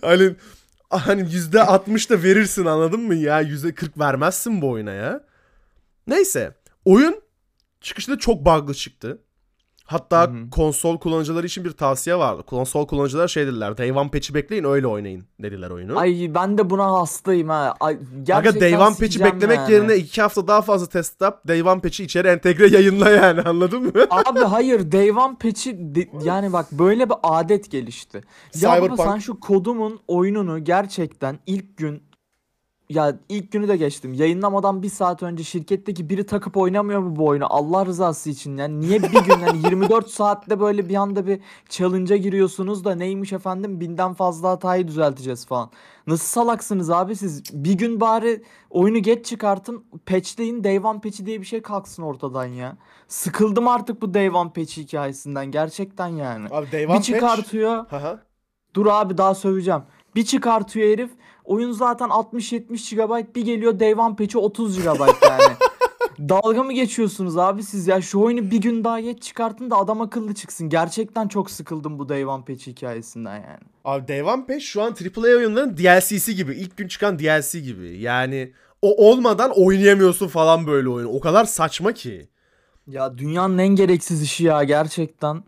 hani 0.00 0.34
hani 1.06 1.22
%60 1.22 2.10
da 2.10 2.22
verirsin 2.22 2.64
anladın 2.64 3.00
mı 3.00 3.14
ya? 3.14 3.42
%40 3.42 3.98
vermezsin 3.98 4.62
bu 4.62 4.70
oyuna 4.70 4.92
ya. 4.92 5.20
Neyse. 6.06 6.54
Oyun 6.84 7.20
çıkışta 7.80 8.18
çok 8.18 8.46
bug'lı 8.46 8.74
çıktı. 8.74 9.18
Hatta 9.86 10.22
Hı 10.22 10.26
hı. 10.30 10.50
konsol 10.50 10.98
kullanıcıları 10.98 11.46
için 11.46 11.64
bir 11.64 11.70
tavsiye 11.70 12.16
vardı. 12.16 12.42
Konsol 12.46 12.86
kullanıcılar 12.86 13.28
şey 13.28 13.46
dediler. 13.46 13.78
Day 13.78 13.92
One 13.92 14.10
patch'i 14.10 14.34
bekleyin 14.34 14.64
öyle 14.64 14.86
oynayın 14.86 15.24
dediler 15.42 15.70
oyunu. 15.70 15.98
Ay 15.98 16.30
ben 16.34 16.58
de 16.58 16.70
buna 16.70 16.92
hastayım 16.92 17.48
ha. 17.48 17.74
Ay, 17.80 17.94
Aga 17.94 18.00
gerçekten 18.22 18.60
Day 18.60 18.76
One 18.76 18.96
patch'i 18.96 19.20
beklemek 19.24 19.58
yani. 19.58 19.72
yerine 19.72 19.96
iki 19.96 20.22
hafta 20.22 20.48
daha 20.48 20.62
fazla 20.62 20.86
test 20.86 21.20
yap. 21.20 21.48
Day 21.48 21.62
One 21.62 21.80
patch'i 21.80 22.04
içeri 22.04 22.28
entegre 22.28 22.66
yayınla 22.66 23.10
yani 23.10 23.40
anladın 23.44 23.82
mı? 23.82 23.92
Abi 24.10 24.38
hayır 24.40 24.92
Day 24.92 25.10
One 25.10 25.34
patch'i 25.42 25.94
de- 25.94 26.08
yani 26.24 26.52
bak 26.52 26.72
böyle 26.72 27.08
bir 27.08 27.16
adet 27.22 27.70
gelişti. 27.70 28.22
Ya 28.60 28.70
baba 28.70 28.86
Cyberpunk- 28.86 29.04
sen 29.12 29.18
şu 29.18 29.40
kodumun 29.40 30.00
oyununu 30.08 30.64
gerçekten 30.64 31.38
ilk 31.46 31.76
gün 31.76 32.02
ya 32.88 33.16
ilk 33.28 33.52
günü 33.52 33.68
de 33.68 33.76
geçtim. 33.76 34.14
Yayınlamadan 34.14 34.82
bir 34.82 34.88
saat 34.88 35.22
önce 35.22 35.44
şirketteki 35.44 36.08
biri 36.08 36.26
takıp 36.26 36.56
oynamıyor 36.56 37.00
mu 37.00 37.16
bu 37.16 37.26
oyunu? 37.26 37.46
Allah 37.48 37.86
rızası 37.86 38.30
için 38.30 38.56
yani 38.56 38.80
niye 38.80 39.02
bir 39.02 39.24
gün 39.24 39.38
yani 39.38 39.58
24 39.64 40.10
saatte 40.10 40.60
böyle 40.60 40.88
bir 40.88 40.94
anda 40.94 41.26
bir 41.26 41.40
challenge'a 41.68 42.16
giriyorsunuz 42.16 42.84
da 42.84 42.94
neymiş 42.94 43.32
efendim 43.32 43.80
binden 43.80 44.14
fazla 44.14 44.50
hatayı 44.50 44.88
düzelteceğiz 44.88 45.46
falan. 45.46 45.70
Nasıl 46.06 46.24
salaksınız 46.24 46.90
abi 46.90 47.16
siz? 47.16 47.42
Bir 47.64 47.74
gün 47.74 48.00
bari 48.00 48.42
oyunu 48.70 48.98
geç 48.98 49.26
çıkartın, 49.26 49.84
patchleyin, 50.06 50.64
Day 50.64 50.78
One 50.78 51.00
patch'i 51.00 51.26
diye 51.26 51.40
bir 51.40 51.46
şey 51.46 51.62
kalksın 51.62 52.02
ortadan 52.02 52.44
ya. 52.46 52.76
Sıkıldım 53.08 53.68
artık 53.68 54.02
bu 54.02 54.14
Day 54.14 54.30
One 54.30 54.50
patch 54.52 54.76
hikayesinden 54.76 55.46
gerçekten 55.46 56.08
yani. 56.08 56.48
Abi 56.50 56.72
Day 56.72 56.88
Bir 56.88 57.02
çıkartıyor. 57.02 57.86
Dur 58.74 58.86
abi 58.86 59.18
daha 59.18 59.34
söveceğim. 59.34 59.82
Bir 60.14 60.24
çıkartıyor 60.24 60.88
herif. 60.92 61.10
Oyun 61.44 61.72
zaten 61.72 62.08
60-70 62.08 62.94
GB 62.94 63.34
bir 63.34 63.44
geliyor 63.44 63.80
Day 63.80 63.94
One 63.94 64.16
patch'i 64.16 64.38
30 64.38 64.82
GB 64.82 64.86
yani. 65.22 65.54
Dalga 66.28 66.62
mı 66.62 66.72
geçiyorsunuz 66.72 67.38
abi 67.38 67.62
siz 67.62 67.86
ya? 67.86 68.00
Şu 68.00 68.20
oyunu 68.20 68.50
bir 68.50 68.60
gün 68.60 68.84
daha 68.84 69.00
geç 69.00 69.22
çıkartın 69.22 69.70
da 69.70 69.76
adam 69.76 70.00
akıllı 70.00 70.34
çıksın. 70.34 70.68
Gerçekten 70.68 71.28
çok 71.28 71.50
sıkıldım 71.50 71.98
bu 71.98 72.08
Day 72.08 72.26
One 72.26 72.44
patch 72.44 72.66
hikayesinden 72.66 73.34
yani. 73.34 73.58
Abi 73.84 74.08
Day 74.08 74.22
One 74.22 74.46
patch 74.46 74.64
şu 74.64 74.82
an 74.82 74.90
AAA 75.16 75.36
oyunların 75.36 75.76
DLC'si 75.76 76.34
gibi. 76.34 76.54
İlk 76.54 76.76
gün 76.76 76.88
çıkan 76.88 77.18
DLC 77.18 77.60
gibi. 77.60 77.98
Yani 77.98 78.52
o 78.82 79.08
olmadan 79.10 79.50
oynayamıyorsun 79.56 80.28
falan 80.28 80.66
böyle 80.66 80.88
oyunu. 80.88 81.08
O 81.08 81.20
kadar 81.20 81.44
saçma 81.44 81.92
ki. 81.92 82.28
Ya 82.86 83.18
dünyanın 83.18 83.58
en 83.58 83.68
gereksiz 83.68 84.22
işi 84.22 84.44
ya 84.44 84.64
gerçekten. 84.64 85.44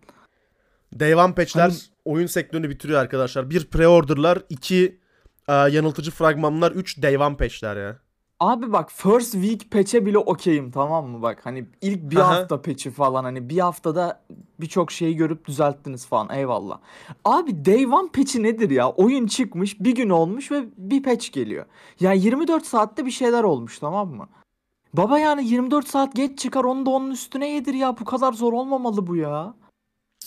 Day 1.01 1.14
One 1.14 1.35
patch'ler 1.35 1.62
Hani- 1.62 1.95
oyun 2.07 2.27
sektörünü 2.27 2.71
bitiriyor 2.71 3.01
arkadaşlar. 3.01 3.51
Bir 3.51 3.61
pre-order'lar, 3.61 4.43
iki 4.49 5.01
e, 5.49 5.53
yanıltıcı 5.53 6.11
fragmanlar, 6.11 6.73
üç 6.73 7.03
Day 7.03 7.17
One 7.17 7.37
patch'ler 7.37 7.77
ya. 7.77 7.99
Abi 8.41 8.73
bak 8.73 8.93
first 8.93 9.33
week 9.33 9.71
patch'e 9.71 10.07
bile 10.07 10.19
okeyim 10.19 10.71
tamam 10.71 11.07
mı 11.09 11.23
bak 11.23 11.41
hani 11.47 11.67
ilk 11.81 12.11
bir 12.11 12.17
Aha. 12.17 12.29
hafta 12.29 12.63
patch'i 12.63 12.91
falan 12.91 13.25
hani 13.25 13.49
bir 13.49 13.59
haftada 13.59 14.23
birçok 14.61 14.93
şeyi 14.93 15.17
görüp 15.17 15.45
düzelttiniz 15.45 16.07
falan 16.07 16.31
eyvallah. 16.31 16.79
Abi 17.25 17.65
day 17.65 17.87
one 17.87 18.09
patch'i 18.13 18.43
nedir 18.43 18.71
ya? 18.71 18.91
Oyun 18.91 19.27
çıkmış 19.27 19.81
bir 19.81 19.95
gün 19.95 20.09
olmuş 20.09 20.51
ve 20.51 20.65
bir 20.77 21.03
patch 21.03 21.33
geliyor. 21.33 21.65
Yani 22.01 22.25
24 22.25 22.67
saatte 22.67 23.07
bir 23.07 23.11
şeyler 23.11 23.43
olmuş 23.43 23.79
tamam 23.79 24.09
mı? 24.09 24.29
Baba 24.95 25.19
yani 25.19 25.47
24 25.49 25.89
saat 25.89 26.17
geç 26.17 26.39
çıkar 26.39 26.65
onu 26.65 26.87
da 26.87 26.91
onun 26.91 27.11
üstüne 27.11 27.49
yedir 27.49 27.75
ya 27.75 27.97
bu 28.01 28.05
kadar 28.05 28.33
zor 28.33 28.53
olmamalı 28.53 29.07
bu 29.07 29.17
ya. 29.17 29.55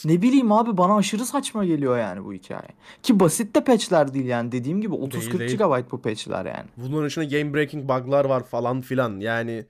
Ne 0.05 0.21
bileyim 0.21 0.51
abi 0.51 0.77
bana 0.77 0.95
aşırı 0.95 1.25
saçma 1.25 1.65
geliyor 1.65 1.97
yani 1.97 2.25
bu 2.25 2.33
hikaye. 2.33 2.69
Ki 3.03 3.19
basit 3.19 3.55
de 3.55 3.63
patch'ler 3.63 4.13
değil 4.13 4.25
yani 4.25 4.51
dediğim 4.51 4.81
gibi 4.81 4.95
30-40 4.95 5.39
değil. 5.39 5.57
GB 5.57 5.91
bu 5.91 6.01
patch'ler 6.01 6.45
yani. 6.45 6.67
Bunların 6.77 7.07
içinde 7.07 7.25
game 7.25 7.53
breaking 7.53 7.83
bug'lar 7.89 8.25
var 8.25 8.43
falan 8.43 8.81
filan. 8.81 9.19
Yani 9.19 9.65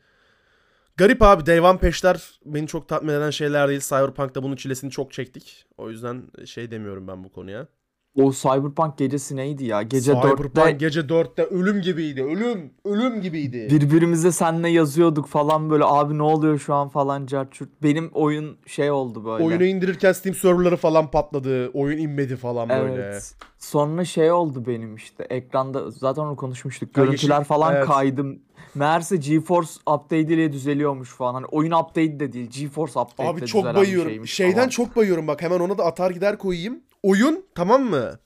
garip 0.98 1.22
abi 1.22 1.46
Day 1.46 1.60
One 1.60 1.78
patch'ler 1.78 2.40
beni 2.46 2.68
çok 2.68 2.88
tatmin 2.88 3.14
eden 3.14 3.30
şeyler 3.30 3.70
değil. 3.70 3.82
Cyberpunk'ta 3.82 4.44
bunun 4.44 4.56
çilesini 4.56 4.92
çok 4.92 5.14
çektik. 5.14 5.66
O 5.78 5.90
yüzden 5.90 6.24
şey 6.46 6.72
demiyorum 6.72 7.08
ben 7.08 7.24
bu 7.24 7.32
konuya. 7.32 7.68
O 8.16 8.32
Cyberpunk 8.32 8.98
gecesi 8.98 9.36
neydi 9.36 9.66
ya? 9.66 9.82
Gece 9.82 10.14
Cyberpunk 10.14 10.40
4'te 10.40 10.72
gece 10.72 11.00
4'te 11.00 11.44
ölüm 11.44 11.82
gibiydi. 11.82 12.24
Ölüm, 12.24 12.72
ölüm 12.86 13.22
gibiydi. 13.22 13.68
birbirimize 13.72 14.32
seninle 14.32 14.70
yazıyorduk 14.70 15.28
falan 15.28 15.70
böyle 15.70 15.84
abi 15.86 16.18
ne 16.18 16.24
oluyor 16.24 16.60
şu 16.60 16.74
an 16.74 16.90
falan 16.90 17.26
carçurt. 17.26 17.70
Benim 17.84 18.10
oyun 18.14 18.58
şey 18.66 18.92
oldu 18.92 19.26
böyle. 19.26 19.44
Oyunu 19.44 19.64
indirirken 19.64 20.12
Steam 20.12 20.36
serverları 20.36 20.78
falan 20.78 21.12
patladı. 21.12 21.70
Oyun 21.70 21.98
inmedi 21.98 22.36
falan 22.36 22.70
böyle. 22.70 23.02
Evet. 23.02 23.36
Sonra 23.60 24.06
şey 24.06 24.32
oldu 24.32 24.64
benim 24.68 24.96
işte 24.96 25.24
ekranda 25.24 25.92
zaten 25.92 26.22
onu 26.22 26.36
konuşmuştuk. 26.36 26.94
Görüntüler 26.94 27.36
yeşil- 27.40 27.44
falan 27.48 27.76
evet. 27.76 27.86
kaydım. 27.86 28.40
Meğerse 28.76 29.18
GeForce 29.18 29.70
update 29.88 30.20
ile 30.20 30.54
düzeliyormuş 30.54 31.10
falan. 31.10 31.34
Hani 31.34 31.46
oyun 31.46 31.72
update 31.72 32.20
de 32.20 32.34
değil. 32.34 32.50
GeForce 32.50 33.00
update 33.00 33.30
Abi 33.30 33.40
ile 33.40 33.46
çok 33.46 33.62
düzelen 33.62 33.76
bayıyorum. 33.76 34.08
bir 34.08 34.14
şeymiş 34.14 34.34
Şeyden 34.34 34.56
falan. 34.56 34.70
çok 34.70 34.96
bayıyorum 34.96 35.28
bak 35.28 35.42
hemen 35.42 35.60
ona 35.60 35.78
da 35.78 35.86
atar 35.86 36.12
gider 36.12 36.38
koyayım. 36.38 36.80
Oyun 37.04 37.46
tamam 37.56 37.84
mı? 37.84 38.20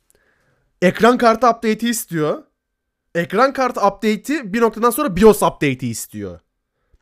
Ekran 0.82 1.18
kartı 1.18 1.48
update'i 1.50 1.90
istiyor. 1.90 2.44
Ekran 3.16 3.54
kartı 3.54 3.80
update'i 3.88 4.54
bir 4.54 4.62
noktadan 4.62 4.90
sonra 4.90 5.16
BIOS 5.16 5.44
update'i 5.44 5.88
istiyor. 5.90 6.40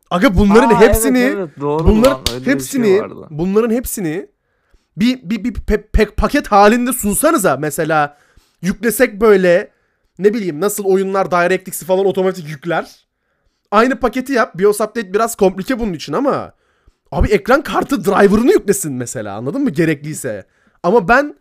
Aga 0.09 0.37
bunların 0.37 0.69
Aa, 0.75 0.79
hepsini 0.81 1.19
evet, 1.19 1.35
evet, 1.37 1.49
doğru 1.59 1.87
bunlar 1.87 2.09
lan, 2.11 2.21
şey 2.29 2.53
hepsini 2.53 3.01
vardı. 3.01 3.27
bunların 3.29 3.75
hepsini 3.75 4.27
bir 4.97 5.29
bir 5.29 5.43
bir 5.43 5.53
pe- 5.53 5.89
pe- 5.93 6.11
paket 6.15 6.47
halinde 6.47 6.93
sunsanıza 6.93 7.57
mesela 7.57 8.17
yüklesek 8.61 9.21
böyle 9.21 9.71
ne 10.19 10.33
bileyim 10.33 10.59
nasıl 10.61 10.83
oyunlar 10.85 11.31
DirectX'i 11.31 11.85
falan 11.85 12.05
otomatik 12.05 12.49
yükler. 12.49 12.95
Aynı 13.71 13.99
paketi 13.99 14.33
yap. 14.33 14.57
BIOS 14.57 14.81
update 14.81 15.13
biraz 15.13 15.35
komplike 15.35 15.79
bunun 15.79 15.93
için 15.93 16.13
ama 16.13 16.53
abi 17.11 17.27
ekran 17.27 17.61
kartı 17.63 18.05
driver'ını 18.05 18.51
yüklesin 18.51 18.93
mesela 18.93 19.35
anladın 19.35 19.61
mı 19.63 19.69
gerekliyse. 19.69 20.45
Ama 20.83 21.07
ben 21.07 21.35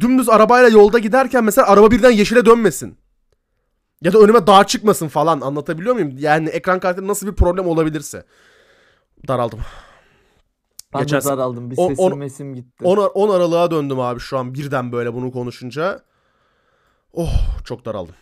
dümdüz 0.00 0.28
arabayla 0.28 0.68
yolda 0.68 0.98
giderken 0.98 1.44
mesela 1.44 1.68
araba 1.68 1.90
birden 1.90 2.10
yeşile 2.10 2.46
dönmesin. 2.46 2.98
Ya 4.02 4.12
da 4.12 4.18
önüme 4.18 4.46
dağ 4.46 4.64
çıkmasın 4.64 5.08
falan 5.08 5.40
anlatabiliyor 5.40 5.94
muyum? 5.94 6.14
Yani 6.18 6.48
ekran 6.48 6.80
kartında 6.80 7.06
nasıl 7.08 7.26
bir 7.26 7.34
problem 7.34 7.66
olabilirse. 7.66 8.24
Daraldım. 9.28 9.60
Ben 10.94 11.00
Geçen 11.00 11.24
daraldım. 11.24 11.70
Bir 11.70 11.76
sesim 11.76 11.98
on- 11.98 12.18
mesim 12.18 12.54
gitti. 12.54 12.84
10, 12.84 12.96
10 12.96 13.30
aralığa 13.30 13.70
döndüm 13.70 14.00
abi 14.00 14.20
şu 14.20 14.38
an 14.38 14.54
birden 14.54 14.92
böyle 14.92 15.14
bunu 15.14 15.32
konuşunca. 15.32 16.02
Oh 17.12 17.32
çok 17.64 17.84
daraldım. 17.84 18.14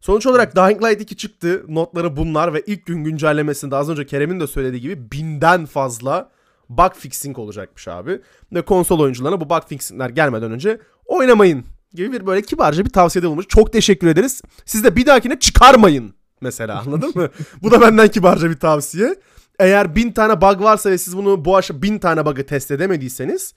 Sonuç 0.00 0.26
olarak 0.26 0.56
Dying 0.56 0.82
Light 0.84 1.00
2 1.00 1.16
çıktı. 1.16 1.64
Notları 1.68 2.16
bunlar 2.16 2.54
ve 2.54 2.62
ilk 2.66 2.86
gün 2.86 3.04
güncellemesinde 3.04 3.76
az 3.76 3.90
önce 3.90 4.06
Kerem'in 4.06 4.40
de 4.40 4.46
söylediği 4.46 4.82
gibi 4.82 5.12
binden 5.12 5.66
fazla 5.66 6.30
bug 6.68 6.92
fixing 6.94 7.38
olacakmış 7.38 7.88
abi. 7.88 8.20
Ve 8.52 8.62
konsol 8.62 9.00
oyuncularına 9.00 9.40
bu 9.40 9.50
bug 9.50 9.62
fixingler 9.68 10.10
gelmeden 10.10 10.52
önce 10.52 10.80
oynamayın 11.06 11.64
gibi 11.94 12.12
bir 12.12 12.26
böyle 12.26 12.42
kibarca 12.42 12.84
bir 12.84 12.90
tavsiyede 12.90 13.28
bulmuş. 13.28 13.46
Çok 13.48 13.72
teşekkür 13.72 14.06
ederiz. 14.06 14.42
Siz 14.66 14.84
de 14.84 14.96
bir 14.96 15.06
dahakine 15.06 15.38
çıkarmayın 15.38 16.14
mesela 16.40 16.80
anladın 16.86 17.12
mı? 17.14 17.28
bu 17.62 17.70
da 17.70 17.80
benden 17.80 18.08
kibarca 18.08 18.50
bir 18.50 18.58
tavsiye. 18.58 19.14
Eğer 19.58 19.96
bin 19.96 20.12
tane 20.12 20.40
bug 20.40 20.62
varsa 20.62 20.90
ve 20.90 20.98
siz 20.98 21.16
bunu 21.16 21.44
bu 21.44 21.56
aşağı 21.56 21.82
bin 21.82 21.98
tane 21.98 22.26
bug'ı 22.26 22.46
test 22.46 22.70
edemediyseniz 22.70 23.54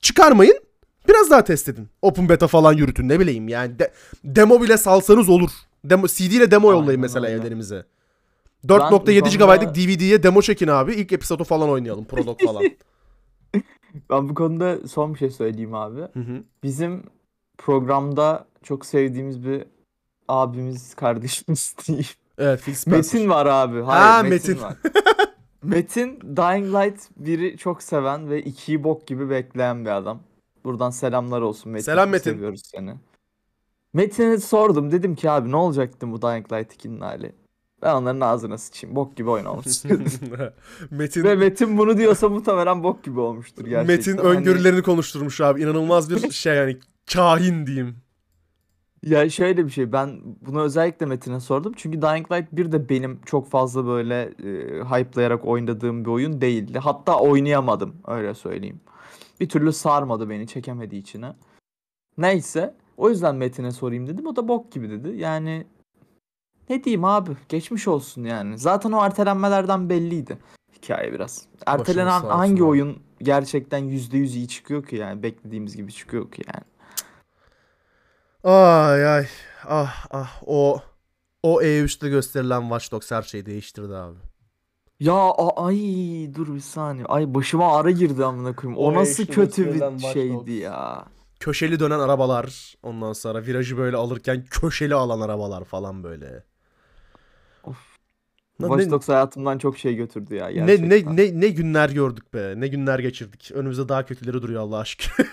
çıkarmayın. 0.00 0.58
Biraz 1.08 1.30
daha 1.30 1.44
test 1.44 1.68
edin. 1.68 1.88
Open 2.02 2.28
beta 2.28 2.46
falan 2.46 2.72
yürütün 2.72 3.08
ne 3.08 3.20
bileyim 3.20 3.48
yani. 3.48 3.78
De- 3.78 3.92
demo 4.24 4.62
bile 4.62 4.76
salsanız 4.76 5.28
olur. 5.28 5.50
Demo, 5.84 6.06
CD 6.06 6.20
ile 6.20 6.50
demo 6.50 6.70
yollayın 6.70 6.88
Aynen 6.88 7.00
mesela 7.00 7.26
öyle. 7.26 7.36
evlerimize. 7.40 7.84
Ben 8.64 8.74
4.7 8.74 8.90
bu 8.90 8.98
konuda- 9.38 9.56
GB'lık 9.56 9.74
DVD'ye 9.74 10.22
demo 10.22 10.42
çekin 10.42 10.68
abi. 10.68 10.94
İlk 10.94 11.12
episodu 11.12 11.44
falan 11.44 11.68
oynayalım. 11.70 12.04
Prolog 12.04 12.40
falan. 12.44 12.62
Ben 14.10 14.28
bu 14.28 14.34
konuda 14.34 14.88
son 14.88 15.14
bir 15.14 15.18
şey 15.18 15.30
söyleyeyim 15.30 15.74
abi. 15.74 16.00
Hı 16.00 16.20
hı. 16.20 16.42
Bizim 16.62 17.02
programda 17.58 18.46
çok 18.62 18.86
sevdiğimiz 18.86 19.44
bir 19.44 19.64
abimiz, 20.28 20.94
kardeşimiz 20.94 21.74
diyeyim. 21.86 22.06
Evet 22.38 22.62
Phil 22.62 22.74
Spencer. 22.74 22.98
Metin 23.20 23.30
var 23.30 23.46
abi. 23.46 23.80
Hayır, 23.80 24.02
Ha, 24.02 24.22
Metin, 24.22 24.50
Metin. 24.50 24.62
var. 24.62 24.74
Metin 25.62 26.20
Dying 26.36 26.74
Light 26.74 27.10
1'i 27.22 27.56
çok 27.56 27.82
seven 27.82 28.30
ve 28.30 28.42
2'yi 28.42 28.84
bok 28.84 29.06
gibi 29.06 29.30
bekleyen 29.30 29.84
bir 29.84 29.90
adam. 29.90 30.20
Buradan 30.64 30.90
selamlar 30.90 31.40
olsun 31.42 31.72
Metin. 31.72 31.84
Selam 31.84 32.08
Metin. 32.10 32.30
Seviyoruz 32.32 32.62
seni. 32.64 32.94
Metin'e 33.92 34.38
sordum. 34.38 34.92
Dedim 34.92 35.14
ki 35.14 35.30
abi 35.30 35.50
ne 35.50 35.56
olacaktı 35.56 36.12
bu 36.12 36.22
Dying 36.22 36.52
Light 36.52 36.84
2'nin 36.84 37.00
hali? 37.00 37.32
Ben 37.82 37.94
onların 37.94 38.20
ağzına 38.20 38.58
sıçayım. 38.58 38.96
Bok 38.96 39.16
gibi 39.16 39.30
oynamışsın. 39.30 39.90
Metin 40.90 41.24
ve 41.24 41.34
Metin 41.34 41.78
bunu 41.78 41.98
diyorsa 41.98 42.28
muhtemelen 42.28 42.82
bok 42.82 43.04
gibi 43.04 43.20
olmuştur 43.20 43.64
gerçekten. 43.64 43.86
Metin 43.96 44.16
Hani- 44.16 44.38
öngörülerini 44.38 44.82
konuşturmuş 44.82 45.40
abi. 45.40 45.62
İnanılmaz 45.62 46.10
bir 46.10 46.30
şey 46.30 46.56
yani 46.56 46.78
kahin 47.12 47.66
diyeyim. 47.66 47.96
Ya 49.02 49.30
şöyle 49.30 49.66
bir 49.66 49.70
şey 49.70 49.92
ben 49.92 50.20
bunu 50.46 50.62
özellikle 50.62 51.06
Metin'e 51.06 51.40
sordum. 51.40 51.72
Çünkü 51.76 52.02
Dying 52.02 52.32
Light 52.32 52.52
1 52.52 52.72
de 52.72 52.88
benim 52.88 53.20
çok 53.26 53.50
fazla 53.50 53.86
böyle 53.86 54.22
e, 54.22 54.82
hype'layarak 54.84 55.44
oynadığım 55.44 56.04
bir 56.04 56.10
oyun 56.10 56.40
değildi. 56.40 56.78
Hatta 56.78 57.18
oynayamadım 57.20 57.94
öyle 58.06 58.34
söyleyeyim. 58.34 58.80
Bir 59.40 59.48
türlü 59.48 59.72
sarmadı 59.72 60.30
beni 60.30 60.46
çekemedi 60.46 60.96
içine. 60.96 61.32
Neyse 62.18 62.74
o 62.96 63.10
yüzden 63.10 63.36
Metin'e 63.36 63.70
sorayım 63.70 64.06
dedim. 64.06 64.26
O 64.26 64.36
da 64.36 64.48
bok 64.48 64.72
gibi 64.72 64.90
dedi. 64.90 65.16
Yani 65.16 65.66
ne 66.70 66.84
diyeyim 66.84 67.04
abi 67.04 67.30
geçmiş 67.48 67.88
olsun 67.88 68.24
yani. 68.24 68.58
Zaten 68.58 68.92
o 68.92 69.04
ertelenmelerden 69.04 69.90
belliydi 69.90 70.38
hikaye 70.82 71.12
biraz. 71.12 71.44
Ertelenen 71.66 72.20
hangi 72.20 72.62
abi. 72.62 72.64
oyun 72.64 72.98
gerçekten 73.22 73.78
%100 73.78 74.36
iyi 74.36 74.48
çıkıyor 74.48 74.86
ki 74.86 74.96
yani 74.96 75.22
beklediğimiz 75.22 75.76
gibi 75.76 75.92
çıkıyor 75.92 76.30
ki 76.30 76.42
yani. 76.54 76.64
Ay 78.44 79.06
ay. 79.06 79.26
Ah 79.68 80.06
ah. 80.10 80.42
O 80.46 80.80
o 81.42 81.62
E3'te 81.62 82.08
gösterilen 82.08 82.60
Watch 82.60 82.92
Dogs 82.92 83.10
her 83.10 83.22
şeyi 83.22 83.46
değiştirdi 83.46 83.94
abi. 83.94 84.18
Ya 85.00 85.14
a- 85.14 85.66
ay 85.66 85.78
dur 86.34 86.54
bir 86.54 86.60
saniye. 86.60 87.04
Ay 87.06 87.34
başıma 87.34 87.76
ara 87.76 87.90
girdi 87.90 88.24
amına 88.24 88.56
koyayım. 88.56 88.78
O 88.82 88.86
O 88.86 88.94
nasıl 88.94 89.22
işte 89.22 89.34
kötü 89.34 89.72
bir 89.74 89.98
şeydi 89.98 90.52
ya. 90.52 91.04
Köşeli 91.40 91.80
dönen 91.80 91.98
arabalar. 91.98 92.74
Ondan 92.82 93.12
sonra 93.12 93.42
virajı 93.46 93.76
böyle 93.76 93.96
alırken 93.96 94.44
köşeli 94.50 94.94
alan 94.94 95.20
arabalar 95.20 95.64
falan 95.64 96.04
böyle. 96.04 96.44
Watch 98.68 98.84
ne- 98.86 98.90
Dogs 98.90 99.08
hayatımdan 99.08 99.58
çok 99.58 99.78
şey 99.78 99.94
götürdü 99.94 100.34
ya 100.34 100.46
Ne 100.46 100.52
gerçekten. 100.76 101.16
ne 101.16 101.22
ne 101.22 101.40
ne 101.40 101.48
günler 101.48 101.90
gördük 101.90 102.34
be. 102.34 102.52
Ne 102.56 102.68
günler 102.68 102.98
geçirdik. 102.98 103.50
Önümüzde 103.54 103.88
daha 103.88 104.06
kötüleri 104.06 104.42
duruyor 104.42 104.60
Allah 104.62 104.78
aşkına. 104.78 105.26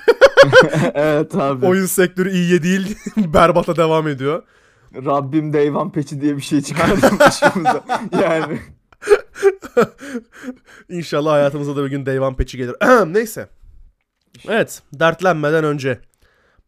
evet 0.94 1.36
abi. 1.36 1.66
Oyun 1.66 1.86
sektörü 1.86 2.32
iyiye 2.32 2.64
değil, 2.64 2.98
berbata 3.18 3.76
devam 3.76 4.08
ediyor. 4.08 4.44
Rabbim 4.96 5.54
Deyvan 5.54 5.92
Peçi 5.92 6.22
diye 6.22 6.38
bir 6.38 6.42
şey 6.42 6.62
çıkardı 6.62 7.02
başımıza. 7.20 7.84
yani. 8.22 8.60
İnşallah 10.90 11.32
hayatımıza 11.32 11.76
da 11.76 11.86
bir 11.86 11.90
gün 11.90 12.06
One 12.22 12.36
Patch'i 12.36 12.58
gelir. 12.58 12.76
Neyse. 13.14 13.48
Evet, 14.48 14.82
dertlenmeden 14.94 15.64
önce. 15.64 16.00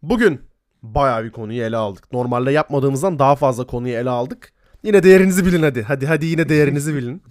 Bugün 0.02 0.42
bayağı 0.84 1.24
bir 1.24 1.32
konuyu 1.32 1.64
ele 1.64 1.78
aldık. 1.78 2.12
Normalde 2.14 2.52
yapmadığımızdan 2.52 3.20
daha 3.20 3.36
fazla 3.36 3.68
konuyu 3.68 3.94
ele 3.94 4.10
aldık. 4.10 4.54
Yine 4.84 5.04
değerinizi 5.04 5.46
bilin 5.46 5.64
hadi. 5.64 5.84
Hadi 5.84 6.08
hadi 6.08 6.26
yine 6.26 6.50
değerinizi 6.50 6.96
bilin. 6.96 7.24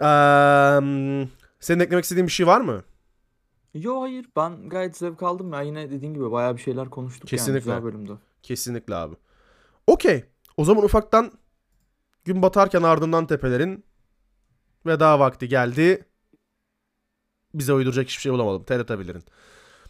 Eee, 0.00 1.28
senin 1.60 1.80
eklemek 1.80 2.04
istediğin 2.04 2.26
bir 2.26 2.32
şey 2.32 2.46
var 2.46 2.60
mı? 2.60 2.82
Yo 3.74 4.00
hayır 4.00 4.26
ben 4.36 4.68
gayet 4.68 4.96
zevk 4.96 5.22
aldım 5.22 5.52
ya. 5.52 5.62
Yine 5.62 5.90
dediğin 5.90 6.14
gibi 6.14 6.30
bayağı 6.30 6.56
bir 6.56 6.62
şeyler 6.62 6.90
konuştuk 6.90 7.32
yani. 7.32 7.38
Kesinlikle. 7.38 7.58
Güzel 7.70 7.82
bölümdü. 7.84 8.18
Kesinlikle 8.42 8.94
abi. 8.94 9.14
Okey. 9.86 10.24
O 10.56 10.64
zaman 10.64 10.84
ufaktan 10.84 11.32
gün 12.24 12.42
batarken 12.42 12.82
ardından 12.82 13.26
tepelerin 13.26 13.84
veda 14.86 15.20
vakti 15.20 15.48
geldi. 15.48 16.04
Bize 17.54 17.72
uyduracak 17.72 18.06
hiçbir 18.08 18.22
şey 18.22 18.32
bulamadım. 18.32 18.64
Teletabilerin. 18.64 19.22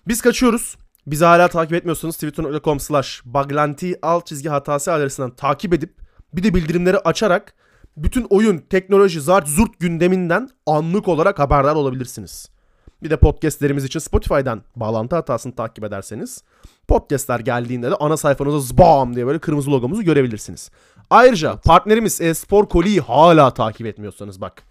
Biz 0.08 0.20
kaçıyoruz. 0.20 0.76
Bizi 1.06 1.24
hala 1.24 1.48
takip 1.48 1.72
etmiyorsanız 1.72 2.14
twitter.com 2.16 2.80
slash 2.80 3.22
baglanti 3.24 3.98
alt 4.02 4.26
çizgi 4.26 4.48
hatası 4.48 4.92
adresinden 4.92 5.30
takip 5.30 5.74
edip 5.74 6.05
bir 6.32 6.42
de 6.42 6.54
bildirimleri 6.54 6.98
açarak 6.98 7.54
bütün 7.96 8.26
oyun, 8.30 8.58
teknoloji, 8.58 9.20
zart, 9.20 9.48
zurt 9.48 9.80
gündeminden 9.80 10.48
anlık 10.66 11.08
olarak 11.08 11.38
haberdar 11.38 11.74
olabilirsiniz. 11.74 12.48
Bir 13.02 13.10
de 13.10 13.16
podcastlerimiz 13.16 13.84
için 13.84 13.98
Spotify'dan 13.98 14.62
bağlantı 14.76 15.16
hatasını 15.16 15.54
takip 15.54 15.84
ederseniz 15.84 16.42
podcastler 16.88 17.40
geldiğinde 17.40 17.90
de 17.90 17.94
ana 17.94 18.16
sayfanızda 18.16 18.60
zbam 18.60 19.16
diye 19.16 19.26
böyle 19.26 19.38
kırmızı 19.38 19.70
logomuzu 19.70 20.02
görebilirsiniz. 20.02 20.70
Ayrıca 21.10 21.56
partnerimiz 21.56 22.20
Espor 22.20 22.68
Koli'yi 22.68 23.00
hala 23.00 23.54
takip 23.54 23.86
etmiyorsanız 23.86 24.40
bak. 24.40 24.62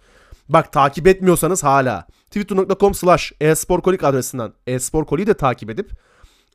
Bak 0.48 0.72
takip 0.72 1.06
etmiyorsanız 1.06 1.64
hala 1.64 2.06
twitter.com 2.30 2.94
slash 2.94 3.32
esporkolik 3.40 4.04
adresinden 4.04 4.52
esporkoli'yi 4.66 5.26
de 5.26 5.34
takip 5.34 5.70
edip 5.70 5.90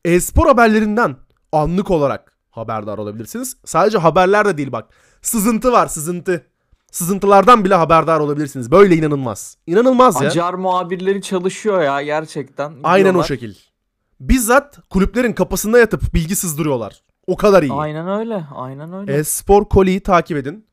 espor 0.05 0.47
haberlerinden 0.47 1.15
anlık 1.51 1.91
olarak 1.91 2.33
haberdar 2.51 2.97
olabilirsiniz. 2.97 3.57
Sadece 3.65 3.97
haberler 3.97 4.45
de 4.45 4.57
değil 4.57 4.71
bak. 4.71 4.89
Sızıntı 5.21 5.71
var 5.71 5.87
sızıntı. 5.87 6.47
Sızıntılardan 6.91 7.65
bile 7.65 7.75
haberdar 7.75 8.19
olabilirsiniz. 8.19 8.71
Böyle 8.71 8.95
inanılmaz. 8.95 9.57
İnanılmaz 9.67 10.21
ya. 10.21 10.27
Acar 10.27 10.53
muhabirleri 10.53 11.21
çalışıyor 11.21 11.81
ya 11.81 12.01
gerçekten. 12.01 12.73
Aynen 12.83 13.13
o 13.15 13.23
şekil. 13.23 13.55
Bizzat 14.19 14.79
kulüplerin 14.89 15.33
kapısında 15.33 15.79
yatıp 15.79 16.13
bilgi 16.13 16.35
sızdırıyorlar. 16.35 17.01
O 17.27 17.37
kadar 17.37 17.63
iyi. 17.63 17.73
Aynen 17.73 18.07
öyle. 18.19 18.43
Aynen 18.55 18.93
öyle. 18.93 19.13
Espor 19.13 19.65
Koli'yi 19.65 19.99
takip 19.99 20.37
edin. 20.37 20.67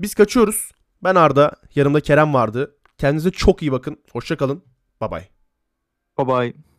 Biz 0.00 0.14
kaçıyoruz. 0.14 0.70
Ben 1.04 1.14
Arda. 1.14 1.52
Yanımda 1.74 2.00
Kerem 2.00 2.34
vardı. 2.34 2.76
Kendinize 2.98 3.30
çok 3.30 3.62
iyi 3.62 3.72
bakın. 3.72 3.96
Hoşça 4.12 4.36
kalın. 4.36 4.62
Bay 5.00 5.10
bay. 5.10 5.28
Bye 6.18 6.28
bye. 6.28 6.69